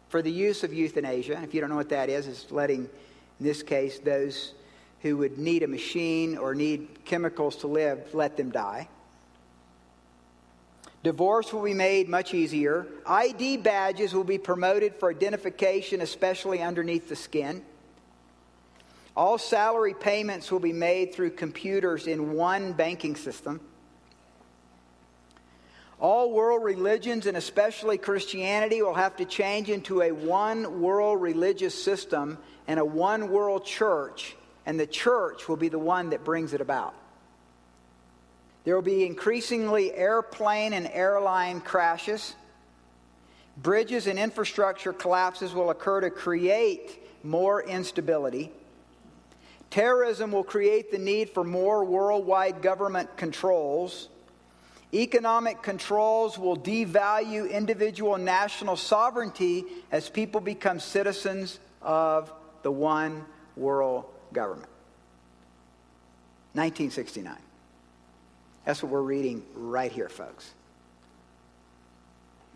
for 0.09 0.21
the 0.21 0.31
use 0.31 0.63
of 0.63 0.75
euthanasia. 0.75 1.41
If 1.43 1.55
you 1.55 1.61
don't 1.61 1.71
know 1.71 1.77
what 1.77 1.89
that 1.91 2.11
is, 2.11 2.27
it's 2.27 2.51
letting, 2.51 2.81
in 2.81 3.47
this 3.47 3.63
case, 3.63 3.99
those 3.99 4.53
who 5.01 5.17
would 5.19 5.39
need 5.39 5.63
a 5.63 5.69
machine 5.69 6.37
or 6.37 6.55
need 6.55 7.05
chemicals 7.05 7.57
to 7.57 7.67
live, 7.67 8.15
let 8.15 8.37
them 8.37 8.51
die. 8.51 8.89
Divorce 11.03 11.53
will 11.53 11.63
be 11.63 11.73
made 11.73 12.09
much 12.09 12.35
easier. 12.35 12.87
ID 13.07 13.59
badges 13.59 14.13
will 14.13 14.25
be 14.25 14.37
promoted 14.37 14.95
for 14.97 15.11
identification, 15.11 16.03
especially 16.03 16.61
underneath 16.61 17.09
the 17.09 17.17
skin. 17.17 17.63
All 19.17 19.39
salary 19.39 19.95
payments 19.95 20.53
will 20.53 20.61
be 20.61 20.73
made 20.73 21.15
through 21.15 21.31
computers 21.31 22.07
in 22.07 22.35
one 22.35 22.75
banking 22.75 23.17
system. 23.17 23.61
All 25.99 26.33
world 26.33 26.63
religions, 26.65 27.27
and 27.27 27.37
especially 27.37 27.99
Christianity, 27.99 28.81
will 28.83 28.95
have 28.95 29.17
to 29.17 29.25
change 29.25 29.69
into 29.69 30.03
a 30.03 30.13
one 30.13 30.81
world 30.81 31.21
religious 31.21 31.83
system 31.83 32.39
and 32.67 32.79
a 32.79 32.85
one 32.85 33.31
world 33.31 33.65
church, 33.65 34.37
and 34.65 34.79
the 34.79 34.87
church 34.87 35.49
will 35.49 35.57
be 35.57 35.69
the 35.69 35.79
one 35.79 36.11
that 36.11 36.25
brings 36.25 36.53
it 36.55 36.61
about. 36.61 36.95
There 38.71 38.77
will 38.77 38.83
be 38.83 39.05
increasingly 39.05 39.93
airplane 39.93 40.75
and 40.75 40.89
airline 40.93 41.61
crashes. 41.61 42.37
Bridges 43.57 44.07
and 44.07 44.17
infrastructure 44.17 44.93
collapses 44.93 45.53
will 45.53 45.71
occur 45.71 46.03
to 46.03 46.11
create 46.11 47.03
more 47.25 47.65
instability. 47.65 48.53
Terrorism 49.71 50.31
will 50.31 50.45
create 50.45 50.93
the 50.93 50.99
need 50.99 51.31
for 51.31 51.43
more 51.43 51.85
worldwide 51.85 52.63
government 52.63 53.17
controls. 53.17 54.09
Economic 54.95 55.63
controls 55.63 56.39
will 56.39 56.57
devalue 56.57 57.51
individual 57.51 58.19
national 58.19 58.77
sovereignty 58.77 59.65
as 59.91 60.09
people 60.09 60.41
become 60.41 60.79
citizens 60.79 61.59
of 61.83 62.33
the 62.63 62.71
one 62.71 63.25
world 63.57 64.05
government. 64.33 64.71
1969. 66.53 67.50
That's 68.65 68.83
what 68.83 68.93
we're 68.93 69.03
reading 69.03 69.43
right 69.55 69.91
here, 69.91 70.09
folks. 70.09 70.53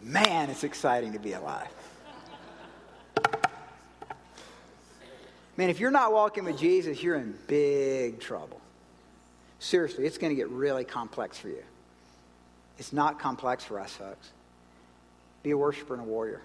Man, 0.03 0.51
it's 0.51 0.65
exciting 0.65 1.13
to 1.15 1.19
be 1.19 1.33
alive. 1.33 1.69
Man, 5.57 5.71
if 5.71 5.79
you're 5.81 5.91
not 5.91 6.13
walking 6.13 6.45
with 6.45 6.59
Jesus, 6.59 7.03
you're 7.03 7.17
in 7.17 7.37
big 7.47 8.21
trouble. 8.21 8.61
Seriously, 9.61 10.05
it's 10.05 10.19
going 10.19 10.31
to 10.31 10.37
get 10.37 10.49
really 10.51 10.85
complex 10.85 11.39
for 11.39 11.49
you. 11.49 11.63
It's 12.79 12.93
not 12.93 13.19
complex 13.19 13.65
for 13.65 13.79
us, 13.79 13.93
folks. 13.93 14.31
Be 15.43 15.53
a 15.53 15.57
worshiper 15.57 15.95
and 15.95 16.03
a 16.03 16.07
warrior. 16.07 16.43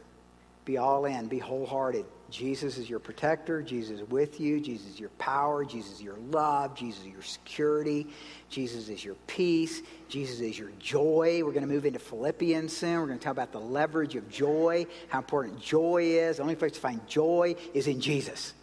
Be 0.70 0.78
all 0.78 1.05
in. 1.05 1.26
Be 1.26 1.39
wholehearted. 1.39 2.05
Jesus 2.30 2.78
is 2.78 2.88
your 2.88 2.99
protector. 2.99 3.63
Jesus 3.63 4.01
is 4.01 4.07
with 4.07 4.39
you. 4.39 4.59
Jesus 4.59 4.86
is 4.86 4.99
your 4.99 5.09
power. 5.17 5.65
Jesus 5.65 5.93
is 5.93 6.01
your 6.03 6.17
love. 6.30 6.76
Jesus 6.76 7.01
is 7.01 7.07
your 7.07 7.24
security. 7.24 8.05
Jesus 8.51 8.88
is 8.88 9.03
your 9.03 9.15
peace. 9.26 9.82
Jesus 10.09 10.41
is 10.41 10.59
your 10.59 10.70
joy. 10.78 11.41
We're 11.43 11.53
going 11.53 11.67
to 11.67 11.74
move 11.74 11.88
into 11.88 11.97
Philippians 11.97 12.72
soon. 12.72 12.99
We're 12.99 13.07
going 13.07 13.17
to 13.17 13.24
talk 13.24 13.32
about 13.32 13.51
the 13.51 13.59
leverage 13.59 14.15
of 14.15 14.30
joy, 14.30 14.86
how 15.07 15.17
important 15.17 15.59
joy 15.59 16.03
is. 16.03 16.38
The 16.38 16.43
only 16.43 16.53
place 16.53 16.74
to 16.74 16.80
find 16.80 17.01
joy 17.07 17.55
is 17.74 17.88
in 17.88 17.99
Jesus. 17.99 18.53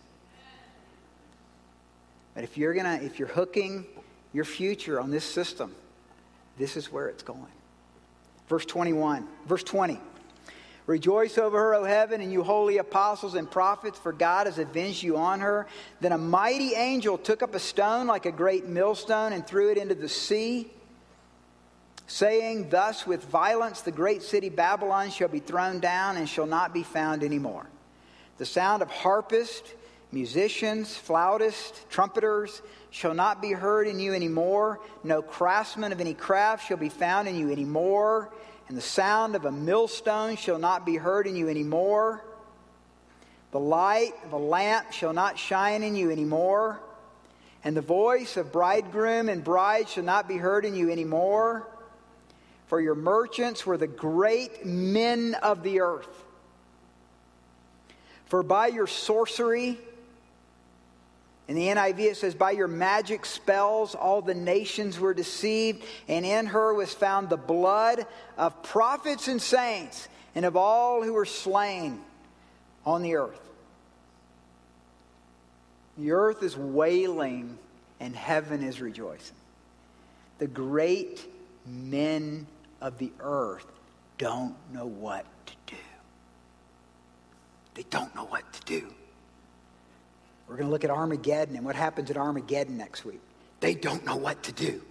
But 2.37 2.45
if 2.45 2.57
you're 2.57 2.73
going 2.73 3.01
to, 3.01 3.05
if 3.05 3.19
you're 3.19 3.27
hooking 3.27 3.85
your 4.33 4.45
future 4.45 5.01
on 5.01 5.11
this 5.11 5.25
system, 5.25 5.75
this 6.57 6.77
is 6.77 6.93
where 6.93 7.09
it's 7.09 7.25
going. 7.25 7.49
Verse 8.47 8.65
21, 8.65 9.27
verse 9.49 9.65
20. 9.65 9.99
Rejoice 10.87 11.37
over 11.37 11.59
her, 11.59 11.75
O 11.75 11.85
heaven, 11.85 12.21
and 12.21 12.33
you 12.33 12.45
holy 12.45 12.79
apostles 12.79 13.35
and 13.35 13.51
prophets, 13.51 13.99
for 13.99 14.13
God 14.13 14.47
has 14.47 14.59
avenged 14.59 15.03
you 15.03 15.17
on 15.17 15.41
her. 15.41 15.67
Then 16.01 16.13
a 16.13 16.19
mighty 16.19 16.75
angel 16.75 17.19
took 17.19 17.43
up 17.43 17.57
a 17.57 17.59
stone 17.59 18.07
like 18.07 18.25
a 18.25 18.33
great 18.33 18.67
millstone 18.67 19.33
and 19.33 19.45
threw 19.45 19.71
it 19.71 19.79
into 19.79 19.97
the 19.97 20.09
sea, 20.09 20.71
saying, 22.07 22.71
Thus 22.71 23.05
with 23.05 23.25
violence 23.25 23.81
the 23.81 23.91
great 23.91 24.23
city 24.23 24.49
Babylon 24.49 25.11
shall 25.11 25.29
be 25.29 25.41
thrown 25.41 25.81
down 25.81 26.17
and 26.17 26.29
shall 26.29 26.47
not 26.47 26.73
be 26.73 26.85
found 26.85 27.25
anymore. 27.25 27.67
The 28.39 28.47
sound 28.47 28.81
of 28.81 28.89
harpists, 28.89 29.69
musicians, 30.13 30.97
flautists, 30.97 31.85
trumpeters, 31.91 32.63
shall 32.91 33.15
not 33.15 33.43
be 33.43 33.51
heard 33.51 33.89
in 33.89 33.99
you 33.99 34.15
anymore. 34.15 34.79
No 35.03 35.21
craftsman 35.21 35.91
of 35.91 36.01
any 36.01 36.15
craft 36.15 36.69
shall 36.69 36.77
be 36.77 36.91
found 36.91 37.27
in 37.27 37.35
you 37.35 37.51
anymore. 37.51 38.31
And 38.69 38.77
the 38.77 38.83
sound 38.83 39.37
of 39.37 39.45
a 39.45 39.53
millstone 39.53 40.37
shall 40.37 40.59
not 40.59 40.85
be 40.85 40.97
heard 40.97 41.27
in 41.27 41.37
you 41.37 41.49
anymore. 41.49 42.25
The 43.53 43.61
light 43.61 44.13
of 44.25 44.33
a 44.33 44.39
lamp 44.39 44.93
shall 44.93 45.13
not 45.13 45.39
shine 45.39 45.83
in 45.83 45.95
you 45.95 46.11
anymore. 46.11 46.81
And 47.63 47.77
the 47.77 47.81
voice 47.81 48.37
of 48.37 48.53
bridegroom 48.53 49.29
and 49.29 49.43
bride 49.43 49.89
shall 49.89 50.05
not 50.05 50.29
be 50.29 50.37
heard 50.37 50.65
in 50.65 50.75
you 50.75 50.91
anymore. 50.91 51.67
For 52.67 52.81
your 52.81 52.97
merchants 52.97 53.65
were 53.65 53.77
the 53.77 53.87
great 53.87 54.67
men 54.67 55.35
of 55.35 55.63
the 55.63 55.81
earth. 55.81 56.25
For 58.27 58.43
by 58.43 58.67
your 58.67 58.89
sorcery, 58.89 59.79
In 61.49 61.55
the 61.55 61.69
NIV, 61.69 61.99
it 62.01 62.17
says, 62.17 62.35
By 62.35 62.51
your 62.53 62.69
magic 62.69 63.25
spells, 63.25 63.95
all 63.95 64.21
the 64.21 64.35
nations 64.35 64.99
were 64.99 65.15
deceived, 65.15 65.85
and 66.09 66.27
in 66.27 66.47
her 66.47 66.75
was 66.75 66.93
found 66.93 67.29
the 67.29 67.37
blood 67.37 68.05
of 68.37 68.63
prophets 68.63 69.29
and 69.29 69.41
saints, 69.41 70.09
and 70.35 70.45
of 70.45 70.57
all 70.57 71.03
who 71.03 71.13
were 71.13 71.25
slain 71.25 72.01
on 72.85 73.03
the 73.03 73.15
earth. 73.17 73.41
The 75.99 76.13
earth 76.13 76.43
is 76.43 76.57
wailing, 76.57 77.59
and 78.01 78.15
heaven 78.15 78.63
is 78.63 78.81
rejoicing. 78.81 79.37
The 80.39 80.49
great 80.49 81.25
men 81.65 82.47
of 82.81 82.99
the 82.99 83.13
earth 83.21 83.67
don't 84.19 84.57
know 84.73 84.87
what 84.87 85.25
to 85.47 85.55
do. 85.67 85.83
They 87.75 87.85
don't 87.85 88.15
know 88.15 88.25
what 88.25 88.51
to 88.53 88.61
do. 88.63 88.93
We're 90.49 90.57
going 90.57 90.67
to 90.67 90.73
look 90.73 90.85
at 90.85 90.91
Armageddon 90.91 91.57
and 91.57 91.65
what 91.65 91.77
happens 91.77 92.11
at 92.11 92.17
Armageddon 92.17 92.77
next 92.77 93.05
week. 93.05 93.21
They 93.61 93.75
don't 93.75 94.05
know 94.05 94.17
what 94.17 94.43
to 94.45 94.53
do. 94.53 94.83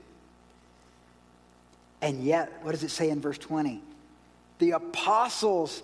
And 2.01 2.23
yet, 2.23 2.59
what 2.61 2.71
does 2.71 2.83
it 2.83 2.91
say 2.91 3.09
in 3.09 3.21
verse 3.21 3.37
20? 3.37 3.81
The 4.59 4.71
apostles 4.71 5.81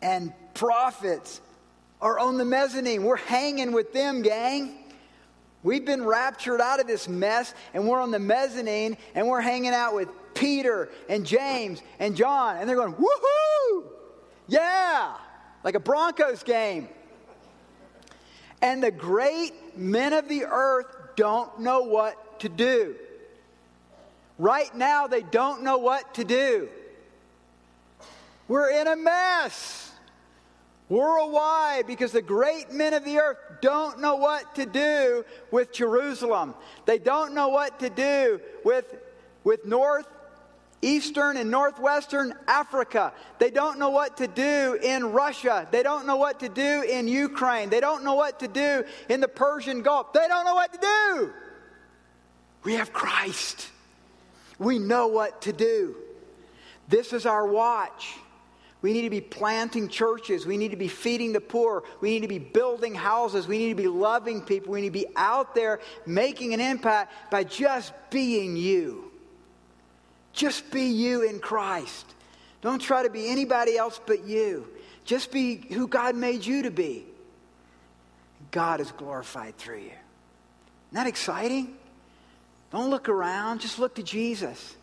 and 0.00 0.32
prophets 0.54 1.40
are 2.00 2.18
on 2.18 2.36
the 2.36 2.44
mezzanine. 2.44 3.04
We're 3.04 3.16
hanging 3.16 3.72
with 3.72 3.92
them, 3.92 4.22
gang. 4.22 4.74
We've 5.62 5.84
been 5.84 6.04
raptured 6.04 6.60
out 6.60 6.80
of 6.80 6.86
this 6.86 7.08
mess, 7.08 7.54
and 7.72 7.86
we're 7.86 8.00
on 8.00 8.10
the 8.10 8.18
mezzanine, 8.18 8.96
and 9.14 9.28
we're 9.28 9.40
hanging 9.40 9.72
out 9.72 9.94
with 9.94 10.08
Peter 10.34 10.88
and 11.08 11.24
James 11.24 11.80
and 12.00 12.16
John, 12.16 12.56
and 12.56 12.68
they're 12.68 12.76
going, 12.76 12.94
woohoo! 12.94 13.84
Yeah! 14.48 15.14
Like 15.62 15.76
a 15.76 15.80
Broncos 15.80 16.42
game. 16.42 16.88
And 18.62 18.82
the 18.82 18.92
great 18.92 19.76
men 19.76 20.12
of 20.12 20.28
the 20.28 20.44
earth 20.44 20.86
don't 21.16 21.60
know 21.60 21.82
what 21.82 22.40
to 22.40 22.48
do. 22.48 22.94
Right 24.38 24.74
now, 24.74 25.08
they 25.08 25.22
don't 25.22 25.62
know 25.62 25.78
what 25.78 26.14
to 26.14 26.24
do. 26.24 26.68
We're 28.48 28.70
in 28.70 28.86
a 28.86 28.96
mess 28.96 29.90
worldwide 30.88 31.86
because 31.86 32.12
the 32.12 32.22
great 32.22 32.70
men 32.70 32.92
of 32.92 33.04
the 33.04 33.18
earth 33.18 33.38
don't 33.60 34.00
know 34.00 34.16
what 34.16 34.54
to 34.56 34.66
do 34.66 35.24
with 35.50 35.72
Jerusalem. 35.72 36.54
They 36.86 36.98
don't 36.98 37.34
know 37.34 37.48
what 37.48 37.80
to 37.80 37.90
do 37.90 38.40
with, 38.64 38.94
with 39.42 39.64
North 39.64 40.06
Eastern 40.82 41.36
and 41.36 41.50
Northwestern 41.50 42.34
Africa. 42.48 43.12
They 43.38 43.50
don't 43.50 43.78
know 43.78 43.90
what 43.90 44.16
to 44.18 44.26
do 44.26 44.78
in 44.82 45.12
Russia. 45.12 45.66
They 45.70 45.82
don't 45.82 46.06
know 46.06 46.16
what 46.16 46.40
to 46.40 46.48
do 46.48 46.82
in 46.82 47.08
Ukraine. 47.08 47.70
They 47.70 47.80
don't 47.80 48.04
know 48.04 48.14
what 48.14 48.40
to 48.40 48.48
do 48.48 48.84
in 49.08 49.20
the 49.20 49.28
Persian 49.28 49.82
Gulf. 49.82 50.12
They 50.12 50.26
don't 50.26 50.44
know 50.44 50.54
what 50.54 50.72
to 50.72 50.78
do. 50.80 51.32
We 52.64 52.74
have 52.74 52.92
Christ. 52.92 53.68
We 54.58 54.78
know 54.78 55.06
what 55.06 55.42
to 55.42 55.52
do. 55.52 55.96
This 56.88 57.12
is 57.12 57.26
our 57.26 57.46
watch. 57.46 58.16
We 58.82 58.92
need 58.92 59.02
to 59.02 59.10
be 59.10 59.20
planting 59.20 59.88
churches. 59.88 60.44
We 60.44 60.56
need 60.56 60.72
to 60.72 60.76
be 60.76 60.88
feeding 60.88 61.32
the 61.32 61.40
poor. 61.40 61.84
We 62.00 62.10
need 62.10 62.22
to 62.22 62.28
be 62.28 62.40
building 62.40 62.96
houses. 62.96 63.46
We 63.46 63.58
need 63.58 63.68
to 63.68 63.82
be 63.82 63.86
loving 63.86 64.42
people. 64.42 64.72
We 64.72 64.80
need 64.80 64.88
to 64.88 64.92
be 64.92 65.06
out 65.14 65.54
there 65.54 65.78
making 66.04 66.52
an 66.52 66.60
impact 66.60 67.30
by 67.30 67.44
just 67.44 67.92
being 68.10 68.56
you. 68.56 69.11
Just 70.32 70.70
be 70.70 70.86
you 70.86 71.22
in 71.22 71.40
Christ. 71.40 72.06
Don't 72.60 72.80
try 72.80 73.02
to 73.02 73.10
be 73.10 73.28
anybody 73.28 73.76
else 73.76 74.00
but 74.04 74.24
you. 74.26 74.68
Just 75.04 75.32
be 75.32 75.56
who 75.56 75.88
God 75.88 76.14
made 76.14 76.46
you 76.46 76.62
to 76.62 76.70
be. 76.70 77.04
God 78.50 78.80
is 78.80 78.90
glorified 78.92 79.56
through 79.56 79.78
you. 79.78 79.84
Isn't 79.84 80.92
that 80.92 81.06
exciting? 81.06 81.76
Don't 82.70 82.90
look 82.90 83.08
around, 83.08 83.60
just 83.60 83.78
look 83.78 83.96
to 83.96 84.02
Jesus 84.02 84.76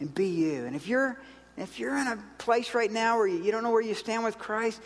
and 0.00 0.12
be 0.14 0.28
you. 0.28 0.64
And 0.64 0.76
if 0.76 0.86
you're 0.86 1.18
if 1.56 1.78
you're 1.78 1.96
in 1.96 2.06
a 2.06 2.18
place 2.36 2.74
right 2.74 2.92
now 2.92 3.16
where 3.16 3.26
you 3.26 3.50
don't 3.50 3.62
know 3.62 3.70
where 3.70 3.80
you 3.80 3.94
stand 3.94 4.24
with 4.24 4.38
Christ, 4.38 4.80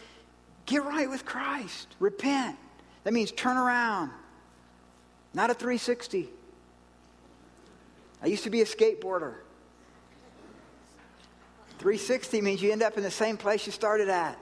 get 0.66 0.84
right 0.84 1.11
with 1.11 1.24
Christ. 1.24 1.88
Repent. 1.99 2.57
That 3.03 3.12
means 3.12 3.32
turn 3.32 3.57
around. 3.57 4.12
Not 5.34 5.51
a 5.51 5.55
360. 5.55 6.28
I 8.22 8.26
used 8.26 8.45
to 8.45 8.51
be 8.51 8.61
a 8.61 8.64
skateboarder. 8.64 9.34
360 11.81 12.41
means 12.41 12.62
you 12.62 12.70
end 12.72 12.83
up 12.83 12.97
in 12.97 13.03
the 13.03 13.11
same 13.11 13.37
place 13.37 13.66
you 13.66 13.72
started 13.72 14.09
at. 14.09 14.39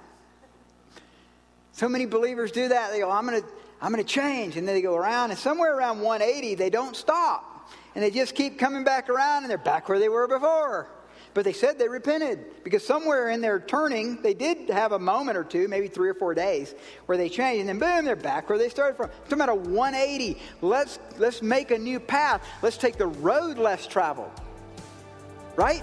So 1.72 1.88
many 1.88 2.04
believers 2.04 2.50
do 2.50 2.68
that. 2.68 2.90
They 2.90 2.98
go, 2.98 3.10
I'm 3.10 3.26
going 3.26 3.40
to 3.40 3.48
I'm 3.80 3.92
going 3.92 4.04
to 4.04 4.12
change. 4.12 4.56
And 4.56 4.66
then 4.66 4.74
they 4.74 4.82
go 4.82 4.96
around, 4.96 5.30
and 5.30 5.38
somewhere 5.38 5.76
around 5.76 6.00
180, 6.00 6.56
they 6.56 6.70
don't 6.70 6.96
stop. 6.96 7.70
And 7.94 8.02
they 8.02 8.10
just 8.10 8.34
keep 8.34 8.58
coming 8.58 8.84
back 8.84 9.08
around, 9.08 9.44
and 9.44 9.50
they're 9.50 9.58
back 9.58 9.88
where 9.88 9.98
they 9.98 10.08
were 10.08 10.26
before. 10.26 10.88
But 11.34 11.44
they 11.44 11.52
said 11.52 11.78
they 11.78 11.88
repented 11.88 12.64
because 12.64 12.84
somewhere 12.84 13.30
in 13.30 13.40
their 13.40 13.60
turning, 13.60 14.20
they 14.22 14.34
did 14.34 14.70
have 14.70 14.92
a 14.92 14.98
moment 14.98 15.36
or 15.36 15.44
two, 15.44 15.68
maybe 15.68 15.86
three 15.86 16.08
or 16.08 16.14
four 16.14 16.34
days, 16.34 16.74
where 17.06 17.16
they 17.16 17.28
changed, 17.28 17.60
and 17.60 17.68
then 17.68 17.78
boom, 17.78 18.04
they're 18.04 18.16
back 18.16 18.48
where 18.48 18.58
they 18.58 18.68
started 18.68 18.96
from. 18.96 19.10
It's 19.22 19.32
about 19.32 19.48
a 19.48 19.54
180. 19.54 20.40
Let's 20.62 20.98
let's 21.18 21.42
make 21.42 21.70
a 21.70 21.78
new 21.78 22.00
path. 22.00 22.44
Let's 22.62 22.76
take 22.76 22.96
the 22.96 23.06
road 23.06 23.58
less 23.58 23.86
traveled. 23.86 24.32
Right? 25.54 25.82